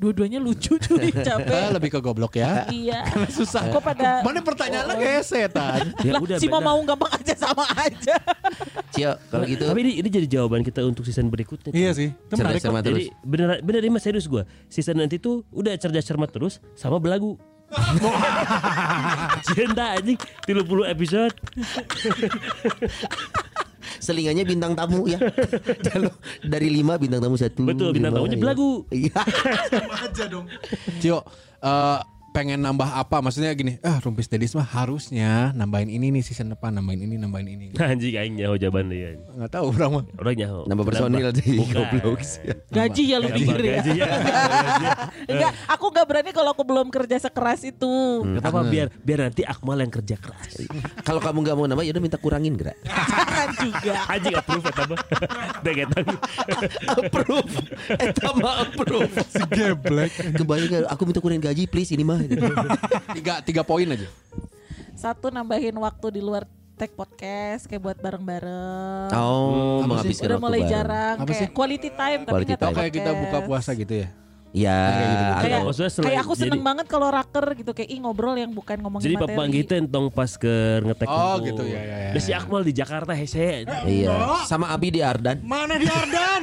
Dua-duanya 0.00 0.40
lucu 0.40 0.80
cuy 0.80 1.12
Ah, 1.12 1.20
capek. 1.28 1.76
lebih 1.76 1.90
ke 1.92 2.00
goblok 2.00 2.32
ya. 2.34 2.64
iya. 2.72 3.04
Susah. 3.36 3.68
Kok 3.68 3.84
pada 3.84 4.24
Mana 4.24 4.40
pertanyaannya 4.40 4.96
kayak 4.96 5.22
setan. 5.22 5.92
Ya 6.06 6.16
lah, 6.16 6.24
udah 6.24 6.36
si 6.40 6.48
mau 6.48 6.58
mau 6.58 6.80
gampang 6.80 7.12
aja 7.12 7.34
sama 7.36 7.68
aja. 7.76 8.16
Cio, 8.90 9.12
kalau 9.28 9.44
gitu 9.44 9.62
Tapi 9.62 9.80
ini, 9.84 9.92
ini 10.00 10.08
jadi 10.08 10.26
jawaban 10.26 10.64
kita 10.64 10.80
untuk 10.82 11.04
season 11.04 11.28
berikutnya. 11.28 11.70
Iya 11.70 11.92
sih. 11.92 12.08
Itu 12.10 12.34
cerdas 12.34 12.58
cermat 12.58 12.80
terus. 12.80 13.12
Jadi 13.12 13.20
bener 13.20 13.60
bener 13.60 13.80
ini 13.84 13.92
mas 13.92 14.00
serius 14.00 14.24
gue. 14.24 14.40
Season 14.66 14.96
nanti 14.96 15.20
tuh 15.20 15.44
udah 15.52 15.76
cerdas 15.76 16.02
cermat 16.02 16.32
terus 16.32 16.64
sama 16.72 16.96
belagu. 16.96 17.36
Cinta 19.46 19.94
anjing 19.94 20.16
30 20.42 20.64
episode. 20.88 21.36
Selingannya 24.10 24.42
bintang 24.42 24.74
tamu 24.74 25.06
ya. 25.06 25.22
Kalau 25.86 26.10
dari 26.42 26.66
lima 26.66 26.98
bintang 26.98 27.22
tamu 27.22 27.38
satu. 27.38 27.62
Betul, 27.62 27.94
bintang 27.94 28.18
tamunya 28.18 28.34
ya. 28.34 28.42
belagu. 28.42 28.82
Iya. 28.90 29.22
aja 30.02 30.24
dong. 30.26 30.50
Cio, 30.98 31.22
eh, 31.62 31.98
pengen 32.30 32.62
nambah 32.62 32.86
apa? 32.86 33.18
Maksudnya 33.18 33.50
gini, 33.52 33.76
ah 33.82 33.98
Rumpis 33.98 34.30
Dedis 34.30 34.54
mah 34.54 34.64
harusnya 34.64 35.50
nambahin 35.52 35.90
ini 35.90 36.14
nih 36.14 36.22
season 36.22 36.50
depan, 36.50 36.70
nambahin 36.72 37.04
ini, 37.04 37.14
nambahin 37.18 37.48
ini. 37.50 37.66
Anjing 37.82 38.14
aing 38.16 38.34
nyaho 38.38 38.54
jawaban 38.56 38.86
dia. 38.88 39.18
Nggak 39.34 39.50
tahu 39.50 39.66
orang 39.74 39.90
mah. 39.90 40.04
Orang 40.18 40.34
nyaho. 40.38 40.60
Nambah 40.66 40.84
personil 40.86 41.26
Bukan. 41.30 41.74
goblok. 41.74 42.20
Gaji 42.70 43.02
ya 43.04 43.16
lu 43.18 43.28
Gaji, 43.28 43.38
pikir 43.42 43.60
ya. 43.60 43.72
gaji 43.78 43.90
ya. 43.98 44.06
Enggak, 45.30 45.52
aku 45.66 45.84
enggak 45.90 46.06
berani 46.06 46.30
kalau 46.30 46.50
aku 46.54 46.62
belum 46.62 46.86
kerja 46.88 47.16
sekeras 47.20 47.62
itu. 47.66 47.92
Kenapa 48.22 48.60
biar 48.66 48.86
biar 49.02 49.18
nanti 49.28 49.42
Akmal 49.42 49.82
yang 49.82 49.90
kerja 49.90 50.16
keras. 50.16 50.62
Kalau 51.06 51.18
kamu 51.18 51.38
nggak 51.42 51.56
mau 51.56 51.66
nambah 51.66 51.84
ya 51.84 51.92
udah 51.92 52.02
minta 52.02 52.18
kurangin 52.20 52.54
gerak. 52.54 52.76
Jangan 52.86 53.48
juga. 53.58 53.94
Anjing 54.06 54.34
approve 54.36 54.64
eta 54.70 54.82
mah. 54.86 55.00
Degetan. 55.64 56.04
approve. 56.86 57.54
Eta 57.90 58.28
mah 58.36 58.54
approve. 58.62 59.12
Geblek. 59.50 60.12
Kebayang 60.38 60.86
aku 60.86 61.02
minta 61.08 61.20
kurangin 61.20 61.42
gaji 61.42 61.62
please 61.66 61.90
ini 61.92 62.04
mah. 62.04 62.19
Tiga, 63.14 63.34
tiga 63.40 63.62
poin 63.62 63.86
aja. 63.86 64.08
Satu 64.94 65.28
nambahin 65.28 65.74
waktu 65.74 66.06
di 66.12 66.20
luar 66.20 66.44
tag 66.76 66.92
podcast 66.92 67.68
kayak 67.68 67.82
buat 67.82 67.98
bareng-bareng. 67.98 69.12
Oh, 69.12 69.80
Apa 69.80 69.86
menghabiskan 69.86 70.28
Udah 70.28 70.40
mulai 70.40 70.60
bareng. 70.60 70.72
jarang 70.72 71.16
Apa 71.20 71.28
kayak 71.28 71.40
sih? 71.40 71.48
quality 71.52 71.90
time 71.92 72.20
tapi 72.24 72.32
Quality 72.32 72.54
kayak 72.56 72.92
kita 72.92 73.10
buka 73.12 73.38
puasa 73.44 73.70
gitu 73.72 73.94
ya. 74.00 74.08
Ya, 74.50 75.38
Kayak, 75.38 75.58
Oh, 75.60 75.70
Maksudnya 75.70 75.92
selain- 75.92 76.06
kayak 76.10 76.22
aku 76.22 76.34
seneng 76.34 76.58
jadi- 76.58 76.66
banget 76.66 76.86
kalau 76.86 77.06
raker 77.06 77.46
gitu 77.54 77.70
kayak 77.70 77.86
ih 77.86 77.98
ngobrol 77.98 78.34
yang 78.34 78.50
bukan 78.50 78.76
ngomongin 78.76 79.06
Jadi 79.06 79.14
materi. 79.14 79.30
papa 79.30 79.42
kita 79.48 79.74
entong 79.78 80.06
pas 80.08 80.30
ke 80.32 80.54
ngetek 80.82 81.06
Oh, 81.06 81.14
kumpul. 81.14 81.46
gitu, 81.46 81.62
ya, 81.64 81.80
ya, 81.80 81.96
ya, 82.10 82.18
si 82.18 82.30
ya. 82.30 82.36
Akmal 82.36 82.62
di 82.62 82.72
Jakarta 82.72 83.12
hese. 83.12 83.62
Iya. 83.86 84.42
Sama 84.44 84.68
Abi 84.68 84.90
di 84.90 85.00
Ardan. 85.00 85.38
Mana 85.40 85.74
di 85.74 85.86
Ardan? 85.86 86.42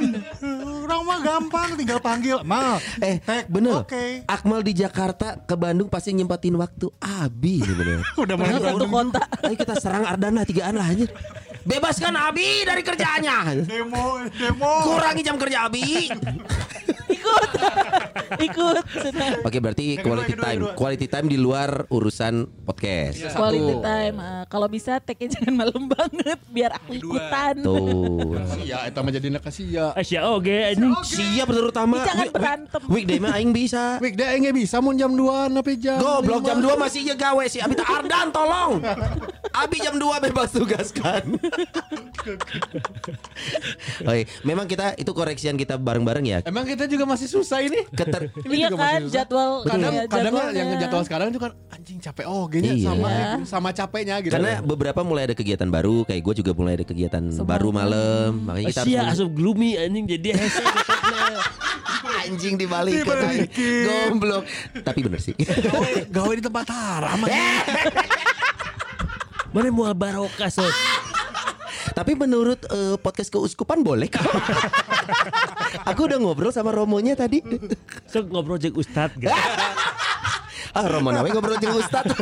Orang 0.80 1.04
mah 1.04 1.18
gampang 1.20 1.76
tinggal 1.76 2.00
panggil. 2.00 2.40
Mal. 2.40 2.80
Eh, 2.98 3.20
Tek, 3.20 3.44
bener. 3.46 3.84
Oke. 3.84 4.24
Akmal 4.24 4.64
di 4.64 4.72
Jakarta 4.72 5.36
ke 5.36 5.52
Bandung 5.52 5.86
pasti 5.86 6.08
nyempatin 6.10 6.56
waktu. 6.56 6.88
Abi 6.98 7.60
nih 7.60 7.76
bener. 7.76 7.98
Udah 8.18 8.34
mulai 8.34 8.56
Padahal 8.56 8.72
satu 8.72 8.86
kota. 8.88 9.22
Ayo 9.42 9.54
kita 9.54 9.74
serang 9.76 10.04
Ardan 10.06 10.32
lah 10.32 10.44
tigaan 10.44 10.74
lah 10.74 10.86
anjir. 10.86 11.12
Bebaskan 11.60 12.16
Abi 12.16 12.64
dari 12.64 12.80
kerjaannya. 12.80 13.68
Demo, 13.68 14.16
demo. 14.32 14.72
Kurangi 14.82 15.20
jam 15.20 15.36
kerja 15.36 15.68
Abi. 15.68 16.08
ikut 17.08 17.44
ikut 18.48 18.76
senang. 18.94 19.40
Oke 19.40 19.58
berarti 19.58 19.96
quality 19.98 20.32
kedua, 20.32 20.44
time. 20.44 20.60
kedua. 20.60 20.72
Quality 20.74 21.06
time 21.06 21.26
di 21.26 21.36
luar 21.36 21.70
urusan 21.88 22.34
podcast. 22.62 23.16
Quality 23.30 23.74
time 23.78 24.16
Ah, 24.18 24.42
kalau 24.46 24.66
bisa 24.66 24.98
tag 24.98 25.16
jangan 25.34 25.54
malam 25.54 25.86
banget 25.86 26.38
biar 26.48 26.70
aku 26.74 26.94
ikutan. 26.94 27.54
Tuh 27.60 28.36
Ya, 28.60 28.84
itu 28.84 28.98
mah 28.98 29.12
jadi 29.12 29.28
nakasih 29.30 29.66
ya. 29.70 29.86
Asia 29.92 30.20
oge 30.26 30.58
anjing. 30.66 30.92
Siap 31.02 31.48
terutama 31.48 32.02
jangan 32.02 32.24
Week- 32.24 32.34
berantem. 32.34 32.82
Weekday 32.88 33.18
mah 33.18 33.32
aing 33.34 33.52
bisa. 33.52 33.96
Weekday 33.98 34.36
nggak 34.38 34.56
bisa 34.56 34.78
mau 34.78 34.92
jam 34.92 35.10
2 35.10 35.54
tapi 35.54 35.72
jam 35.76 35.98
Goblok 35.98 36.42
jam 36.42 36.58
2 36.58 36.74
masih 36.74 37.00
iya 37.02 37.14
gawe 37.14 37.44
sih 37.44 37.60
Abi. 37.60 37.74
Tak 37.74 37.88
Ardan 37.88 38.28
tolong. 38.28 38.82
Abi 39.50 39.76
jam 39.78 39.94
2 39.94 40.24
bebas 40.24 40.50
tugaskan. 40.50 41.38
Oke, 44.00 44.22
memang 44.42 44.66
kita 44.66 44.94
itu 44.94 45.10
koreksian 45.10 45.54
kita 45.54 45.76
bareng-bareng 45.76 46.24
ya. 46.24 46.38
Emang 46.42 46.64
kita 46.64 46.86
juga 46.86 47.04
masih 47.04 47.26
susah 47.26 47.60
ini. 47.60 47.84
Keter 47.90 48.17
Ini 48.20 48.54
iya 48.54 48.68
juga 48.68 48.80
kan 48.80 49.00
jadwal 49.06 49.50
kadang 49.62 49.92
iya, 49.92 50.02
kadang 50.04 50.24
jadwalnya. 50.28 50.56
yang 50.56 50.68
jadwal 50.78 51.02
sekarang 51.02 51.26
itu 51.28 51.38
kan 51.38 51.52
anjing 51.68 51.98
capek 51.98 52.24
oh 52.24 52.44
gini 52.46 52.68
Iya. 52.74 52.86
sama 52.86 53.10
sama 53.44 53.68
capeknya 53.70 54.16
gitu 54.20 54.32
Karena 54.32 54.60
beberapa 54.60 55.00
mulai 55.00 55.22
ada 55.24 55.34
kegiatan 55.34 55.66
baru 55.66 56.02
Kayak 56.02 56.22
gue 56.22 56.34
juga 56.38 56.52
mulai 56.52 56.72
ada 56.74 56.84
kegiatan 56.84 57.22
Semua. 57.28 57.48
baru 57.48 57.68
malam 57.70 58.30
Makanya 58.44 58.66
kita 58.68 58.82
Asia 58.82 58.98
harus 59.00 59.18
asup 59.18 59.30
gloomy 59.30 59.74
anjing 59.74 60.04
jadi 60.06 60.28
hese. 60.38 60.60
Anjing 62.20 62.54
dibalikin 62.54 63.46
Goblok 63.84 64.44
Tapi 64.78 64.98
bener 65.00 65.18
sih 65.18 65.34
gawe, 66.08 66.30
di 66.30 66.40
tempat 66.40 66.66
haram 66.68 67.18
anjing. 67.20 67.56
Mana 69.48 69.68
mau 69.68 69.88
barokah 69.90 70.50
sot. 70.50 70.68
Tapi 71.98 72.12
menurut 72.14 72.62
eh, 72.64 72.94
podcast 72.96 73.26
keuskupan 73.28 73.82
boleh 73.82 74.06
kok. 74.06 74.22
Aku 75.90 76.06
udah 76.06 76.14
ngobrol 76.16 76.54
sama 76.54 76.70
Romonya 76.70 77.18
tadi. 77.18 77.42
Sok 78.06 78.30
ngobrol 78.30 78.62
jeung 78.62 78.78
Ustad 78.78 79.10
gak? 79.18 79.34
ah 80.78 80.84
Romo 80.84 81.10
nawe 81.10 81.26
ngobrol 81.26 81.58
jeung 81.58 81.74
Ustad. 81.74 82.06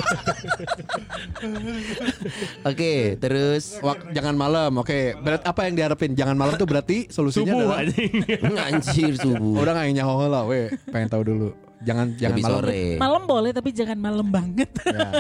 Oke, 2.65 3.19
terus 3.19 3.77
Wak- 3.79 4.09
jangan 4.11 4.33
malam 4.33 4.71
oke 4.77 5.19
berat 5.21 5.43
apa 5.45 5.69
yang 5.69 5.75
diharapin 5.77 6.17
jangan 6.17 6.35
malam 6.35 6.57
tuh 6.57 6.65
berarti 6.65 7.07
solusinya 7.07 7.53
Subuh 7.53 7.61
adalah 7.69 7.79
anjing. 7.85 8.13
anjir 8.57 9.13
subuh. 9.15 9.61
udah 9.61 9.73
nggak 9.75 9.93
nyaho 9.93 10.27
lah 10.27 10.43
we 10.47 10.73
pengen 10.89 11.09
tahu 11.11 11.23
dulu 11.23 11.49
jangan 11.79 12.07
jangan 12.15 12.33
Lebih 12.33 12.45
malam 12.47 12.57
sore. 12.59 12.83
malam 12.97 13.23
boleh 13.23 13.51
tapi 13.51 13.69
jangan 13.71 13.97
malam 13.97 14.27
banget 14.27 14.71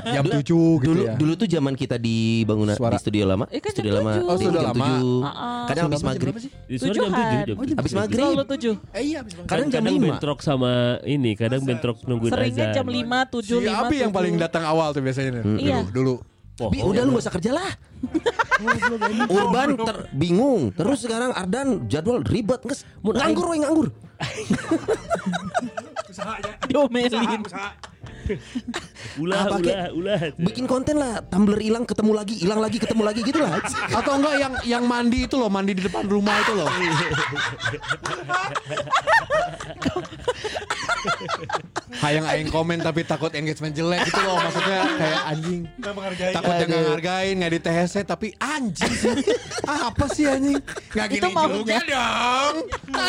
Ya, 0.07 0.17
jam 0.17 0.25
7 0.33 0.41
gitu 0.41 0.57
dulu 0.81 1.03
ya 1.03 1.13
dulu 1.15 1.33
tuh 1.35 1.45
zaman 1.47 1.73
kita 1.73 1.97
di 1.97 2.17
bangunan 2.43 2.73
Suara. 2.73 2.95
di 2.95 2.99
studio 2.99 3.25
lama, 3.25 3.45
Eh, 3.49 3.59
kan 3.59 3.71
studio 3.71 3.91
jam 3.91 3.99
lama, 3.99 4.11
tujuh. 4.11 4.25
Oh, 4.25 4.33
di 4.33 4.39
studio 4.39 4.53
jam 4.55 4.67
lama. 4.67 4.77
tujuh. 4.81 5.21
Ah, 5.23 5.67
Kadang 5.67 5.85
habis 5.85 5.97
Jam 5.97 6.09
maghrib. 6.09 6.33
jam 6.33 6.41
sore 6.41 6.57
jam 6.67 6.87
Tujuhan. 6.87 7.11
7 7.11 7.21
jam 7.21 7.57
Oh, 7.57 7.65
jam 7.67 7.67
7. 7.67 7.77
Habis 7.77 7.93
maghrib. 7.93 8.25
Selalu 8.25 8.45
tujuh 8.49 8.75
eh 8.91 9.03
iya 9.03 9.17
habis 9.21 9.33
makan. 9.35 9.47
Kadang 9.47 9.67
jam 9.67 9.77
kadang 9.79 9.95
lima. 9.95 10.07
bentrok 10.09 10.39
sama 10.41 10.73
ini, 11.05 11.31
kadang 11.35 11.61
bentrok 11.63 11.97
nungguin 12.03 12.31
seringnya 12.31 12.65
azan. 12.67 12.77
jam 12.77 12.87
5, 12.87 13.21
7, 13.27 13.43
si 13.43 13.55
5 13.63 13.83
Abi 13.83 13.97
yang 13.99 14.13
paling 14.13 14.35
datang 14.37 14.65
awal 14.65 14.89
tuh 14.91 15.03
biasanya 15.03 15.31
dulu 15.39 15.59
Iya. 15.59 15.79
dulu 15.87 16.15
Bi, 16.57 16.81
udah 16.81 17.05
lu 17.05 17.13
gak 17.13 17.21
usah 17.21 17.35
kerja 17.37 17.53
lah. 17.53 17.69
Urban 19.31 19.77
ter- 19.77 20.09
bingung. 20.11 20.73
Terus 20.73 21.05
sekarang 21.05 21.29
Ardan 21.31 21.85
jadwal 21.85 22.25
ribet 22.25 22.65
nges. 22.65 22.81
Nganggur 23.03 23.47
we 23.47 23.61
nganggur. 23.61 23.89
diomelin 26.69 27.13
Ulah, 29.23 29.47
Apa, 29.47 29.63
Ki? 29.63 29.71
ulah, 29.71 29.87
ulah. 29.95 30.19
Bikin 30.35 30.67
konten 30.67 30.99
lah, 30.99 31.23
Tumblr 31.31 31.63
hilang 31.63 31.87
ketemu 31.87 32.11
lagi, 32.11 32.35
hilang 32.35 32.59
lagi 32.59 32.83
ketemu 32.83 33.03
lagi 33.07 33.23
gitu 33.23 33.39
lah. 33.39 33.63
atau 34.03 34.19
enggak 34.19 34.35
yang 34.43 34.55
yang 34.67 34.83
mandi 34.83 35.31
itu 35.31 35.39
loh 35.39 35.47
mandi 35.47 35.79
di 35.79 35.83
depan 35.87 36.11
rumah 36.11 36.35
itu 36.43 36.53
loh 36.59 36.67
Hayang 42.03 42.27
aing 42.29 42.51
komen 42.51 42.79
tapi 42.83 43.07
takut 43.07 43.33
engagement 43.33 43.73
jelek 43.73 44.05
gitu 44.11 44.21
loh 44.23 44.37
maksudnya 44.41 44.81
kayak 44.99 45.21
anjing. 45.33 45.61
Takut 46.35 46.55
yang 46.59 46.69
nggak 46.69 46.85
ngargain 46.93 47.35
nggak 47.41 47.53
di 47.53 47.61
THC 47.63 47.95
tapi 48.05 48.29
anjing 48.39 48.93
sih. 48.93 49.17
Apa 49.89 50.05
sih 50.13 50.25
anjing? 50.29 50.61
Nggak 50.93 51.07
gini 51.11 51.31
juga. 51.33 51.77
dong. 51.87 52.55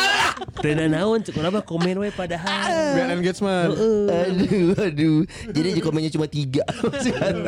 Tena 0.64 0.84
naon 0.90 1.22
cek 1.22 1.38
apa 1.38 1.62
komen 1.62 2.02
we 2.02 2.10
padahal. 2.10 2.98
biar 2.98 3.14
engagement. 3.14 3.78
Aduh, 4.10 4.74
aduh. 4.74 5.18
Jadi 5.54 5.78
komennya 5.78 6.10
cuma 6.10 6.26
tiga. 6.26 6.66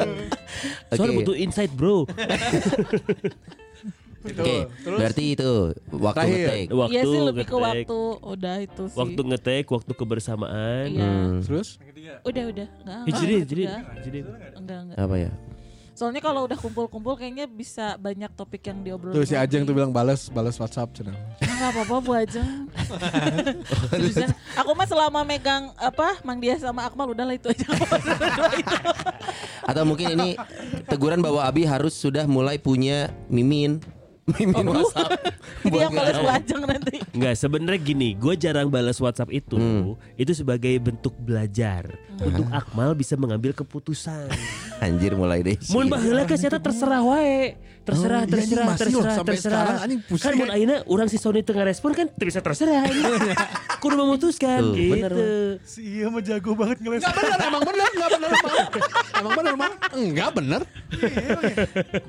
Soalnya 0.94 1.14
butuh 1.18 1.36
insight 1.36 1.72
bro. 1.74 2.06
Oke. 4.20 4.56
Berarti 4.84 5.24
itu 5.32 5.50
waktu 5.90 6.16
Terakhir. 6.20 6.46
ngetek. 6.46 6.66
Waktu 6.70 6.92
Iya 6.92 7.02
sih 7.02 7.20
lebih 7.22 7.44
ke 7.44 7.50
ngetek. 7.50 7.64
waktu 7.64 7.98
Udah 8.22 8.56
itu 8.58 8.82
sih 8.84 8.98
Waktu 8.98 9.20
ngetek, 9.24 9.64
waktu 9.66 9.92
kebersamaan. 9.94 10.84
Iya 10.86 11.10
terus 11.40 11.68
Udah 12.22 12.44
udah 12.46 12.66
Enggak, 12.80 13.00
Eh, 13.02 13.14
jadi, 13.14 13.34
jadi, 13.42 13.62
enggak. 13.64 13.84
jadi. 14.02 14.18
Enggak 14.54 14.78
enggak 14.82 14.98
Apa 14.98 15.16
ya? 15.16 15.32
Soalnya 15.90 16.22
kalau 16.22 16.48
udah 16.48 16.56
kumpul-kumpul 16.56 17.12
kayaknya 17.12 17.44
bisa 17.44 17.92
banyak 17.96 18.32
topik 18.32 18.64
yang 18.64 18.80
diobrolin 18.80 19.12
tuh 19.12 19.20
si 19.22 19.36
Ajeng 19.36 19.68
tuh 19.68 19.76
bilang 19.76 19.92
balas 19.92 20.28
balas 20.28 20.56
WhatsApp 20.56 20.96
cenah 20.96 21.12
Enggak 21.38 21.76
apa-apa 21.76 21.96
Bu 22.00 22.12
Ajeng 22.14 22.48
Aku 24.56 24.70
mah 24.72 24.88
selama 24.88 25.20
megang 25.22 25.68
apa 25.76 26.16
Mang 26.22 26.40
Dia 26.40 26.56
sama 26.56 26.84
Akmal 26.84 27.12
udahlah 27.12 27.36
itu 27.36 27.46
aja 27.46 27.68
Dua 27.68 28.50
itu. 28.54 28.72
Atau 29.62 29.82
mungkin 29.84 30.06
ini 30.10 30.40
teguran 30.86 31.20
bahwa 31.20 31.44
Abi 31.44 31.62
harus 31.62 31.92
sudah 31.92 32.24
mulai 32.24 32.56
punya 32.56 33.12
mimin. 33.28 33.78
Mimin 34.28 34.66
WhatsApp. 34.66 35.10
Jadi 35.64 35.76
yang 35.76 35.92
balas 35.92 36.14
nggak- 36.14 36.28
wajang 36.28 36.62
nanti. 36.62 36.96
Enggak, 37.10 37.34
sebenarnya 37.36 37.80
gini, 37.80 38.08
gue 38.14 38.34
jarang 38.36 38.68
balas 38.68 38.96
WhatsApp 38.96 39.30
itu, 39.30 39.56
Hmm. 39.56 39.96
itu 40.14 40.32
sebagai 40.32 40.72
bentuk 40.78 41.16
belajar 41.16 41.88
untuk 42.16 42.46
Akmal 42.50 42.92
bisa 42.92 43.16
mengambil 43.16 43.52
keputusan. 43.52 44.28
Anjir 44.84 45.12
mulai 45.12 45.40
deh. 45.40 45.56
Mun 45.68 45.88
baheula 45.88 46.24
ke 46.24 46.36
terserah 46.36 47.02
wae. 47.02 47.56
Terserah, 47.90 48.20
Oh, 48.20 48.22
iya, 48.22 48.30
terserah, 48.30 48.64
anjing, 48.64 48.70
masih 48.70 48.84
loh, 48.86 49.02
terserah, 49.02 49.24
terserah. 49.24 49.54
sekarang, 49.56 49.76
anjing, 49.80 50.00
pusing. 50.02 50.22
Kan 50.22 50.32
mun 50.36 50.48
ayeuna 50.48 50.76
urang 50.84 51.08
si 51.08 51.16
Sony 51.16 51.40
tengah 51.40 51.64
respon 51.64 51.90
kan 51.90 52.06
teu 52.08 52.24
bisa 52.24 52.38
terserah 52.38 52.86
ini. 52.86 53.02
Kudu 53.82 53.94
memutuskan 53.96 54.60
Tuh, 54.62 54.74
gitu. 54.74 54.92
bener, 54.94 55.12
Si 55.62 55.80
iya 55.80 56.06
mah 56.06 56.20
jago 56.20 56.52
banget 56.52 56.78
ngeles. 56.78 57.00
Enggak 57.00 57.14
bener, 57.16 57.38
emang 57.42 57.62
bener, 57.62 57.88
enggak 57.88 58.10
bener 58.10 58.30
emang. 58.30 58.54
Emang 59.12 59.32
bener 59.34 59.52
emang. 59.52 59.72
Enggak 59.90 60.30
bener. 60.32 60.60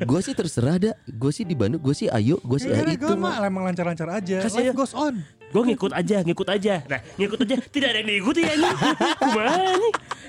Gue 0.01 0.19
sih 0.19 0.34
terserah 0.34 0.75
dah. 0.77 0.93
Gue 1.07 1.32
sih 1.32 1.43
di 1.43 1.53
Bandung. 1.53 1.79
Gue 1.79 1.93
sih 1.93 2.07
ayo. 2.07 2.38
Gue 2.41 2.57
sih 2.57 2.67
Ya, 2.67 2.79
ya, 2.79 2.93
itu 2.93 3.13
mah 3.13 3.41
emang 3.41 3.63
lancar-lancar 3.63 4.07
aja. 4.13 4.43
Life 4.43 4.73
goes 4.73 4.93
on. 4.93 5.23
Gue 5.51 5.63
ngikut 5.65 5.91
aja, 5.91 6.21
ngikut 6.21 6.47
aja. 6.47 6.79
Nah, 6.86 6.99
ngikut 7.15 7.39
aja. 7.41 7.55
Tidak 7.61 7.88
ada 7.88 7.99
yang 7.99 8.09
diikuti 8.09 8.41
ya 8.41 8.55
nih? 8.61 8.73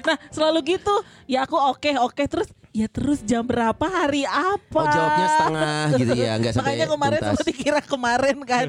Nah 0.03 0.17
selalu 0.29 0.59
gitu 0.69 0.95
Ya 1.25 1.47
aku 1.47 1.55
oke 1.55 1.95
oke 1.97 2.23
Terus 2.27 2.51
ya 2.73 2.89
terus 2.89 3.21
jam 3.23 3.45
berapa 3.45 3.85
hari 3.85 4.25
apa 4.25 4.65
Oh 4.75 4.87
jawabnya 4.87 5.29
setengah 5.31 5.85
gitu 5.95 6.13
ya. 6.15 6.31
Enggak 6.35 6.53
sampai 6.53 6.65
Makanya 6.73 6.87
kemarin 6.89 7.13
tuntas. 7.15 7.29
sempat 7.31 7.47
dikira 7.47 7.81
kemarin 7.81 8.37
kan 8.43 8.67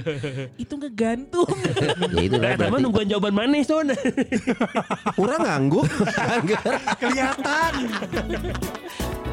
Itu 0.55 0.73
ngegantung 0.75 1.49
Ya 2.13 2.21
itu 2.21 2.35
Nah, 2.35 2.51
berarti. 2.53 2.79
nungguan 2.79 3.07
jawaban 3.07 3.33
mana 3.33 3.63
Son? 3.63 3.87
Orang 5.15 5.39
ngangguk. 5.41 5.87
Kelihatan. 7.01 7.73